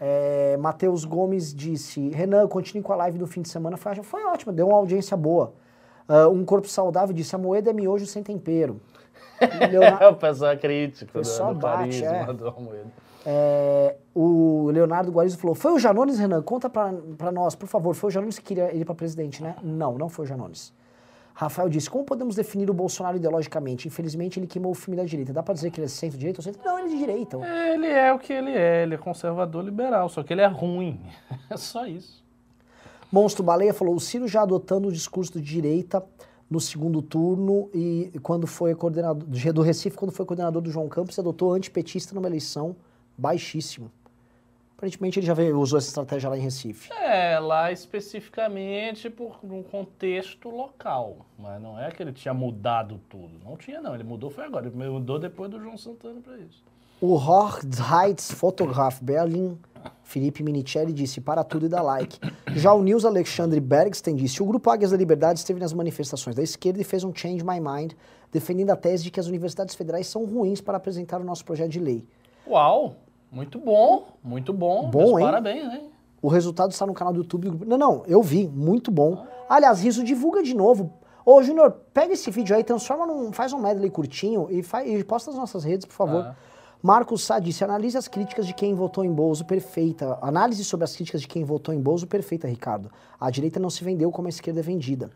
[0.00, 3.76] É, Matheus Gomes disse: Renan, continue com a live do fim de semana.
[3.76, 5.52] Foi, foi ótimo, deu uma audiência boa.
[6.06, 8.80] Ah, um corpo saudável disse: a moeda é miojo sem tempero.
[9.70, 12.32] Leonardo- o pessoal crítico do, pessoal do bate, carisma é.
[12.34, 12.90] do Almoedo.
[13.26, 16.42] É, o Leonardo Guarizo falou: Foi o Janones, Renan?
[16.42, 17.94] Conta pra, pra nós, por favor.
[17.94, 19.56] Foi o Janones que queria ir pra presidente, né?
[19.62, 20.72] Não, não foi o Janones.
[21.34, 23.86] Rafael disse: Como podemos definir o Bolsonaro ideologicamente?
[23.86, 25.32] Infelizmente, ele queimou o filme da direita.
[25.32, 26.60] Dá pra dizer que ele é centro-direita ou centro?
[26.64, 27.36] Não, ele é de direita.
[27.36, 31.00] Ele é o que ele é, ele é conservador liberal, só que ele é ruim.
[31.50, 32.22] É só isso.
[33.10, 36.04] Monstro Baleia falou: o Ciro já adotando o discurso de direita
[36.50, 41.18] no segundo turno e quando foi coordenador do Recife, quando foi coordenador do João Campos,
[41.18, 42.74] adotou antipetista numa eleição
[43.18, 43.90] baixíssimo.
[44.78, 46.92] Aparentemente ele já veio, usou essa estratégia lá em Recife.
[46.92, 51.26] É, lá especificamente por um contexto local.
[51.36, 53.40] Mas não é que ele tinha mudado tudo.
[53.44, 53.92] Não tinha, não.
[53.92, 54.68] Ele mudou foi agora.
[54.68, 56.62] Ele mudou depois do João Santana pra isso.
[57.00, 59.58] O Hortheits Fotograf Berlin,
[60.04, 62.16] Felipe Minicelli, disse para tudo e dá like.
[62.54, 66.42] Já o Nils Alexandre Bergsten disse: o Grupo Águias da Liberdade esteve nas manifestações da
[66.42, 67.94] esquerda e fez um Change My Mind,
[68.30, 71.70] defendendo a tese de que as universidades federais são ruins para apresentar o nosso projeto
[71.70, 72.06] de lei.
[72.46, 72.94] Uau!
[73.30, 74.88] Muito bom, muito bom.
[74.90, 75.24] Bom, Meus hein?
[75.26, 75.90] Parabéns, hein?
[76.20, 77.64] O resultado está no canal do YouTube.
[77.66, 79.24] Não, não, eu vi, muito bom.
[79.48, 80.92] Aliás, Riso divulga de novo.
[81.24, 83.32] Ô, Júnior, pega esse vídeo aí, transforma num.
[83.32, 86.24] faz um medley curtinho e, faz, e posta nas nossas redes, por favor.
[86.24, 86.36] Ah.
[86.82, 90.18] Marcos Sá disse: analise as críticas de quem votou em Bozo, perfeita.
[90.22, 92.90] Análise sobre as críticas de quem votou em Bozo, perfeita, Ricardo.
[93.20, 95.10] A direita não se vendeu como a esquerda é vendida.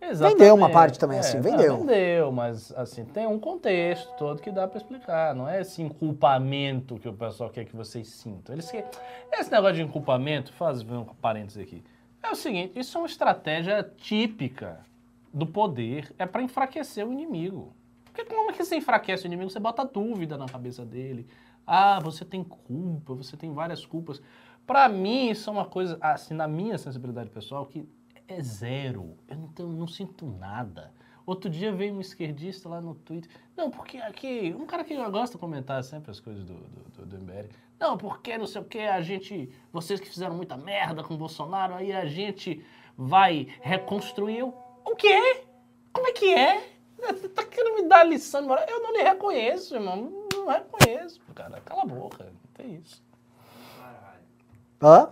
[0.00, 0.38] Exatamente.
[0.38, 1.72] Vendeu uma parte também, assim, É, vendeu.
[1.72, 5.34] não, vendeu, mas assim, tem um contexto todo que dá pra explicar.
[5.34, 8.54] Não é esse inculpamento que o pessoal quer que vocês sintam.
[8.54, 8.84] Eles que...
[9.32, 11.82] Esse negócio de inculpamento, faz um parênteses aqui.
[12.22, 14.80] É o seguinte, isso é uma estratégia típica
[15.32, 17.74] do poder, é pra enfraquecer o inimigo.
[18.04, 19.50] Porque como é que você enfraquece o inimigo?
[19.50, 21.26] Você bota dúvida na cabeça dele.
[21.66, 24.22] Ah, você tem culpa, você tem várias culpas.
[24.66, 27.88] Pra mim, isso é uma coisa, assim, na minha sensibilidade pessoal, que
[28.28, 29.16] é zero.
[29.26, 30.92] Eu não, tenho- não sinto nada.
[31.26, 33.30] Outro dia veio um esquerdista lá no Twitter.
[33.56, 34.54] Não, porque aqui.
[34.58, 37.48] Um cara que gosta de comentar sempre as coisas do, do, do, do MBL.
[37.78, 39.50] Não, porque não sei o que, a gente.
[39.72, 42.64] Vocês que fizeram muita merda com o Bolsonaro, aí a gente
[42.96, 44.42] vai reconstruir.
[44.42, 44.54] o-
[44.96, 45.44] quê?
[45.92, 46.60] Como é que é?
[47.34, 48.64] Tá querendo me dar lição de moral?
[48.68, 50.26] Eu não lhe reconheço, irmão.
[50.32, 51.60] Não reconheço, cara.
[51.60, 52.24] Cala a boca.
[52.24, 53.00] Não tem isso.
[54.82, 55.10] Hã?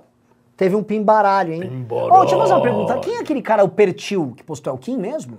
[0.57, 1.69] Teve um pimbaralho, hein?
[1.69, 2.15] Pimbaralho.
[2.15, 2.99] Ô, deixa eu fazer uma pergunta.
[3.01, 4.73] Quem é aquele cara, o Pertil, que postou?
[4.73, 5.39] É o Kim mesmo?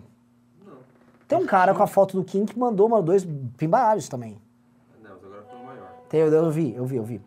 [1.27, 3.27] Tem um cara com a foto do Kim que mandou uma, dois
[3.57, 4.39] pimbaralhos também.
[5.03, 5.89] Não, agora foi o maior.
[6.07, 7.22] Tem, eu, eu vi, eu vi, eu vi.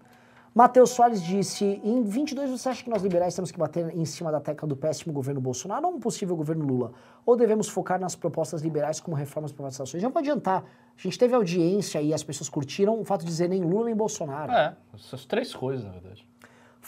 [0.54, 4.32] Matheus Soares disse: em 22 você acha que nós liberais temos que bater em cima
[4.32, 6.92] da tecla do péssimo governo Bolsonaro ou um possível governo Lula?
[7.26, 10.02] Ou devemos focar nas propostas liberais como reformas e privatizações?
[10.02, 10.64] Já vou adiantar.
[10.96, 13.94] A gente teve audiência e as pessoas curtiram o fato de dizer nem Lula nem
[13.94, 14.50] Bolsonaro.
[14.50, 16.26] É, essas três coisas, na verdade.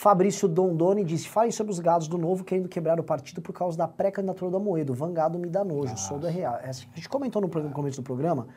[0.02, 3.78] Fabrício Dondoni disse: falem sobre os gados do novo querendo quebrar o partido por causa
[3.78, 4.92] da pré-candidatura do Amoedo.
[4.92, 6.58] Vangado me dá nojo, sou da real.
[6.60, 8.48] Essa a gente comentou no começo do programa.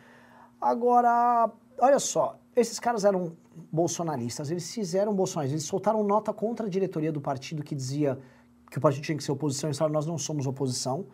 [0.60, 1.48] Agora,
[1.78, 3.34] olha só, esses caras eram
[3.72, 8.18] bolsonaristas, eles fizeram bolsonaristas, eles soltaram nota contra a diretoria do partido que dizia
[8.72, 11.06] que o partido tinha que ser oposição, eles falaram, nós não somos oposição.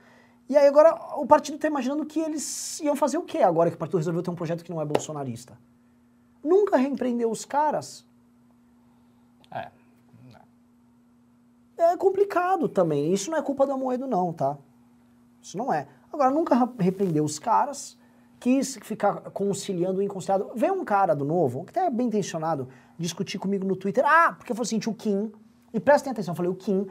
[0.48, 3.76] E aí agora o partido está imaginando que eles iam fazer o quê agora que
[3.76, 5.60] o partido resolveu ter um projeto que não é bolsonarista?
[6.42, 8.06] Nunca reempreendeu os caras.
[9.52, 9.70] É.
[11.82, 13.12] É complicado também.
[13.14, 14.58] Isso não é culpa do Amoedo, não, tá?
[15.42, 15.88] Isso não é.
[16.12, 17.98] Agora, nunca repreendeu os caras,
[18.40, 20.52] quis ficar conciliando o inconciliável.
[20.56, 22.68] Vê um cara do novo, que até é bem intencionado,
[22.98, 24.04] discutir comigo no Twitter.
[24.06, 25.32] Ah, porque eu falei assim, o Kim.
[25.74, 26.86] E prestem atenção, eu falei, o Kim,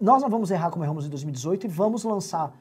[0.00, 2.52] nós não vamos errar como erramos em 2018 e vamos lançar.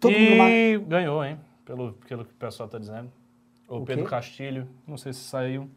[0.00, 1.38] Todo mundo e ganhou, hein?
[1.64, 3.12] Pelo, pelo que o pessoal tá dizendo.
[3.68, 4.10] O, O Pedro quê?
[4.10, 5.68] Castilho, não sei se saiu.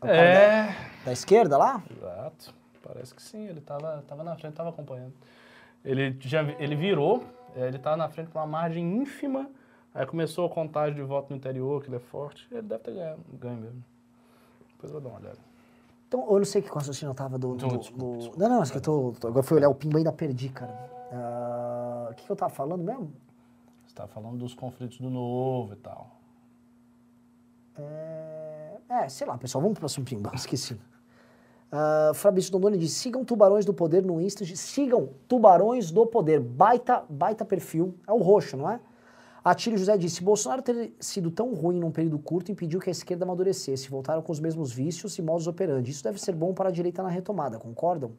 [0.00, 1.82] Cara É, da esquerda lá?
[1.90, 2.54] exato.
[2.86, 5.12] Parece que sim, ele tava, tava na frente, tava acompanhando.
[5.84, 7.24] Ele, já, ele virou,
[7.56, 9.48] é, ele tava na frente com uma margem ínfima,
[9.94, 12.94] aí começou a contagem de voto no interior, que ele é forte, ele deve ter
[12.94, 13.84] ganho, ganho mesmo.
[14.72, 15.38] Depois eu vou dar uma olhada.
[16.08, 17.56] Então, eu não sei que raciocínio eu tava do.
[17.56, 18.38] do- Não, desculpa, desculpa.
[18.48, 19.12] Não, não, é que eu tô.
[19.18, 20.72] tô- Agora fui olhar o Pimba e ainda perdi, cara.
[21.12, 23.12] Ah, O que, que eu tava falando mesmo?
[23.86, 26.16] Você tava falando dos conflitos do novo e tal.
[27.78, 30.78] É, é, sei lá, pessoal, vamos pro próximo pimba, esqueci.
[31.72, 37.04] Uh, Fabrício Dondoni diz, sigam Tubarões do Poder no Insta, sigam Tubarões do Poder, baita,
[37.08, 38.80] baita perfil, é o roxo, não é?
[39.44, 43.24] Atílio José disse, Bolsonaro ter sido tão ruim num período curto impediu que a esquerda
[43.24, 45.90] amadurecesse, voltaram com os mesmos vícios e modos operandi.
[45.90, 48.12] Isso deve ser bom para a direita na retomada, concordam?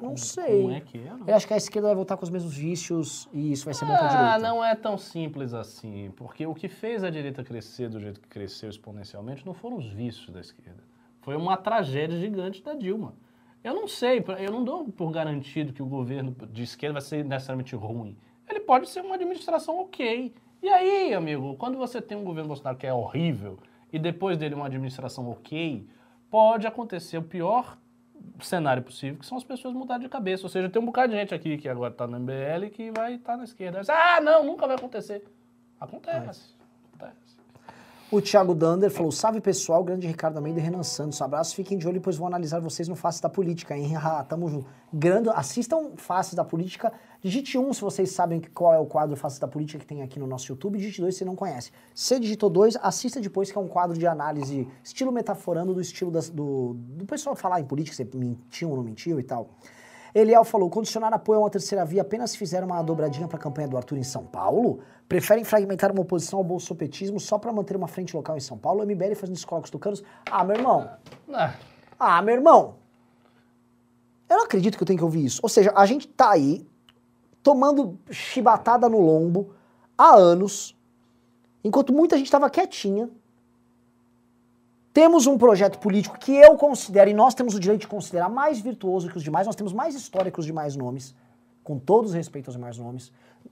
[0.00, 0.62] Não sei.
[0.62, 1.14] Como é que é?
[1.14, 1.28] não?
[1.28, 3.84] Eu acho que a esquerda vai voltar com os mesmos vícios e isso vai ser
[3.84, 4.34] bom para a direita.
[4.34, 8.20] Ah, não é tão simples assim, porque o que fez a direita crescer do jeito
[8.20, 10.82] que cresceu exponencialmente não foram os vícios da esquerda.
[11.20, 13.14] Foi uma tragédia gigante da Dilma.
[13.62, 17.24] Eu não sei, eu não dou por garantido que o governo de esquerda vai ser
[17.24, 18.16] necessariamente ruim.
[18.48, 20.32] Ele pode ser uma administração ok.
[20.62, 23.58] E aí, amigo, quando você tem um governo Bolsonaro que é horrível
[23.92, 25.86] e depois dele uma administração ok,
[26.30, 27.76] pode acontecer o pior
[28.40, 30.44] cenário possível, que são as pessoas mudarem de cabeça.
[30.44, 33.14] Ou seja, tem um bocado de gente aqui que agora está no MBL que vai
[33.14, 33.82] estar na esquerda.
[33.88, 35.24] Ah, não, nunca vai acontecer.
[35.80, 36.16] Acontece.
[36.16, 36.57] Acontece.
[38.10, 41.20] O Thiago Dander falou: salve pessoal, grande Ricardo Almeida e Renan Santos.
[41.20, 43.92] Abraço, fiquem de olho, pois vou analisar vocês no Face da Política, hein?
[44.02, 44.66] Ah, tamo junto.
[44.90, 46.90] Grande, assistam Faces da Política.
[47.22, 50.18] Digite um se vocês sabem qual é o quadro Faces da Política que tem aqui
[50.18, 50.78] no nosso YouTube.
[50.78, 51.70] Digite dois se não conhece.
[51.94, 56.10] Se digitou dois, assista depois, que é um quadro de análise, estilo metaforando do estilo
[56.10, 59.50] das- do, do pessoal falar em política, se mentiu ou não mentiu e tal.
[60.14, 63.40] Eliel falou: condicionar apoio a uma terceira via apenas se fizer uma dobradinha para a
[63.40, 64.78] campanha do Arthur em São Paulo?
[65.08, 68.82] Preferem fragmentar uma oposição ao bolsopetismo só para manter uma frente local em São Paulo?
[68.82, 70.02] O MBL fazendo os colocos tucanos?
[70.30, 70.90] Ah, meu irmão.
[71.32, 71.54] Ah,
[71.98, 72.76] Ah, meu irmão.
[74.28, 75.40] Eu não acredito que eu tenho que ouvir isso.
[75.42, 76.66] Ou seja, a gente tá aí
[77.42, 79.54] tomando chibatada no lombo
[79.96, 80.76] há anos,
[81.64, 83.08] enquanto muita gente estava quietinha.
[84.92, 88.60] Temos um projeto político que eu considero, e nós temos o direito de considerar mais
[88.60, 91.14] virtuoso que os demais, nós temos mais história que os demais nomes,
[91.64, 93.10] com todos os respeitos aos demais nomes.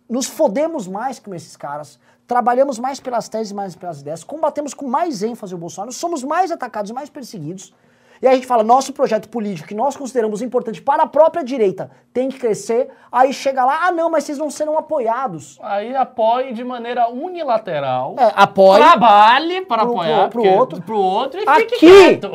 [0.08, 4.86] Nos fodemos mais que esses caras, trabalhamos mais pelas teses, mais pelas ideias, combatemos com
[4.86, 7.72] mais ênfase o Bolsonaro, somos mais atacados e mais perseguidos.
[8.22, 11.44] E aí a gente fala, nosso projeto político, que nós consideramos importante para a própria
[11.44, 12.88] direita, tem que crescer.
[13.12, 15.58] Aí chega lá, ah não, mas vocês não serão apoiados.
[15.62, 18.14] aí apoie de maneira unilateral.
[18.18, 18.80] É, apoie.
[18.82, 20.82] Trabalhe para Pro- apoiar pro- pro outro.
[20.82, 22.30] pro outro e Aqui, fique quieto.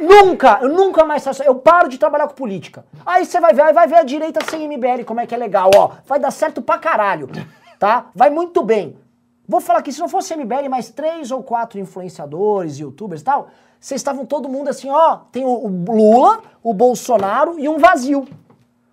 [0.00, 1.42] nunca, eu nunca mais faço.
[1.42, 2.84] Eu paro de trabalhar com política.
[3.04, 5.38] Aí você vai ver, aí vai ver a direita sem MBL, como é que é
[5.38, 5.90] legal, ó.
[6.06, 7.28] Vai dar certo pra caralho,
[7.78, 8.06] tá?
[8.14, 8.96] Vai muito bem.
[9.46, 13.48] Vou falar que se não fosse MBL, mais três ou quatro influenciadores, youtubers e tal,
[13.80, 18.26] vocês estavam todo mundo assim, ó, tem o, o Lula, o Bolsonaro e um vazio.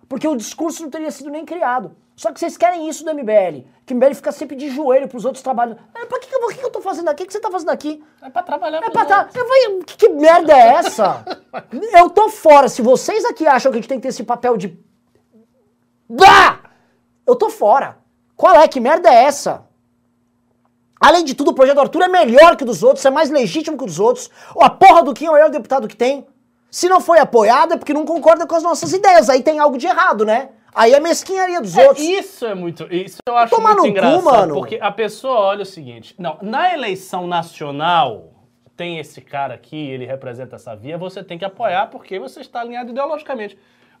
[0.08, 1.96] Porque o discurso não teria sido nem criado.
[2.14, 3.66] Só que vocês querem isso do MBL.
[3.84, 5.76] Que o MBL fica sempre de joelho pros outros trabalhos.
[5.94, 7.24] É, pra que, que, que que eu tô fazendo aqui?
[7.24, 8.02] O que você tá fazendo aqui?
[8.22, 9.28] É pra trabalhar É pra.
[9.34, 11.24] Eu falei, que, que merda é essa?
[11.92, 12.68] Eu tô fora.
[12.68, 14.78] Se vocês aqui acham que a gente tem que ter esse papel de.
[16.08, 16.60] Bah!
[17.26, 17.98] Eu tô fora.
[18.34, 18.66] Qual é?
[18.66, 19.66] Que merda é essa?
[21.06, 23.30] Além de tudo, o projeto do Arthur é melhor que o dos outros, é mais
[23.30, 24.28] legítimo que o dos outros.
[24.54, 26.26] Ou a porra do Kim é o melhor deputado que tem.
[26.70, 29.30] Se não foi apoiado é porque não concorda com as nossas ideias.
[29.30, 30.48] Aí tem algo de errado, né?
[30.74, 32.04] Aí é mesquinharia dos É, outros.
[32.04, 32.86] isso é muito.
[32.92, 34.24] Isso eu acho Tomar muito no cu, engraçado.
[34.24, 34.54] mano.
[34.54, 38.32] Porque a pessoa olha o seguinte: não, na eleição nacional,
[38.76, 42.60] tem esse cara aqui, ele representa essa via, você tem que apoiar porque você está
[42.60, 43.56] alinhado ideologicamente.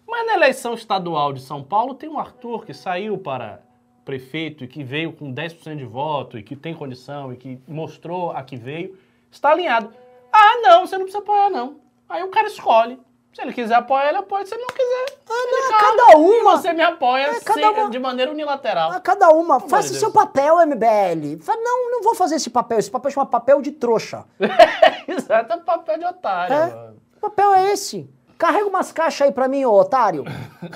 [0.06, 3.60] Mas na eleição estadual de São Paulo, tem um Arthur que saiu para
[4.06, 8.30] prefeito e que veio com 10% de voto e que tem condição e que mostrou
[8.30, 8.96] a que veio,
[9.30, 9.92] está alinhado.
[10.32, 11.76] Ah, não, você não precisa apoiar, não.
[12.08, 12.98] Aí o cara escolhe.
[13.34, 14.46] Se ele quiser apoiar, ele apoia.
[14.46, 15.96] Se ele não quiser, ele não, cala.
[15.96, 16.56] cada uma.
[16.56, 17.90] Você me apoia É, sem- uma.
[17.90, 18.92] de maneira unilateral.
[18.92, 21.42] A cada uma, Pelo faça de seu papel, MBL.
[21.42, 22.78] Fala, não, não vou fazer esse papel.
[22.78, 24.24] Esse papel chama papel de trouxa.
[25.06, 26.54] Exato, é papel de otário.
[26.54, 26.74] É?
[26.74, 26.96] mano.
[27.16, 28.08] O papel é esse.
[28.38, 30.24] Carrega umas caixas aí pra mim, ô otário.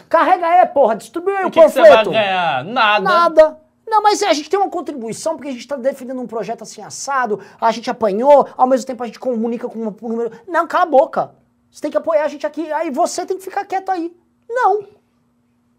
[0.08, 0.96] Carrega aí, porra.
[0.96, 2.10] Distribui aí O o que, que você vai panfleto.
[2.10, 2.64] ganhar?
[2.64, 3.04] Nada.
[3.04, 3.60] Nada.
[3.86, 6.80] Não, mas a gente tem uma contribuição porque a gente tá defendendo um projeto assim
[6.80, 10.30] assado, a gente apanhou, ao mesmo tempo a gente comunica com um número.
[10.46, 11.34] Não, cala a boca.
[11.70, 14.16] Você tem que apoiar a gente aqui, aí você tem que ficar quieto aí.
[14.48, 14.84] Não.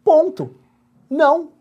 [0.03, 0.55] Ponto.
[1.09, 1.51] Não.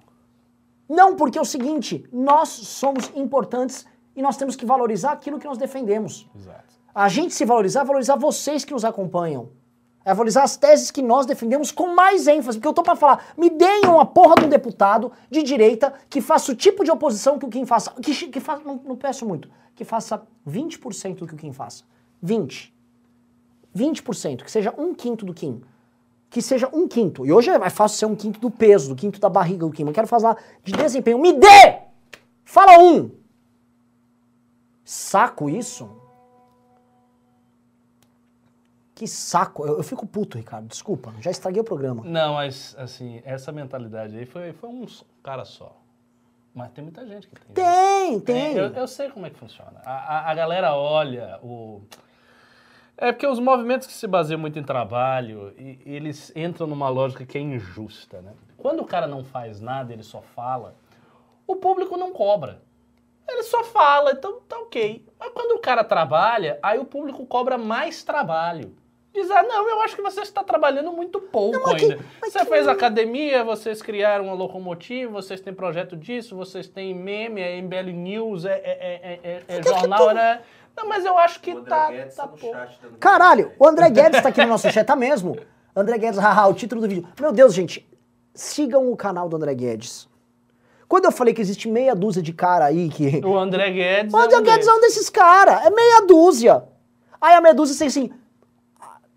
[0.89, 3.87] Não, porque é o seguinte, nós somos importantes
[4.17, 6.29] e nós temos que valorizar aquilo que nós defendemos.
[6.35, 6.75] Exato.
[6.93, 9.51] A gente se valorizar, valorizar vocês que nos acompanham.
[10.11, 12.59] É valorizar as teses que nós defendemos com mais ênfase.
[12.59, 16.21] Porque eu tô pra falar, me deem uma porra de um deputado de direita que
[16.21, 17.93] faça o tipo de oposição que o Kim faça.
[17.93, 21.85] Que, que faça, não, não peço muito, que faça 20% do que o Kim faça.
[22.21, 22.75] 20.
[23.77, 25.63] 20%, que seja um quinto do Kim.
[26.29, 27.25] Que seja um quinto.
[27.25, 29.71] E hoje é mais fácil ser um quinto do peso, do quinto da barriga do
[29.71, 29.87] Kim.
[29.87, 31.21] Eu quero falar de desempenho.
[31.21, 31.79] Me dê!
[32.45, 33.13] Fala um!
[34.85, 35.89] Saco isso?
[39.01, 39.65] Que saco.
[39.67, 40.67] Eu, eu fico puto, Ricardo.
[40.69, 41.15] Desculpa.
[41.23, 42.03] Já estraguei o programa.
[42.05, 44.85] Não, mas assim, essa mentalidade aí foi, foi um
[45.23, 45.75] cara só.
[46.55, 47.55] Mas tem muita gente que tem.
[47.55, 48.55] Tem, tem.
[48.59, 49.81] Eu, eu sei como é que funciona.
[49.87, 51.81] A, a, a galera olha o.
[52.95, 57.25] É porque os movimentos que se baseiam muito em trabalho, e- eles entram numa lógica
[57.25, 58.35] que é injusta, né?
[58.59, 60.75] Quando o cara não faz nada, ele só fala,
[61.47, 62.61] o público não cobra.
[63.27, 65.07] Ele só fala, então tá ok.
[65.19, 68.77] Mas quando o cara trabalha, aí o público cobra mais trabalho.
[69.13, 72.05] Diz, ah, não, eu acho que você está trabalhando muito pouco mas que- ainda.
[72.23, 76.95] mas você que- fez academia, vocês criaram uma locomotiva, vocês têm projeto disso, vocês têm
[76.95, 80.41] meme, é MBL News, é, é, é, é- é que jornal, tu- né?
[80.77, 82.57] Não, mas eu acho que O André tá, Guedes tá tá no pouco.
[83.01, 85.37] Caralho, o André Guedes tá aqui no nosso chat, tá mesmo?
[85.75, 87.07] André Guedes, haha, o título do vídeo.
[87.21, 87.87] Meu Deus, gente,
[88.33, 90.09] sigam o canal do André Guedes.
[90.89, 93.21] Quando eu falei que existe meia dúzia de cara aí que.
[93.25, 94.15] O André Guedes.
[94.15, 96.65] O André é um Guedes é um desses caras, é meia dúzia.
[97.21, 98.11] Aí a meia dúzia tem assim.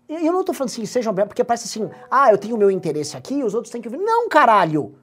[0.08, 2.70] Eu não tô falando assim, sejam abertos, porque parece assim, ah, eu tenho o meu
[2.70, 3.98] interesse aqui, os outros têm que ouvir.
[3.98, 4.94] Não, caralho!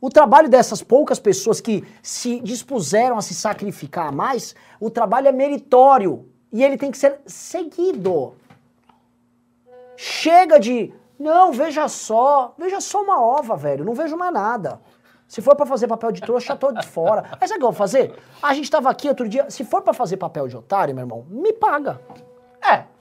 [0.00, 5.32] O trabalho dessas poucas pessoas que se dispuseram a se sacrificar mais, o trabalho é
[5.32, 8.34] meritório e ele tem que ser seguido.
[9.96, 14.80] Chega de, não, veja só, veja só uma ova, velho, não vejo mais nada.
[15.28, 17.24] Se for pra fazer papel de trouxa, tô de fora.
[17.40, 18.12] Aí sabe o que eu vou fazer?
[18.42, 21.24] A gente tava aqui outro dia, se for pra fazer papel de otário, meu irmão,
[21.30, 22.00] me paga.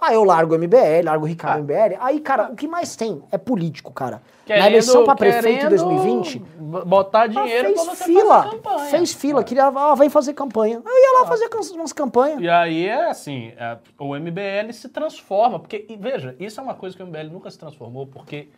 [0.02, 1.62] Aí eu largo o MBL, largo o Ricardo Ah.
[1.62, 1.96] MBL.
[2.00, 4.16] Aí, cara, o que mais tem é político, cara.
[4.16, 8.04] Na Querendo- eleição pra prefeito em querendo 2020, b- Botar ah, dinheiro pra fez você
[8.06, 8.44] fila.
[8.44, 8.90] fazer campanha.
[8.90, 10.82] Fez fila, queria, ah, vem fazer campanha.
[10.84, 12.42] Eu ia lá fazer can- umas campanhas.
[12.42, 16.74] E aí é assim, é, o MBL se transforma, porque, e veja, isso é uma
[16.74, 18.50] coisa que o MBL nunca se transformou, porque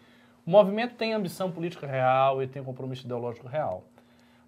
[0.48, 3.84] o movimento tem ambição política real e tem compromisso ideológico real.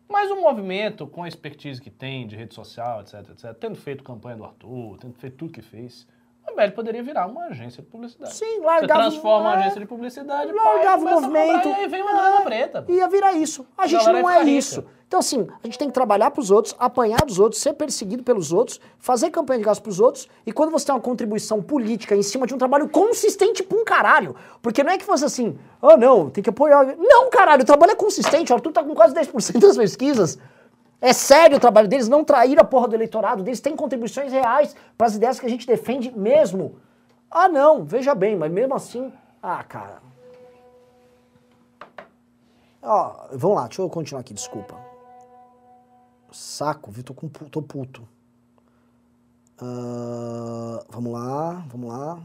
[0.08, 4.02] Mas o movimento, com a expertise que tem de rede social, etc, etc, tendo feito
[4.04, 6.08] campanha do Arthur, tendo feito tudo que fez,
[6.48, 8.34] o MBL poderia virar uma agência de publicidade.
[8.34, 9.02] Sim, Você largava.
[9.02, 11.68] transforma uma é, agência de publicidade, largava o começa a movimento.
[11.68, 12.82] E aí vem uma grana preta.
[12.82, 12.92] pô.
[12.92, 13.66] Ia virar isso.
[13.78, 14.50] A gente não é ficar rica.
[14.52, 14.86] isso.
[15.08, 18.52] Então, assim, a gente tem que trabalhar pros outros, apanhar dos outros, ser perseguido pelos
[18.52, 22.24] outros, fazer campanha de gasto pros outros, e quando você tem uma contribuição política em
[22.24, 24.36] cima de um trabalho consistente pra um caralho.
[24.64, 26.96] Porque não é que fosse assim, ah, não, tem que apoiar.
[26.98, 28.52] Não, caralho, o trabalho é consistente.
[28.52, 30.40] O Arthur tá com quase 10% das pesquisas.
[31.06, 34.76] É sério o trabalho deles, não trair a porra do eleitorado deles, tem contribuições reais
[34.98, 36.80] pras ideias que a gente defende mesmo.
[37.30, 39.14] Ah, não, veja bem, mas mesmo assim.
[39.40, 40.02] Ah, cara.
[42.82, 44.76] Ó, vamos lá, deixa eu continuar aqui, desculpa.
[46.32, 47.04] Saco, viu?
[47.04, 48.02] Tô, com, tô puto.
[49.62, 52.20] Ah, vamos lá, vamos lá.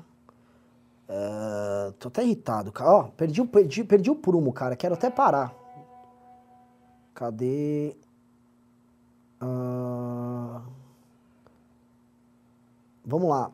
[1.06, 2.90] Ah, tô até irritado, cara.
[2.90, 4.74] Ó, perdi, perdi, perdi o prumo, cara.
[4.74, 5.52] Quero até parar.
[7.12, 7.94] Cadê?
[13.04, 13.50] Vamos lá.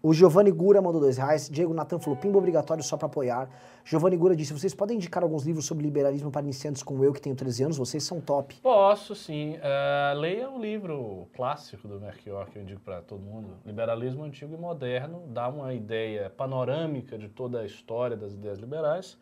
[0.00, 1.50] O Giovanni Gura mandou dois reais.
[1.50, 3.50] Diego Natan falou, pimba obrigatório só pra apoiar.
[3.84, 7.20] Giovanni Gura disse, vocês podem indicar alguns livros sobre liberalismo para iniciantes como eu, que
[7.20, 7.76] tenho 13 anos?
[7.76, 8.54] Vocês são top.
[8.62, 9.58] Posso, sim.
[9.60, 13.56] É, leia o livro clássico do Melchior, que eu indico para todo mundo.
[13.66, 15.24] Liberalismo Antigo e Moderno.
[15.26, 19.18] Dá uma ideia panorâmica de toda a história das ideias liberais.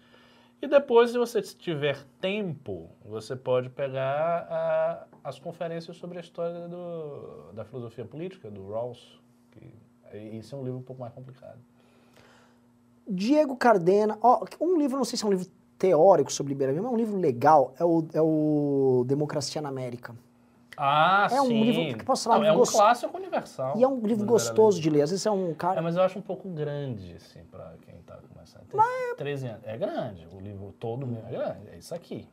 [0.60, 6.66] E depois, se você tiver tempo, você pode pegar ah, as conferências sobre a história
[6.66, 9.20] do- da filosofia política, do Rawls.
[9.52, 9.74] Que,
[10.36, 11.58] isso é um livro um pouco mais complicado.
[13.06, 15.46] Diego Cardena, ó, um livro, não sei se é um livro
[15.78, 20.14] teórico sobre liberalismo, mas é um livro legal, é o, é o Democracia na América.
[20.76, 21.62] Ah, É um sim.
[21.62, 23.76] livro que posso falar, Não, um é um gost- clássico universal.
[23.78, 25.02] E é um livro gostoso de ler.
[25.02, 25.80] Às vezes é um É, cara.
[25.82, 28.66] mas eu acho um pouco grande, assim, pra quem tá começando.
[28.68, 28.80] Tem
[29.16, 29.62] 13 anos.
[29.64, 31.68] É grande, o livro todo mesmo é grande.
[31.72, 32.28] É isso aqui.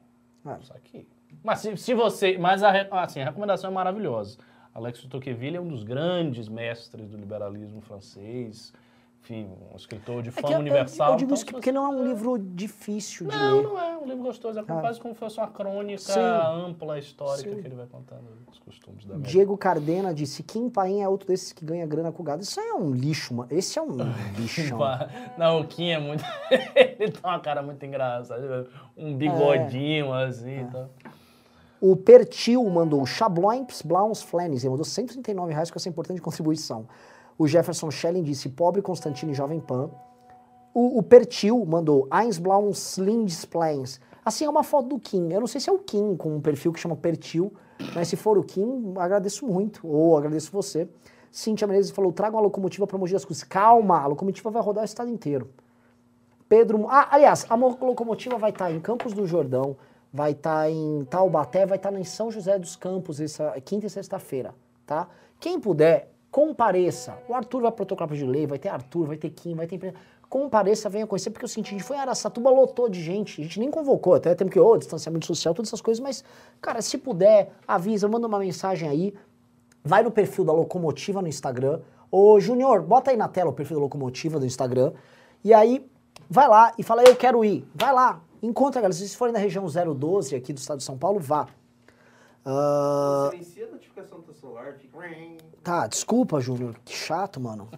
[0.45, 0.57] É.
[0.61, 1.07] Isso aqui.
[1.43, 2.37] Mas se, se você.
[2.37, 2.71] Mas a,
[3.01, 4.37] assim, a recomendação é maravilhosa.
[4.75, 8.73] Alex de Tocqueville é um dos grandes mestres do liberalismo francês.
[9.23, 11.11] Enfim, um escritor de É fama que eu- universal.
[11.11, 13.63] eu digo então, isso porque não é um livro difícil de Não, ler.
[13.63, 14.59] não é um livro gostoso.
[14.59, 14.81] É Ah.
[14.81, 16.19] quase como se fosse uma crônica Sim.
[16.19, 17.61] ampla, histórica, Sim.
[17.61, 19.31] que ele vai contando os costumes da América.
[19.31, 22.43] Diego Cardena disse: Kim Paim é outro desses que ganha grana com gado.
[22.43, 23.47] Isso aí é um lixo, mano.
[23.49, 23.91] Esse é um
[24.37, 24.77] lixão.
[24.77, 26.21] Pá, Não, o Kim é muito.
[26.75, 28.67] ele tem uma cara muito engraçada.
[28.97, 30.25] Um bigodinho É.
[30.25, 30.59] assim.
[30.59, 30.89] Então.
[31.79, 36.87] O Pertil mandou Chabloins Blauns Flanes, ele mandou 139 reais com essa importante contribuição.
[37.37, 39.89] O Jefferson Schelling disse Pobre Constantino e Jovem Pan.
[40.73, 43.99] O, o Pertil mandou Eins Blauns Lindes Plans.
[44.25, 45.31] Assim, é uma foto do Kim.
[45.31, 47.53] Eu não sei se é o Kim com um perfil que chama Pertil,
[47.93, 49.85] mas se for o Kim, agradeço muito.
[49.87, 50.87] Ou agradeço você.
[51.31, 53.43] Cintia Menezes falou: traga uma locomotiva para Mogi das Cruzes.
[53.43, 55.49] Calma, a locomotiva vai rodar o estado inteiro.
[56.47, 56.87] Pedro.
[56.87, 59.75] Ah, aliás, a mo- locomotiva vai estar em Campos do Jordão,
[60.11, 64.53] vai estar em Taubaté, vai estar em São José dos Campos, essa quinta e sexta-feira,
[64.85, 65.07] tá?
[65.39, 67.15] Quem puder, compareça.
[67.29, 69.75] O Arthur vai protocolar de lei, vai ter Arthur, vai ter Kim, vai ter.
[69.75, 69.93] empre-
[70.27, 73.43] Compareça, venha conhecer, porque eu senti, a gente foi em Araçatuba, lotou de gente, a
[73.43, 76.23] gente nem convocou, até temos que, ô, distanciamento social, todas essas coisas, mas,
[76.59, 79.13] cara, se puder, avisa, manda uma mensagem aí,
[79.83, 81.81] vai no perfil da Locomotiva no Instagram.
[82.11, 84.91] Ô, Júnior, bota aí na tela o perfil da Locomotiva do Instagram.
[85.43, 85.85] E aí,
[86.27, 87.63] vai lá e fala, eu quero ir.
[87.75, 88.93] Vai lá, encontra, galera.
[88.93, 91.45] Se vocês forem da região 012 aqui do estado de São Paulo, vá.
[92.45, 94.97] Ah, Silencia a notificação do teu celular, fica...
[95.63, 96.75] tá, desculpa, Júnior.
[96.83, 97.69] Que chato, mano.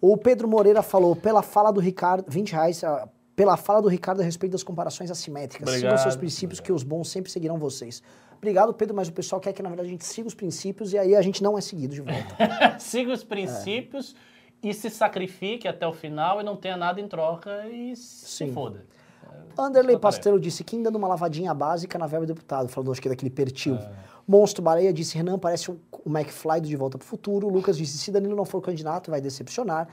[0.00, 4.20] O Pedro Moreira falou, pela fala do Ricardo, 20 reais, ah, pela fala do Ricardo
[4.20, 5.68] a respeito das comparações assimétricas.
[5.68, 6.66] Sigam Obrigado, seus princípios, obrigado.
[6.66, 8.02] que os bons sempre seguirão vocês.
[8.38, 10.98] Obrigado, Pedro, mas o pessoal quer que, na verdade, a gente siga os princípios e
[10.98, 12.36] aí a gente não é seguido de volta.
[12.78, 14.14] Siga os princípios
[14.62, 18.52] e se sacrifique até o final e não tenha nada em troca e se Sim.
[18.52, 18.84] foda.
[19.58, 19.98] Anderley.
[19.98, 23.30] Pastrello disse, Kim dando uma lavadinha básica na verba do deputado, falando acho que daquele
[23.30, 23.74] pertil.
[23.74, 23.90] É.
[24.26, 27.48] Monstro Baleia disse, Renan parece o o McFly do De Volta pro Futuro.
[27.48, 29.88] Lucas disse, se Danilo não for candidato, vai decepcionar.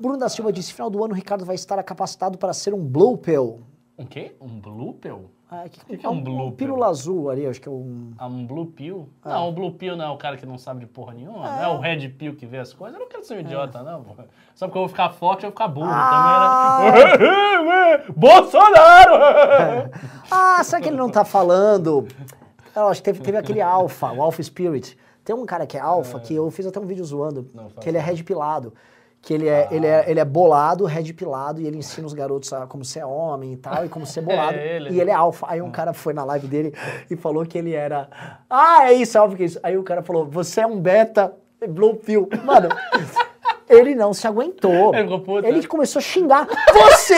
[0.00, 3.18] Bruno da Silva disse, final do ano, Ricardo vai estar capacitado para ser um blow
[3.18, 3.60] pill.
[3.98, 4.34] Um quê?
[4.40, 5.26] Um blue pill?
[5.50, 6.56] Ah, que, que é um blooper?
[6.58, 8.10] Pílula azul ali, acho que é um...
[8.18, 9.08] Ah, um Blue Pill?
[9.24, 9.30] Ah.
[9.30, 11.38] Não, o Blue Pill não é o cara que não sabe de porra nenhuma.
[11.50, 12.94] Não é o Red Pill que vê as coisas.
[12.98, 14.26] Eu não quero ser um idiota, não, porra.
[14.54, 16.80] Só porque eu vou ficar forte, eu vou ficar burro Ah!
[16.82, 18.04] também, né?
[18.14, 19.90] Bolsonaro!
[20.30, 22.06] Ah, será que ele não tá falando?
[22.76, 24.98] Eu acho que teve, teve aquele Alpha, o Alpha Spirit.
[25.24, 27.88] Tem um cara que é Alpha, que eu fiz até um vídeo zoando, Não, que
[27.88, 28.74] ele é red pilado.
[29.20, 32.52] Que ele é, ele, é, ele é bolado, red pilado, e ele ensina os garotos
[32.52, 34.56] a como ser homem e tal, e como ser bolado.
[34.56, 34.90] É ele.
[34.94, 35.46] E ele é alfa.
[35.48, 36.72] Aí um cara foi na live dele
[37.10, 38.08] e falou que ele era.
[38.48, 39.60] Ah, é isso, é óbvio que é isso.
[39.62, 41.34] Aí o cara falou: você é um beta
[41.68, 42.28] blue pill.
[42.44, 42.68] Mano,
[43.68, 44.94] ele não se aguentou.
[44.94, 45.66] Ele né?
[45.66, 46.46] começou a xingar.
[46.72, 47.16] Você!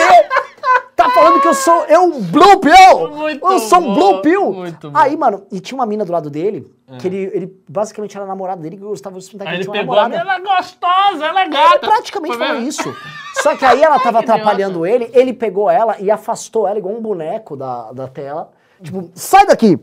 [1.01, 3.09] Tá falando que eu sou eu um blue pill?
[3.09, 4.51] Muito eu sou um blue pill?
[4.53, 4.97] muito bom.
[4.97, 8.61] Aí, mano, e tinha uma mina do lado dele, que ele, ele basicamente era namorado
[8.61, 10.21] dele, que gostava de sustentar que ele ele tinha pegou namorada.
[10.21, 11.79] ela é gostosa, ela é Ele gata.
[11.79, 12.69] praticamente Foi falou mesmo?
[12.69, 12.95] isso.
[13.41, 14.33] Só que aí ela tava idiota.
[14.33, 18.51] atrapalhando ele, ele pegou ela e afastou ela igual um boneco da, da tela.
[18.83, 19.79] Tipo, sai daqui!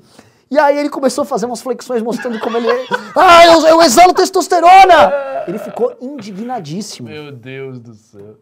[0.51, 2.69] E aí ele começou a fazer umas flexões mostrando como ele.
[3.15, 5.13] Ah, eu, eu exalo testosterona!
[5.47, 7.09] Ele ficou indignadíssimo.
[7.09, 8.37] Meu Deus do céu.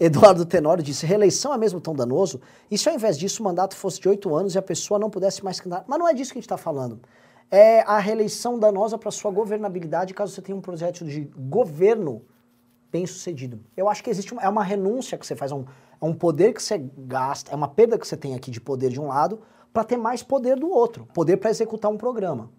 [0.00, 2.40] Eduardo Tenório disse: reeleição é mesmo tão danoso?
[2.70, 5.10] E se ao invés disso o mandato fosse de oito anos e a pessoa não
[5.10, 5.84] pudesse mais candidatar?
[5.88, 7.00] Mas não é disso que a gente está falando.
[7.50, 12.22] É a reeleição danosa para sua governabilidade caso você tenha um projeto de governo
[12.92, 13.60] bem sucedido.
[13.76, 15.64] Eu acho que existe uma, é uma renúncia que você faz, é um,
[16.00, 18.90] é um poder que você gasta, é uma perda que você tem aqui de poder
[18.90, 19.40] de um lado
[19.72, 22.50] para ter mais poder do outro, poder para executar um programa.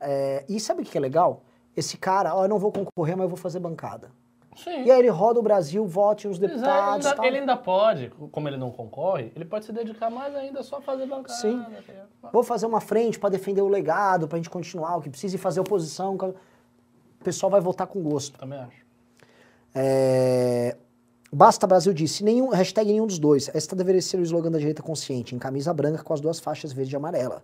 [0.00, 1.44] É, e sabe o que é legal?
[1.76, 4.10] Esse cara, ó, eu não vou concorrer, mas eu vou fazer bancada.
[4.56, 4.84] Sim.
[4.84, 7.06] E aí ele roda o Brasil, vote Exato, deputados.
[7.06, 7.24] ainda- tal.
[7.24, 10.80] ele ainda pode, como ele não concorre, ele pode se dedicar mais ainda só a
[10.82, 11.32] fazer bancada.
[11.38, 11.64] Sim.
[11.84, 15.00] que é- Vou fazer uma frente para defender o legado, para a gente continuar, o
[15.00, 16.14] que precisa e fazer oposição.
[16.16, 16.34] O
[17.24, 18.38] pessoal vai votar com gosto.
[18.38, 18.82] Também acho.
[19.74, 20.76] É,
[21.34, 23.50] Basta Brasil disse, nenhum, hashtag nenhum dos dois.
[23.54, 26.74] Esta deveria ser o slogan da direita consciente, em camisa branca com as duas faixas
[26.74, 27.42] verde e amarela.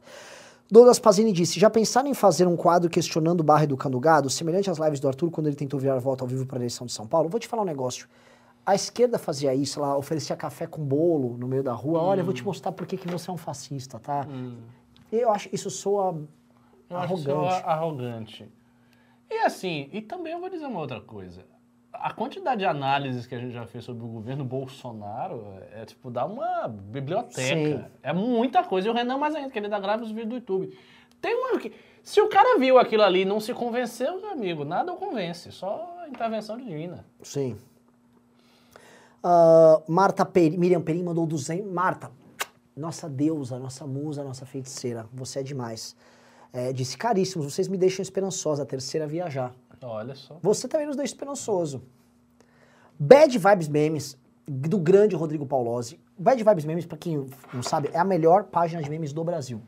[0.71, 4.71] Douglas Pazini disse, já pensaram em fazer um quadro questionando o barra educando gado, semelhante
[4.71, 6.93] às lives do Arthur quando ele tentou virar voto ao vivo para a eleição de
[6.93, 7.29] São Paulo?
[7.29, 8.07] Vou te falar um negócio.
[8.67, 12.03] A esquerda fazia isso, ela oferecia café com bolo no meio da rua.
[12.03, 14.27] Olha, eu vou te mostrar por que você é um fascista, tá?
[15.11, 16.15] Eu acho que isso soa
[16.91, 17.25] Eu acho arrogante.
[17.25, 18.49] sou arrogante.
[19.31, 21.47] E assim, e também eu vou dizer uma outra coisa.
[22.01, 26.11] A quantidade de análises que a gente já fez sobre o governo Bolsonaro é tipo
[26.11, 27.33] dar uma biblioteca.
[27.43, 27.85] Sim.
[28.03, 28.87] É muita coisa.
[28.87, 30.79] E o Renan mais ainda, que ele ainda grava os vídeos do YouTube.
[31.21, 31.73] Tem uma que.
[32.03, 35.51] Se o cara viu aquilo ali e não se convenceu, meu amigo, nada o convence.
[35.51, 37.05] Só intervenção divina.
[37.21, 37.59] Sim.
[39.23, 41.71] Ah, Marta Peri, Miriam Perim mandou 200.
[41.71, 42.11] Marta,
[42.77, 45.97] nossa deusa, nossa musa, nossa feiticeira, você é demais.
[46.53, 49.53] É, disse, caríssimos, vocês me deixam esperançosa, a terceira viajar.
[49.83, 50.39] Olha só.
[50.43, 51.83] Você também nos deixa esperançoso.
[52.99, 56.01] Bad Vibes Memes, do grande Rodrigo Paulozzi.
[56.19, 59.61] Bad Vibes Memes, pra quem não sabe, é a melhor página de memes do Brasil.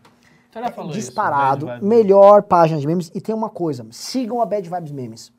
[0.50, 1.82] Você já falou isso, Disparado, Vibes.
[1.88, 3.10] melhor página de memes.
[3.14, 5.32] E tem uma coisa, sigam a Bad Vibes Memes.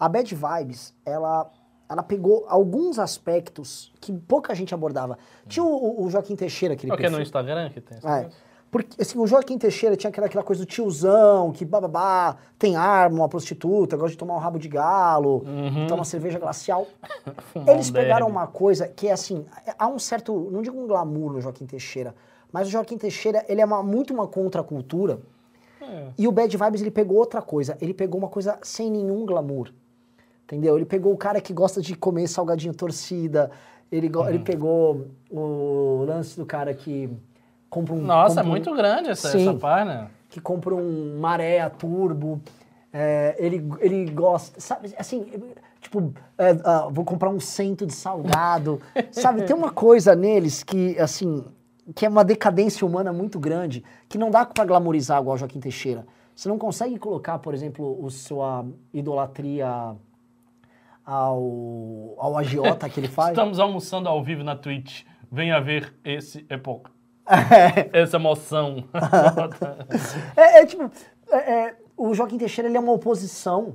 [0.00, 1.50] A Bad Vibes, ela,
[1.86, 5.18] ela pegou alguns aspectos que pouca gente abordava.
[5.46, 8.06] Tinha o, o- Joaquim Teixeira, aquele É o que é no Instagram que tem esse
[8.06, 8.30] é.
[8.70, 13.16] Porque, assim, o Joaquim Teixeira tinha aquela, aquela coisa do tiozão, que bababá, tem arma,
[13.20, 15.42] uma prostituta, gosta de tomar um rabo de galo,
[15.88, 16.86] toma cerveja glacial.
[17.66, 19.46] Eles pegaram uma coisa que é assim,
[19.78, 22.14] há um certo, não digo um glamour no Joaquim Teixeira,
[22.52, 25.18] mas o Joaquim Teixeira, ele é uma- muito uma contracultura.
[25.80, 26.08] É.
[26.18, 29.70] E o Bad Vibes, ele pegou outra coisa, ele pegou uma coisa sem nenhum glamour.
[30.44, 30.76] Entendeu?
[30.76, 33.50] Ele pegou o cara que gosta de comer salgadinho torcida,
[33.90, 34.28] ele, Uhum.
[34.28, 37.08] ele pegou o lance do cara que
[37.70, 38.00] compra um...
[38.02, 39.42] Nossa, compra é um- muito grande essa, Sim.
[39.48, 40.10] essa página.
[40.28, 42.40] que compra um maré turbo.
[42.92, 45.26] é, ele, ele gosta, sabe, assim,
[45.80, 48.80] tipo, é, ah, vou comprar um cento de salgado,
[49.12, 49.42] sabe?
[49.42, 51.44] Tem uma coisa neles que, assim,
[51.94, 55.60] que é uma decadência humana muito grande, que não dá pra glamorizar igual o Joaquim
[55.60, 56.06] Teixeira.
[56.34, 58.64] Você não consegue colocar, por exemplo, o sua
[58.94, 59.94] idolatria
[61.04, 63.30] ao, ao agiota que ele faz.
[63.30, 65.02] Estamos almoçando ao vivo na Twitch.
[65.30, 66.90] Venha ver esse época.
[67.28, 68.00] É.
[68.02, 68.84] Essa emoção.
[70.36, 70.90] É, é tipo,
[71.30, 73.74] é, é, o Joaquim Teixeira ele é uma oposição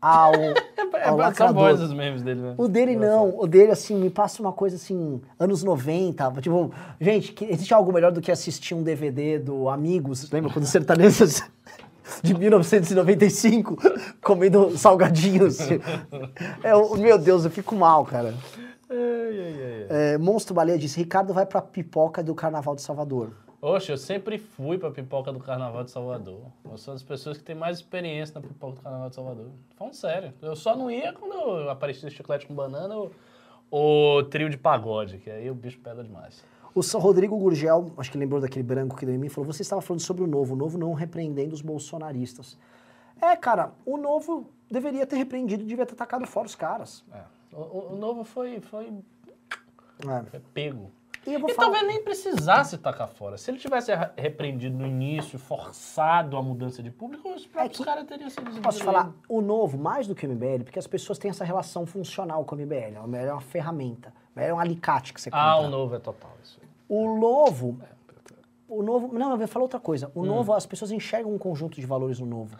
[0.00, 0.32] ao,
[1.00, 1.54] É, ao são lacrador.
[1.54, 2.54] bons os memes dele, né?
[2.58, 7.32] O dele não, o dele assim, me passa uma coisa assim, anos 90, tipo, gente,
[7.32, 11.42] que existe algo melhor do que assistir um DVD do Amigos, lembra quando os sertanejos
[12.22, 13.76] de 1995
[14.22, 15.58] comendo salgadinhos?
[16.62, 18.34] É, meu Deus, eu fico mal, cara.
[19.88, 23.32] É, Monstro Baleia disse, Ricardo vai pra pipoca do Carnaval de Salvador.
[23.62, 26.40] Oxe, eu sempre fui pra pipoca do Carnaval de Salvador.
[26.64, 29.46] Eu sou das pessoas que têm mais experiência na pipoca do Carnaval de Salvador.
[29.76, 30.32] Falando sério.
[30.40, 33.12] Eu só não ia quando aparecia chiclete com banana ou,
[33.70, 36.42] ou trio de pagode, que aí o bicho pega demais.
[36.74, 39.60] O São Rodrigo Gurgel, acho que lembrou daquele branco que deu em mim, falou: você
[39.60, 42.56] estava falando sobre o novo, o novo não repreendendo os bolsonaristas.
[43.20, 47.04] É, cara, o novo deveria ter repreendido, devia ter atacado fora os caras.
[47.12, 47.39] É.
[47.52, 48.92] O, o- novo foi, foi,
[50.06, 50.22] É.
[50.24, 50.90] foi pego.
[51.26, 53.36] E E talvez nem precisasse tacar fora.
[53.36, 57.84] Se ele tivesse re- repreendido no início, forçado a mudança de público, os próprios que-
[57.84, 60.86] caras teriam sido Posso te falar, o novo, mais do que o MBL, porque as
[60.86, 62.96] pessoas têm essa relação funcional com o MBL.
[63.00, 64.08] O MBL é uma ferramenta.
[64.34, 65.44] O MBL é um alicate que você compra.
[65.44, 66.68] Ah, o novo é total isso aí.
[66.88, 67.78] O novo.
[68.66, 69.12] O novo.
[69.18, 70.06] Não, eu vou falar outra coisa.
[70.16, 70.22] Hum.
[70.22, 72.56] O novo, as pessoas enxergam um conjunto de valores no novo.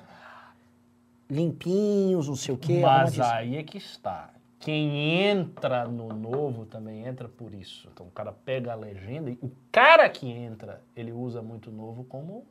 [1.30, 2.80] Limpinhos, não sei o quê.
[2.82, 4.30] Mas aí é que está.
[4.60, 7.88] Quem entra no novo também entra por isso.
[7.92, 12.04] Então o cara pega a legenda e o cara que entra, ele usa muito novo
[12.04, 12.44] como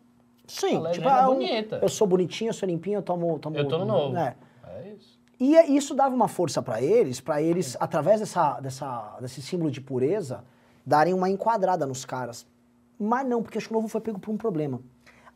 [0.47, 1.79] Sim, a legenda tipo, ah, eu- bonita.
[1.81, 3.37] Eu sou bonitinho, eu sou limpinho, eu tomo.
[3.37, 4.17] tomo eu tô no novo.
[4.17, 4.35] É.
[4.67, 5.19] É isso.
[5.39, 9.69] E é- isso dava uma força pra eles, pra eles, através dessa, dessa, desse símbolo
[9.69, 10.43] de pureza,
[10.83, 12.45] darem uma enquadrada nos caras.
[12.99, 14.81] Mas não, porque acho que o Novo foi pego por um problema.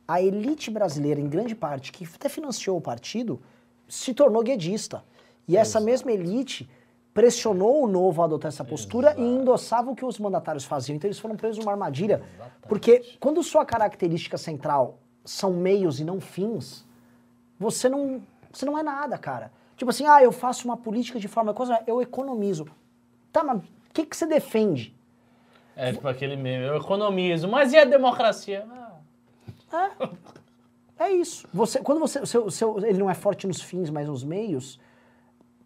[0.08, 3.40] A elite brasileira, em grande parte, que até financiou o partido,
[3.88, 5.04] se tornou guedista.
[5.48, 6.70] E essa mesma elite
[7.14, 10.96] pressionou o Novo a adotar essa postura e endossava o que os mandatários faziam.
[10.96, 12.24] Então eles foram presos numa armadilha.
[12.68, 16.86] Porque quando sua característica central são meios e não fins,
[17.60, 18.22] você não,
[18.52, 19.52] você não é nada, cara.
[19.78, 22.66] Tipo assim, ah, eu faço uma política de forma coisa, eu economizo.
[23.32, 23.64] Tá, mas o
[23.94, 24.96] que, que você defende?
[25.76, 28.66] É tipo aquele meme, eu economizo, mas e a democracia?
[29.72, 29.92] Ah,
[31.00, 31.48] É isso.
[31.54, 34.80] Você, quando você, seu, seu- ele não é forte nos fins, mas nos meios,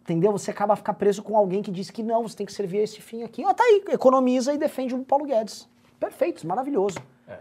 [0.08, 0.32] entendeu?
[0.32, 2.82] Você acaba ficar preso com alguém que diz que não, você tem que servir a
[2.82, 3.44] esse fim aqui.
[3.44, 5.68] Ó, tá aí, economiza e defende o Paulo Guedes.
[6.00, 6.98] Perfeito, maravilhoso.
[7.28, 7.38] é.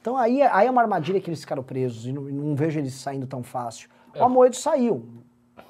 [0.00, 2.78] Então aí, é- aí é uma armadilha que eles ficaram presos e não, não vejo
[2.78, 3.88] eles saindo tão fácil.
[4.14, 4.20] É.
[4.22, 5.04] O Amoedo saiu,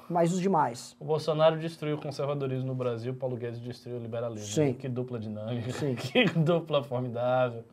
[0.07, 0.95] mas os demais.
[0.99, 4.47] O Bolsonaro destruiu o conservadorismo no Brasil, o Paulo Guedes destruiu o liberalismo.
[4.53, 4.73] Sim.
[4.73, 5.95] Que dupla dinâmica, Sim.
[5.97, 7.63] que dupla formidável.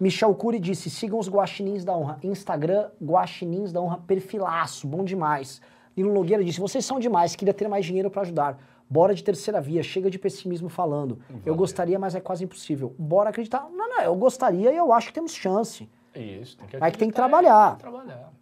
[0.00, 2.18] Michel Cury disse: sigam os Guaxinins da Honra.
[2.22, 5.60] Instagram, Guaxinins da Honra, perfilaço, bom demais.
[5.96, 8.58] Nilo Nogueira disse: vocês são demais, queria ter mais dinheiro pra ajudar.
[8.88, 11.18] Bora de terceira via, chega de pessimismo falando.
[11.46, 12.94] Eu gostaria, mas é quase impossível.
[12.98, 13.66] Bora acreditar.
[13.74, 15.88] Não, não, eu gostaria e eu acho que temos chance.
[16.14, 17.68] Isso, tem que Mas que tem que acreditar, trabalhar.
[17.70, 18.32] Tem que trabalhar.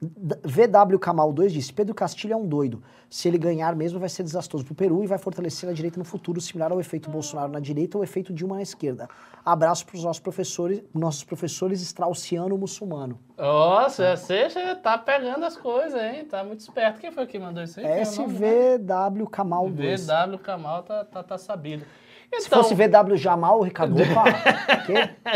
[0.00, 2.82] VW Kamal 2 disse: Pedro Castilho é um doido.
[3.10, 6.04] Se ele ganhar mesmo, vai ser desastroso pro Peru e vai fortalecer a direita no
[6.04, 9.08] futuro, similar ao efeito Bolsonaro na direita ou efeito Dilma na esquerda.
[9.44, 13.18] Abraço pros nossos professores, nossos professores straussiano-muçulmano.
[13.36, 16.24] Nossa, você já tá pegando as coisas, hein?
[16.26, 17.00] Tá muito esperto.
[17.00, 17.86] Quem foi que mandou isso aí?
[17.86, 18.02] É o né?
[18.02, 20.06] SVW Kamal 2.
[20.06, 21.84] VW Kamal tá, tá, tá sabido.
[22.32, 24.24] Se Então, fosse VW Jamal, Ricardo, opa?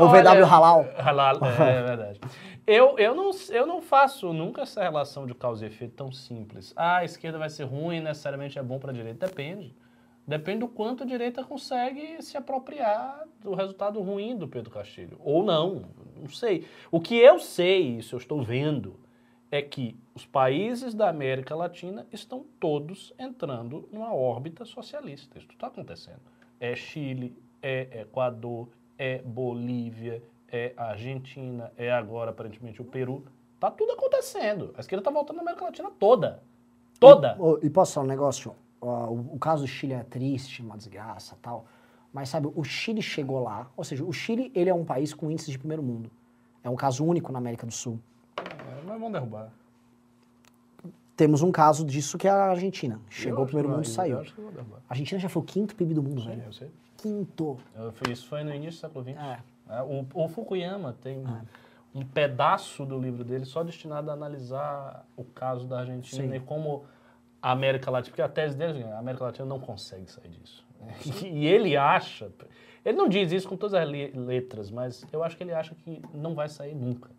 [0.00, 0.86] Ou olha- VW Halal.
[0.98, 2.20] Halal, é, é verdade.
[2.66, 6.72] Eu, eu, não, eu não faço nunca essa relação de causa e efeito tão simples.
[6.76, 9.26] Ah, a esquerda vai ser ruim, necessariamente é bom para a direita.
[9.26, 9.74] Depende.
[10.26, 15.18] Depende do quanto a direita consegue se apropriar do resultado ruim do Pedro Castilho.
[15.24, 15.82] Ou não,
[16.16, 16.64] não sei.
[16.92, 18.94] O que eu sei, isso eu estou vendo,
[19.52, 25.38] é que os países da América Latina estão todos entrando numa órbita socialista.
[25.38, 26.20] Isso está acontecendo.
[26.58, 33.26] É Chile, é Equador, é Bolívia, é Argentina, é agora aparentemente o Peru.
[33.60, 34.72] Tá tudo acontecendo.
[34.74, 36.42] A esquerda tá voltando na América Latina toda.
[36.98, 37.36] Toda.
[37.38, 38.56] Ô, E posso falar um negócio?
[38.80, 41.66] O, o caso do Chile é triste, uma desgraça tal.
[42.10, 43.70] Mas sabe, o Chile chegou lá.
[43.76, 46.10] Ou seja, o Chile ele é um país com índices de primeiro mundo.
[46.64, 48.00] É um caso único na América do Sul.
[49.02, 49.50] É, vão derrubar.
[51.16, 52.98] Temos um caso disso que é a Argentina.
[53.10, 54.16] Chegou ao acho primeiro mundo e saiu.
[54.16, 54.78] Eu acho que vão derrubar.
[54.88, 56.42] A Argentina já foi o quinto PIB do mundo, Sim, velho.
[56.46, 56.70] eu sei.
[56.96, 57.58] Quinto.
[57.76, 59.16] Eu Isso foi no início do século XX.
[59.18, 59.38] É.
[59.68, 61.24] É, o, o Fukuyama tem
[61.94, 66.34] um pedaço do livro dele só destinado a analisar o caso da Argentina Sim.
[66.34, 66.84] e como
[67.40, 70.64] a América Latina, porque a tese dele é a América Latina não consegue sair disso.
[71.24, 72.30] E ele acha,
[72.84, 75.74] ele não diz isso com todas as le- letras, mas eu acho que ele acha
[75.74, 77.10] que não vai sair nunca.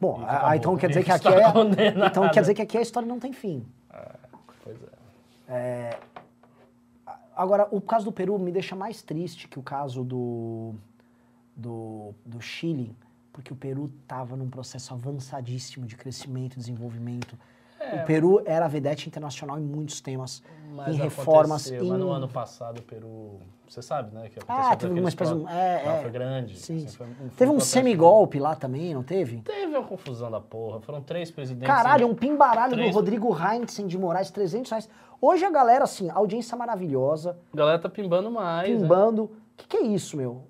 [0.00, 0.54] Bom, ah, acabou.
[0.54, 2.06] então quer dizer que aqui é.
[2.06, 3.64] Então quer dizer que aqui a história não tem fim.
[4.62, 4.76] Pois
[5.48, 5.98] é.
[7.36, 10.74] Agora, o caso do Peru me deixa mais triste que o caso do,
[11.54, 12.96] do, do Chile,
[13.30, 17.38] porque o Peru estava num processo avançadíssimo de crescimento e desenvolvimento.
[17.78, 17.96] É.
[18.02, 20.42] O Peru era a vedete internacional em muitos temas,
[20.74, 21.78] Mas em reformas, em...
[21.88, 23.38] Mas no ano passado o Peru,
[23.68, 24.28] você sabe, né?
[24.28, 26.02] Que Ah, aconteceu teve daqueles uma espécie de- é, é.
[26.02, 26.58] foi grande.
[26.58, 26.96] Sim, assim, sim.
[26.96, 29.38] foi foi Teve um semigolpe lá também, não teve?
[29.42, 30.80] Teve uma confusão da porra.
[30.80, 31.68] Foram três presidentes.
[31.68, 34.88] Caralho, um pimbaralho Três- do Rodrigo Heintzen de Moraes, 300 reais.
[35.20, 38.68] Hoje a galera, assim, audiência maravilhosa, A galera tá pimbando mais.
[38.70, 38.76] né?
[38.78, 39.24] pimbando.
[39.24, 40.42] O que, que é isso, meu?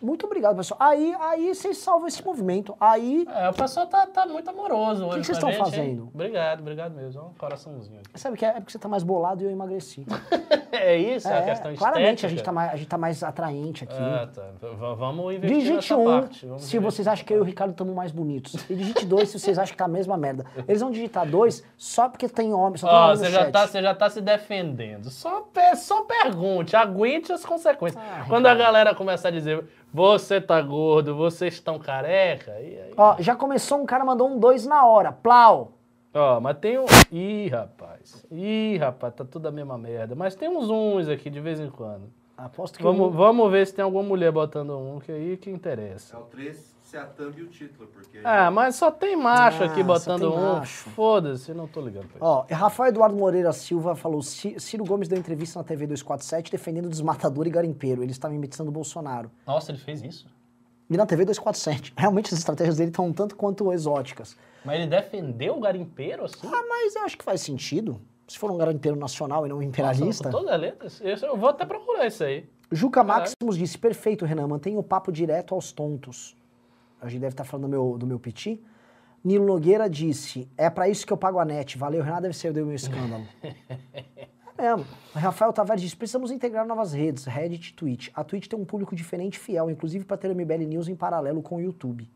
[0.00, 0.78] Muito obrigado, pessoal.
[0.80, 2.76] Aí, aí vocês salvam esse movimento.
[2.80, 5.20] Aí, É, o pessoal tá, tá muito amoroso hoje.
[5.20, 5.64] que vocês a estão gente, hein?
[5.70, 6.10] fazendo?
[6.14, 7.22] Obrigado, obrigado mesmo.
[7.22, 8.18] Um coraçãozinho aqui.
[8.20, 8.48] sabe o que é?
[8.48, 10.04] É porque você tá mais bolado e eu emagreci.
[10.70, 11.26] É isso?
[11.26, 12.28] É, a É, questão claramente a estética?
[12.28, 13.96] gente, tá mais, a gente tá mais atraente aqui.
[13.98, 14.42] Ah, tá.
[14.60, 16.46] V- vamos investir Digite um parte.
[16.46, 18.54] vamos se vocês acham que eu e o Ricardo estamos mais bonitos.
[18.70, 20.44] E digite dois se vocês acham que tá a mesma merda.
[20.68, 23.38] Eles vão digitar dois só porque tem homem, só tem Ó, homem no você já,
[23.44, 23.52] chat.
[23.52, 25.10] tá, você já tá se defendendo.
[25.10, 28.00] Só, só pergunte, aguente as consequências.
[28.02, 32.92] Ah, Quando a galera começar a dizer, você tá gordo, vocês estão careca, e aí...
[32.96, 35.12] Ó, já começou um cara mandou um dois na hora.
[35.12, 35.72] Plau.
[36.14, 36.84] Ó, mas tem um...
[37.12, 38.24] Ih, rapaz.
[38.30, 40.14] Ih, rapaz, tá tudo a mesma merda.
[40.14, 42.10] Mas tem uns uns aqui de vez em quando.
[42.36, 45.50] Aposto que Vamos, um- vamos ver se tem alguma mulher botando um, que aí que
[45.50, 46.16] interessa.
[46.16, 48.18] É o 3, se a thumb e o título, porque...
[48.24, 50.64] Ah, mas só tem macho Ah, aqui botando um.
[50.64, 52.24] Foda-se, não tô ligando pra isso.
[52.24, 56.88] Ó, Rafael Eduardo Moreira Silva falou: "Ci- Ciro Gomes deu entrevista na TV 247 defendendo
[56.88, 58.02] desmatador e garimpeiro.
[58.02, 59.30] Ele estava imitando o Bolsonaro.
[59.46, 60.26] Nossa, ele fez isso?
[60.88, 61.92] E na TV 247.
[61.98, 64.34] Realmente as estratégias dele estão um tanto quanto exóticas.
[64.64, 66.46] Mas ele defendeu o garimpeiro assim?
[66.46, 68.00] Ah, mas eu acho que faz sentido.
[68.26, 70.30] Se for um garimpeiro nacional e não um imperialista.
[70.30, 71.00] Nossa, todas as letras?
[71.22, 72.48] Eu vou até procurar isso aí.
[72.72, 73.02] Juca.
[73.04, 76.36] Maximus disse: perfeito, Renan, mantenha o papo direto aos tontos.
[77.00, 78.62] A gente deve estar falando do meu, do meu piti.
[79.22, 81.76] Nilo Nogueira disse: é pra isso que eu pago a net.
[81.76, 83.26] Valeu, Renan, deve ser o meu escândalo.
[83.42, 84.86] é mesmo.
[85.14, 88.08] Rafael Tavares disse: precisamos integrar novas redes, Reddit e Twitch.
[88.14, 90.96] A Twitch tem um público diferente e fiel, inclusive para ter o MBL News em
[90.96, 92.08] paralelo com o YouTube.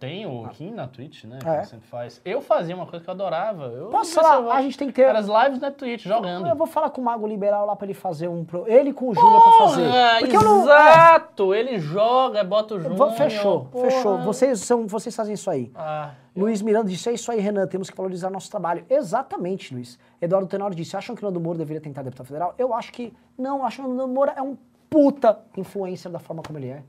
[0.00, 1.38] Tem o Kim na Twitch, né?
[1.44, 1.64] É.
[1.64, 2.20] sempre faz.
[2.24, 3.66] Eu fazia uma coisa que eu adorava.
[3.66, 4.40] Eu Posso eu falar?
[4.40, 5.02] vou- A gente tem que ter.
[5.02, 6.46] Era as lives na Twitch, jogando.
[6.48, 8.44] Eu vou falar com o Mago Liberal lá pra ele fazer um.
[8.44, 8.66] Pro...
[8.66, 9.88] Ele com o Júnior pra fazer.
[10.20, 10.60] Porque eu não.
[10.60, 11.54] é, exato!
[11.54, 13.12] Ele joga, bota o Júnior.
[13.12, 13.90] Fechou, porra.
[13.90, 14.18] fechou.
[14.18, 15.70] Vocês, são, vocês fazem isso aí.
[15.74, 18.84] Ah, Luiz Miranda disse, é isso aí, Renan, temos que valorizar nosso trabalho.
[18.90, 19.98] Exatamente, Luiz.
[20.20, 22.54] Eduardo Tenório disse, acham que o Nando Moura deveria tentar deputado federal?
[22.58, 24.56] Eu acho que não, acho que o Nando Moura é um
[24.90, 26.82] puta influencer da forma como ele é.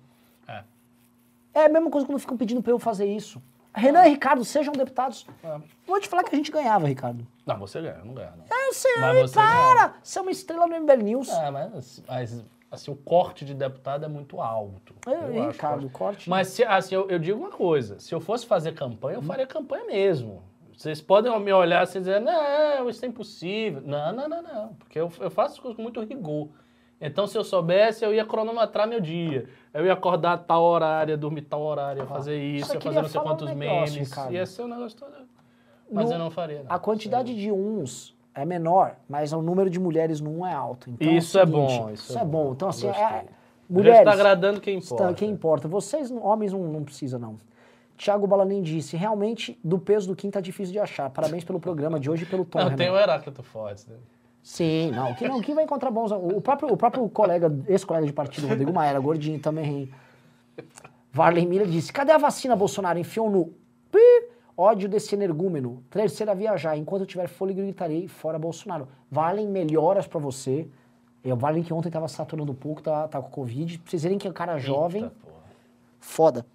[1.58, 3.42] É a mesma coisa quando ficam pedindo pra eu fazer isso.
[3.74, 5.26] Renan e Ricardo, sejam deputados.
[5.44, 5.60] É.
[5.86, 7.26] Vou te falar que a gente ganhava, Ricardo.
[7.46, 8.46] Não, você ganha, eu não ganha, não.
[8.68, 9.94] Eu sei, Mas você para!
[10.02, 11.30] Você é uma estrela no MBL News.
[11.30, 14.96] É, mas, mas assim, o corte de deputado é muito alto.
[15.06, 16.30] É, Eu acho Ricardo, que- corte.
[16.30, 19.46] Mas se- assim, eu, eu digo uma coisa: se eu fosse fazer campanha, eu faria
[19.46, 20.42] campanha mesmo.
[20.76, 23.82] Vocês podem me olhar assim e dizer, não, isso é impossível.
[23.84, 24.74] Não, não, não, não.
[24.76, 26.50] Porque eu, eu faço as coisas com muito rigor.
[27.00, 29.48] Então, se eu soubesse, eu ia cronometrar meu dia.
[29.74, 33.12] Eu ia acordar a tal horário, dormir tal horário, ia fazer isso, fazer não sei
[33.12, 34.10] falar um quantos negócio, memes.
[34.10, 34.34] Ricardo.
[34.34, 35.12] Ia ser um negócio todo.
[35.92, 36.64] Mas No- eu não faria.
[36.64, 36.66] Não.
[36.76, 40.90] A quantidade de uns é menor, mas o número de mulheres no um é alto.
[40.90, 42.46] Então, Isso o é seguinte, bom, Isso, isso é é bom.
[42.48, 42.54] bom.
[42.54, 43.26] Então, assim, é,
[43.70, 44.00] mulheres.
[44.00, 45.14] está agradando quem Está- importa.
[45.14, 45.68] Quem importa?
[45.68, 47.36] Vocês, homens, não, não precisa, não.
[47.96, 51.10] Tiago Balanem disse, realmente, do peso do Kim tá difícil de achar.
[51.10, 52.78] Parabéns pelo programa de hoje e pelo tom, Não, Renan.
[52.78, 53.96] tem o Heráclito Fortes, né?
[54.48, 55.14] Sim, não.
[55.14, 56.10] Kim, não, Kim vai encontrar bons...
[56.10, 59.92] O próprio, o próprio colega, ex-colega de partido, Rodrigo Maia, gordinho também.
[61.12, 62.98] Varley Miller disse, cadê a vacina, Bolsonaro?
[62.98, 63.54] Enfiou no...
[63.92, 64.30] Pi!
[64.56, 65.84] Ódio desse energúmeno.
[65.90, 66.78] Terceira viajar.
[66.78, 68.88] Enquanto eu tiver fôlego, gritarei fora Bolsonaro.
[69.12, 70.66] Varley, melhoras pra você.
[71.26, 73.80] Eu, Varley que ontem tava saturando um pouco, tá, tá com Covid.
[73.80, 75.04] Pra vocês verem que é um cara jovem.
[75.04, 75.16] Eita.
[76.00, 76.46] Foda.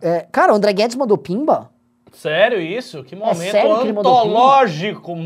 [0.00, 1.72] É, cara, o André Guedes mandou pimba?
[2.12, 3.02] Sério isso?
[3.02, 5.16] Que momento É sério que ele mandou antológico!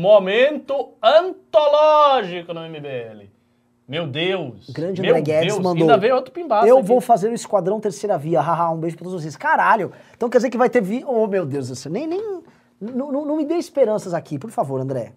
[1.57, 3.27] Antológico no MBL.
[3.87, 4.69] Meu Deus.
[4.69, 5.63] Grande Meu André Guedes Deus.
[5.63, 5.83] mandou.
[5.83, 6.87] Ainda veio outro pimbaço eu aqui.
[6.87, 8.41] vou fazer o Esquadrão Terceira Via.
[8.41, 9.35] Haha, um beijo pra todos vocês.
[9.37, 9.91] Caralho.
[10.15, 11.03] Então quer dizer que vai ter vi...
[11.07, 11.91] Oh, meu Deus do céu.
[11.91, 12.21] Nem, nem...
[12.79, 15.13] Não, não- não me dê esperanças aqui, por favor, André.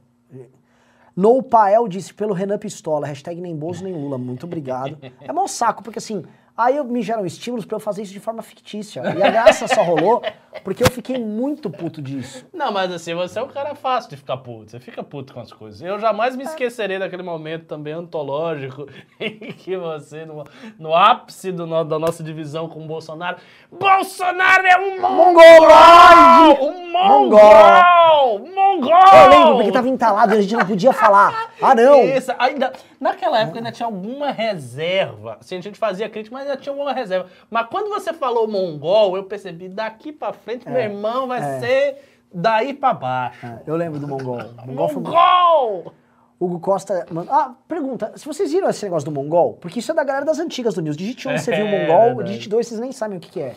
[1.16, 4.96] No Pael disse pelo Renan Pistola, hashtag nem Bozo nem Lula, muito obrigado.
[5.20, 6.24] É mau saco, porque assim,
[6.60, 9.02] aí eu, me geram estímulos pra eu fazer isso de forma fictícia.
[9.16, 10.22] E a graça só rolou
[10.64, 12.46] porque eu fiquei muito puto disso.
[12.52, 14.70] Não, mas assim, você é um cara fácil de ficar puto.
[14.70, 15.80] Você fica puto com as coisas.
[15.80, 16.36] Eu jamais É.
[16.36, 18.86] me esquecerei daquele momento também antológico
[19.20, 20.44] em que você, no,
[20.78, 23.38] no ápice do no- da nossa divisão com o Bolsonaro,
[23.70, 26.68] Bolsonaro é um mongol!
[26.68, 28.38] Um mongol!
[28.40, 28.90] Mongol!
[29.24, 31.50] Eu lembro, porque tava entalado e a gente não podia falar.
[31.62, 32.02] Ah, não!
[32.04, 35.38] Isso, ainda, naquela época ainda tinha alguma reserva.
[35.40, 37.28] Assim, a gente fazia crítica, mas ainda tinha alguma reserva.
[37.50, 41.60] Mas quando você falou mongol, eu percebi, daqui pra frente, meu irmão, vai é.
[41.60, 41.96] ser
[42.32, 43.46] daí pra baixo.
[43.46, 44.38] É, Eu lembro do Mongol.
[44.66, 45.02] Mongol foi...
[45.02, 45.92] Mongol!
[46.38, 47.34] Hugo Costa mandou.
[47.34, 48.12] Ah, pergunta.
[48.16, 50.80] Se vocês viram esse negócio do Mongol, porque isso é da galera das antigas do
[50.80, 50.96] News.
[50.96, 52.28] Digite 1, você viu o É, Mongol, verdade.
[52.30, 53.54] digite 2, vocês nem sabem o que, que é.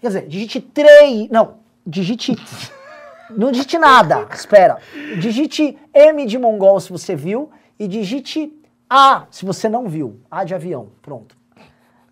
[0.00, 1.28] Quer dizer, digite 3.
[1.28, 2.34] Não, digite.
[3.30, 4.26] não digite nada.
[4.32, 4.78] Espera.
[5.20, 8.50] Digite M de Mongol se você viu e digite
[8.88, 10.18] A se você não viu.
[10.30, 10.88] A de avião.
[11.02, 11.36] Pronto.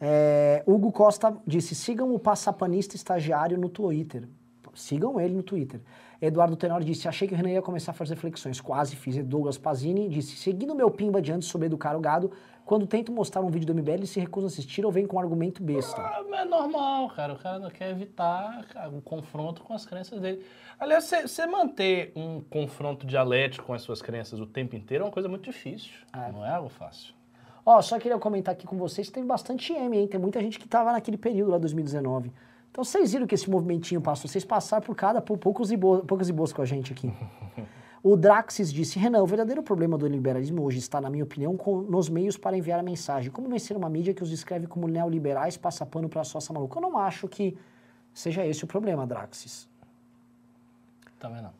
[0.00, 4.28] É, Hugo Costa disse: sigam o passapanista estagiário no Twitter.
[4.74, 5.80] Sigam ele no Twitter.
[6.20, 8.60] Eduardo Tenório disse: achei que o Renan ia começar a fazer flexões.
[8.60, 9.16] Quase fiz.
[9.16, 12.30] E Douglas Pazini disse: seguindo meu pimba de antes sobre educar o gado,
[12.66, 15.16] Quando tento mostrar um vídeo do MBL, eles se recusam a assistir ou vêm com
[15.16, 16.02] um argumento besta.
[16.02, 17.32] Ah, É normal, cara.
[17.34, 20.44] O cara não quer evitar um confronto com as crenças dele.
[20.78, 25.06] Aliás, você- você manter um confronto dialético com as suas crenças o tempo inteiro é
[25.06, 25.92] uma coisa muito difícil.
[26.32, 27.14] Não é algo fácil.
[27.68, 30.06] Ó, só queria comentar aqui com vocês, teve bastante M, hein?
[30.06, 32.32] Tem muita gente que tava naquele período lá, 2019.
[32.70, 35.98] Então vocês viram que esse movimentinho passou, vocês passaram por cada, por poucos e, bo
[36.04, 37.12] poucas e boas com a gente aqui.
[38.02, 41.80] O Draxis disse, Renan, o verdadeiro problema do liberalismo hoje está, na minha opinião, com,
[41.80, 43.32] nos meios para enviar a mensagem.
[43.32, 46.78] Como vencer uma mídia que os descreve como neoliberais, passa pano para a soça maluca?
[46.78, 47.58] Eu não acho que
[48.14, 49.68] seja esse o problema, Draxis.
[51.18, 51.50] Também não.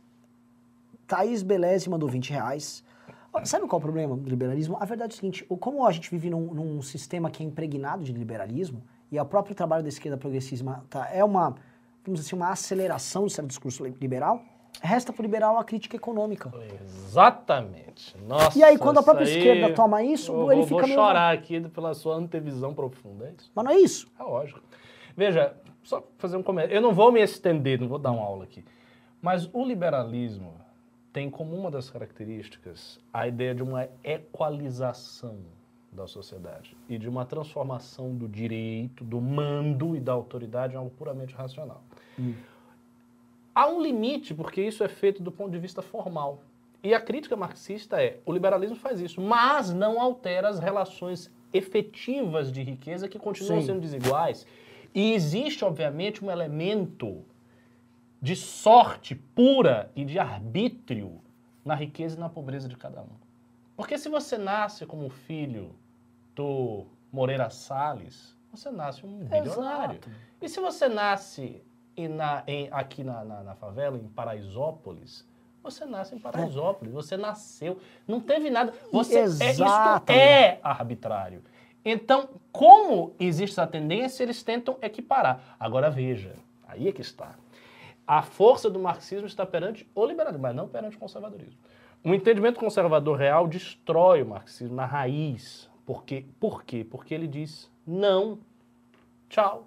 [1.09, 2.85] Thaís Beleze mandou 20 reais.
[3.45, 4.77] Sabe qual é o problema do liberalismo?
[4.81, 8.03] A verdade é o seguinte, como a gente vive num, num sistema que é impregnado
[8.05, 11.51] de liberalismo, e o próprio trabalho da esquerda progressista tá, é uma,
[12.05, 14.41] vamos dizer assim, uma aceleração do certo discurso liberal,
[14.83, 16.53] resta para o liberal a crítica econômica.
[16.83, 18.17] Exatamente.
[18.27, 20.99] Nossa, E aí, quando a própria esquerda toma isso, eu ele vou, fica vou meio-
[21.01, 23.27] chorar aqui pela sua antevisão profunda.
[23.27, 23.51] É isso.
[23.55, 24.07] Mas não é isso.
[24.19, 24.61] É lógico.
[25.17, 26.77] Veja, só fazer um comentário.
[26.77, 28.65] Eu não vou me estender, não vou dar uma aula aqui.
[29.23, 30.55] Mas o liberalismo
[31.17, 35.39] tem como uma das características a ideia de uma equalização
[35.91, 40.91] da sociedade e de uma transformação do direito, do mando e da autoridade em algo
[40.91, 41.83] puramente racional.
[43.55, 46.43] Há um limite, porque isso é feito do ponto de vista formal.
[46.83, 52.53] E a crítica marxista é: o liberalismo faz isso, mas não altera as relações efetivas
[52.53, 53.69] de riqueza que continuam Sim.
[53.69, 54.47] sendo desiguais.
[54.95, 57.25] E existe, obviamente, um elemento
[58.21, 61.21] de sorte pura e de arbítrio
[61.65, 63.09] na riqueza e na pobreza de cada um.
[63.77, 65.75] Porque se você nasce como filho
[66.35, 69.97] do Moreira Salles, você nasce um bilionário.
[69.97, 70.11] Exato.
[70.41, 71.63] E se você nasce
[71.97, 75.27] em- na- em- aqui na, na- na favela, em Paraisópolis,
[75.63, 78.73] você nasce em Paraisópolis, você nasceu, não teve nada.
[78.93, 80.13] Você, é, isto Exatamente.
[80.23, 81.43] é arbitrário.
[81.85, 85.57] Então, como existe essa tendência, eles tentam equiparar.
[85.59, 86.35] Agora veja,
[86.67, 87.35] aí é que está.
[88.07, 91.59] A força do marxismo está perante o liberalismo, mas não perante o conservadorismo.
[92.05, 95.69] O entendimento conservador real destrói o marxismo na raiz.
[95.85, 96.25] Por quê?
[96.39, 96.87] Por quê?
[96.89, 98.39] Porque ele diz não,
[99.29, 99.67] tchau.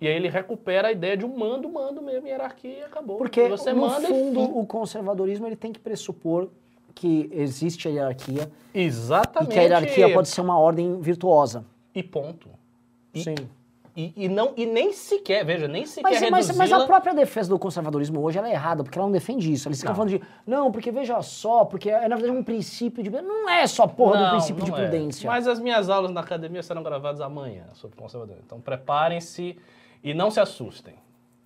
[0.00, 3.16] E aí ele recupera a ideia de um mando, mando mesmo, hierarquia e acabou.
[3.16, 4.44] Porque, você no fundo, e...
[4.44, 6.48] o conservadorismo ele tem que pressupor
[6.94, 9.50] que existe a hierarquia Exatamente.
[9.50, 11.64] e que a hierarquia pode ser uma ordem virtuosa.
[11.94, 12.50] E ponto.
[13.14, 13.34] E, Sim.
[13.96, 17.48] E, e não, e nem sequer, veja, nem sequer Mas, mas, mas a própria defesa
[17.48, 19.68] do conservadorismo hoje é errada, porque ela não defende isso.
[19.68, 19.96] Eles ficam Não.
[19.96, 23.08] falando de, não, porque veja só, porque é na verdade um princípio de.
[23.08, 24.74] Não é só porra do Não, princípio de é.
[24.74, 25.26] prudência.
[25.30, 28.44] Mas as minhas aulas na academia serão gravadas amanhã sobre conservadorismo.
[28.44, 29.56] Então preparem-se
[30.04, 30.94] e não se assustem.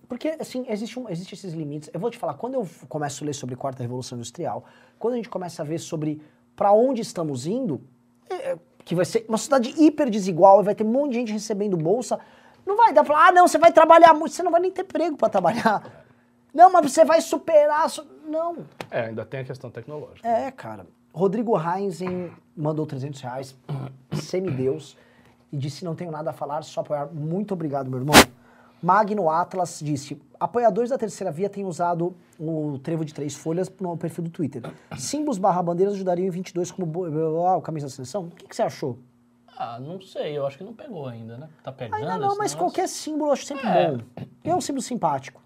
[0.09, 1.89] Porque, assim, existe, um, existe esses limites.
[1.93, 4.65] Eu vou te falar, quando eu começo a ler sobre Quarta Revolução Industrial,
[4.99, 6.21] quando a gente começa a ver sobre
[6.53, 7.79] para onde estamos indo,
[8.29, 11.31] é, que vai ser uma sociedade hiper desigual, e vai ter um monte de gente
[11.31, 12.19] recebendo bolsa,
[12.65, 14.71] não vai dar pra falar, ah, não, você vai trabalhar muito, você não vai nem
[14.71, 16.05] ter emprego para trabalhar.
[16.53, 17.89] Não, mas você vai superar.
[17.89, 18.57] so- Não.
[18.89, 20.27] É, ainda tem a questão tecnológica.
[20.27, 20.85] É, cara.
[21.13, 23.55] Rodrigo Heinzen mandou 300 reais,
[24.13, 24.97] semideus,
[25.51, 27.07] e disse: Não tenho nada a falar, só apoiar.
[27.07, 28.15] Muito obrigado, meu irmão.
[28.81, 33.95] Magno Atlas disse: Apoiadores da terceira via têm usado o trevo de três folhas no
[33.97, 34.61] perfil do Twitter.
[34.97, 38.23] Símbolos barra bandeiras ajudariam em 22 como bo- ah, camisa da seleção?
[38.25, 38.97] O que, que você achou?
[39.57, 41.49] Ah, não sei, eu acho que não pegou ainda, né?
[41.63, 41.95] Tá pegando.
[41.99, 42.57] Ainda não, mas negócio?
[42.57, 43.91] qualquer símbolo eu acho sempre É.
[43.91, 43.99] bom.
[44.43, 45.41] E é um símbolo simpático.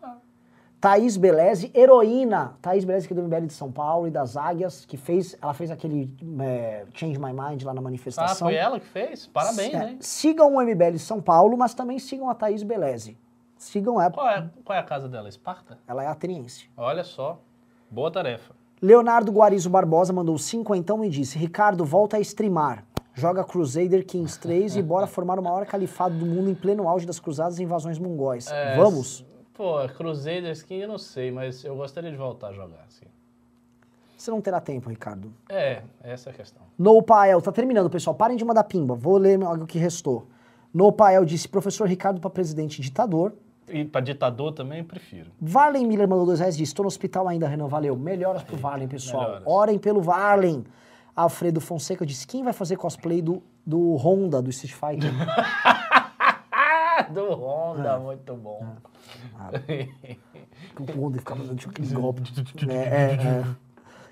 [0.79, 2.53] Thaís Beleze, heroína.
[2.61, 5.53] Thaís Beleze, que é do MBL de São Paulo e das Águias, que fez, ela
[5.53, 8.47] fez aquele é, Change My Mind lá na Ah, manifestação.
[8.47, 9.25] foi ela que fez?
[9.25, 9.97] Parabéns, É, hein?
[9.99, 13.17] Sigam o MBL São Paulo, mas também sigam a Thaís Beleze.
[13.57, 15.27] Sigam ela, Qual é, qual é a casa dela?
[15.27, 15.79] Esparta?
[15.87, 16.69] ela é ateniense.
[16.77, 17.39] Olha só,
[17.89, 18.53] boa tarefa.
[18.81, 22.85] Leonardo Guarizo Barbosa mandou cinquentão e disse, Ricardo, volta a streamar.
[23.15, 27.05] Joga Crusader Kings 3 e bora formar o maior califado do mundo em pleno auge
[27.05, 28.47] das cruzadas e invasões mongóis.
[28.51, 29.25] É, Vamos?
[29.53, 33.05] Pô, Crusader Skin eu não sei, mas eu gostaria de voltar a jogar, assim.
[34.17, 35.31] Você não terá tempo, Ricardo.
[35.47, 36.61] É, essa é a questão.
[36.77, 38.13] No Pael, tá terminando, pessoal.
[38.15, 38.95] Parem de mandar pimba.
[38.95, 40.27] Vou ler algo que restou.
[40.73, 43.33] No Pael disse, professor Ricardo para presidente ditador.
[43.69, 45.31] E pra ditador também prefiro.
[45.39, 47.95] Varlen Miller mandou dois reais e disse, estou no hospital ainda, Renan, valeu.
[47.95, 49.23] Melhoras pro Varlen, pessoal.
[49.23, 49.43] melhoras.
[49.47, 50.65] Orem pelo Varlen.
[51.15, 55.11] Alfredo Fonseca disse, quem vai fazer cosplay do, do Honda, do Street Fighter?
[56.51, 58.65] Ah, do Honda, muito bom.
[60.79, 62.21] o Honda ficava dando tipo, aquele golpe.
[62.69, 63.45] É, é, é.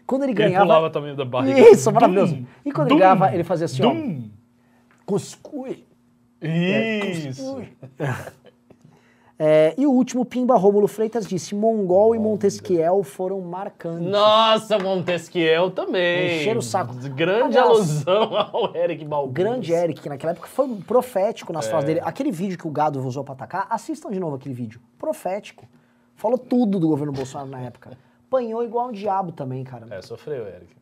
[0.06, 0.66] Quando ele Ele ganhava...
[0.66, 1.60] pulava também da barriga.
[1.60, 2.46] Isso, maravilhoso.
[2.66, 3.94] E quando dum, ele ganhava, ele fazia assim, ó.
[3.94, 4.30] dum.
[5.06, 5.86] Cuscui.
[6.42, 7.62] Isso.
[8.00, 8.32] É,
[9.46, 14.08] É, e o último, Pimba Rômulo Freitas disse: Mongol e Montesquiel foram marcantes.
[14.08, 16.38] Nossa, Montesquiel também.
[16.40, 16.94] Encheram o saco.
[17.10, 19.34] Grande Aliás, alusão ao Eric Balbus.
[19.34, 21.56] Grande Eric, que naquela época foi profético É.
[21.56, 22.00] nas falas dele.
[22.06, 24.80] Aquele vídeo que o gado usou pra atacar, assistam de novo aquele vídeo.
[24.98, 25.66] Profético.
[26.16, 27.98] Falou tudo do governo Bolsonaro na época.
[28.26, 29.88] Apanhou igual um diabo também, cara.
[29.90, 30.74] É, sofreu, Eric.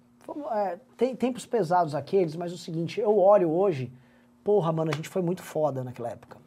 [0.51, 3.91] É, tem tempos pesados aqueles, mas o seguinte, eu olho hoje,
[4.43, 6.40] porra, mano, a gente foi muito foda naquela época.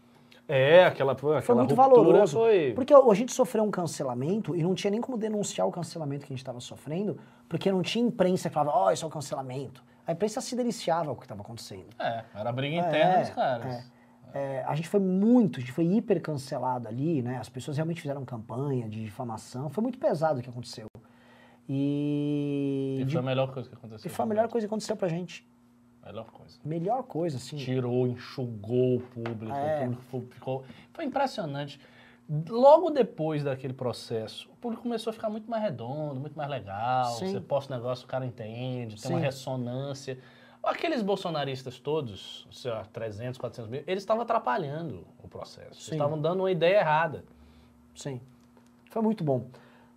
[0.47, 2.37] É, aquela, aquela Foi muito valoroso.
[2.39, 2.73] Foi...
[2.75, 6.33] Porque a gente sofreu um cancelamento e não tinha nem como denunciar o cancelamento que
[6.33, 7.19] a gente estava sofrendo,
[7.49, 9.83] porque não tinha imprensa que falava, ó, isso é o cancelamento.
[10.07, 11.87] A imprensa se deliciava com o que estava acontecendo.
[11.99, 13.75] É, era briga interna dos caras.
[13.75, 13.95] é.
[14.35, 17.39] É, a gente foi muito, a gente foi hiper cancelado ali, né?
[17.39, 19.71] As pessoas realmente fizeram campanha de difamação.
[19.71, 20.89] Foi muito pesado o que aconteceu.
[21.69, 24.11] E, E foi a melhor coisa que aconteceu.
[24.11, 25.47] e foi a melhor coisa que aconteceu pra gente.
[26.05, 26.59] Melhor coisa.
[26.65, 27.57] Melhor coisa, assim.
[27.57, 29.87] Tirou, enxugou o público, É.
[29.89, 30.65] o público ficou...
[30.93, 31.81] Foi impressionante.
[32.49, 37.07] Logo depois daquele processo, o público começou a ficar muito mais redondo, muito mais legal.
[37.13, 37.33] Sim.
[37.33, 39.15] Você posta o negócio, o cara entende, tem Sim.
[39.15, 40.19] uma ressonância.
[40.63, 45.67] Aqueles bolsonaristas todos, sei lá, 300, 400 mil, eles estavam atrapalhando o processo.
[45.73, 45.93] Eles Sim.
[45.93, 47.25] estavam dando uma ideia errada.
[47.95, 48.21] Sim.
[48.91, 49.47] Foi muito bom.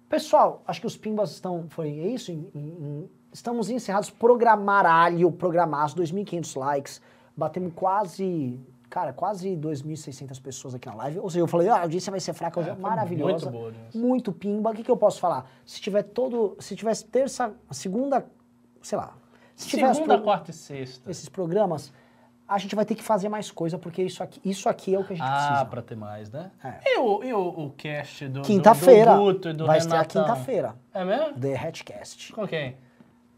[0.10, 1.68] Pessoal, acho que os pimbas estão.
[1.70, 2.32] Foi isso?
[2.32, 4.10] Em- em- em- estamos encerrados.
[4.10, 7.02] Programaralho, programaço, 2.500 likes.
[7.36, 8.60] Batemos quase.
[8.90, 11.20] Cara, quase 2.600 pessoas aqui na live.
[11.20, 12.70] Ou seja, eu falei, ah, a audiência vai ser fraca hoje.
[12.70, 13.32] É, É, maravilhosa.
[13.32, 14.00] muito boa audiência.
[14.00, 14.70] Muito pimba.
[14.72, 15.46] O que, que eu posso falar?
[15.66, 16.56] Se tiver todo.
[16.60, 18.26] Se tivesse terça, segunda.
[18.82, 19.14] Sei lá.
[19.56, 21.10] Se tiver Segunda, pro- quarta e sexta.
[21.12, 21.92] esses programas,
[22.48, 25.04] a gente vai ter que fazer mais coisa, porque isso aqui, isso aqui é o
[25.04, 25.66] que a gente Ah, precisa.
[25.66, 26.52] pra ter mais, né?
[26.64, 26.94] É.
[26.94, 29.16] E, o, e o, o cast do, do- Quinta-feira.
[29.16, 30.22] do Guto e do Vai ser a Renatão?
[30.24, 30.76] quinta-feira.
[30.94, 31.34] É mesmo?
[31.40, 32.32] The Hatchcast.
[32.34, 32.78] Com quem?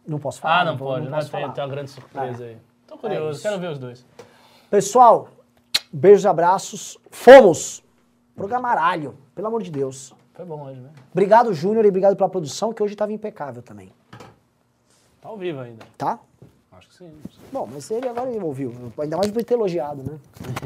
[0.10, 0.62] Não posso falar.
[0.62, 1.12] Ah, não, vou- pode, né?
[1.16, 1.54] posso Tem, falar.
[1.54, 2.58] tem uma grande surpresa aí.
[2.88, 3.42] Tô É curioso, isso.
[3.44, 4.06] quero ver os dois.
[4.70, 5.30] Pessoal,
[5.94, 6.98] beijos e abraços.
[7.12, 7.84] Fomos!
[8.36, 10.14] Programaralho, pelo amor de Deus.
[10.34, 10.90] Foi bom hoje, né?
[11.12, 13.92] Obrigado, Júnior, e obrigado pela produção, que hoje estava impecável também.
[15.22, 15.86] Tá ao vivo ainda.
[15.98, 16.18] Tá?
[16.72, 17.12] Acho que sim.
[17.52, 18.74] Bom, mas ele agora ele ouviu.
[18.98, 20.18] Ainda mais por ter elogiado, né?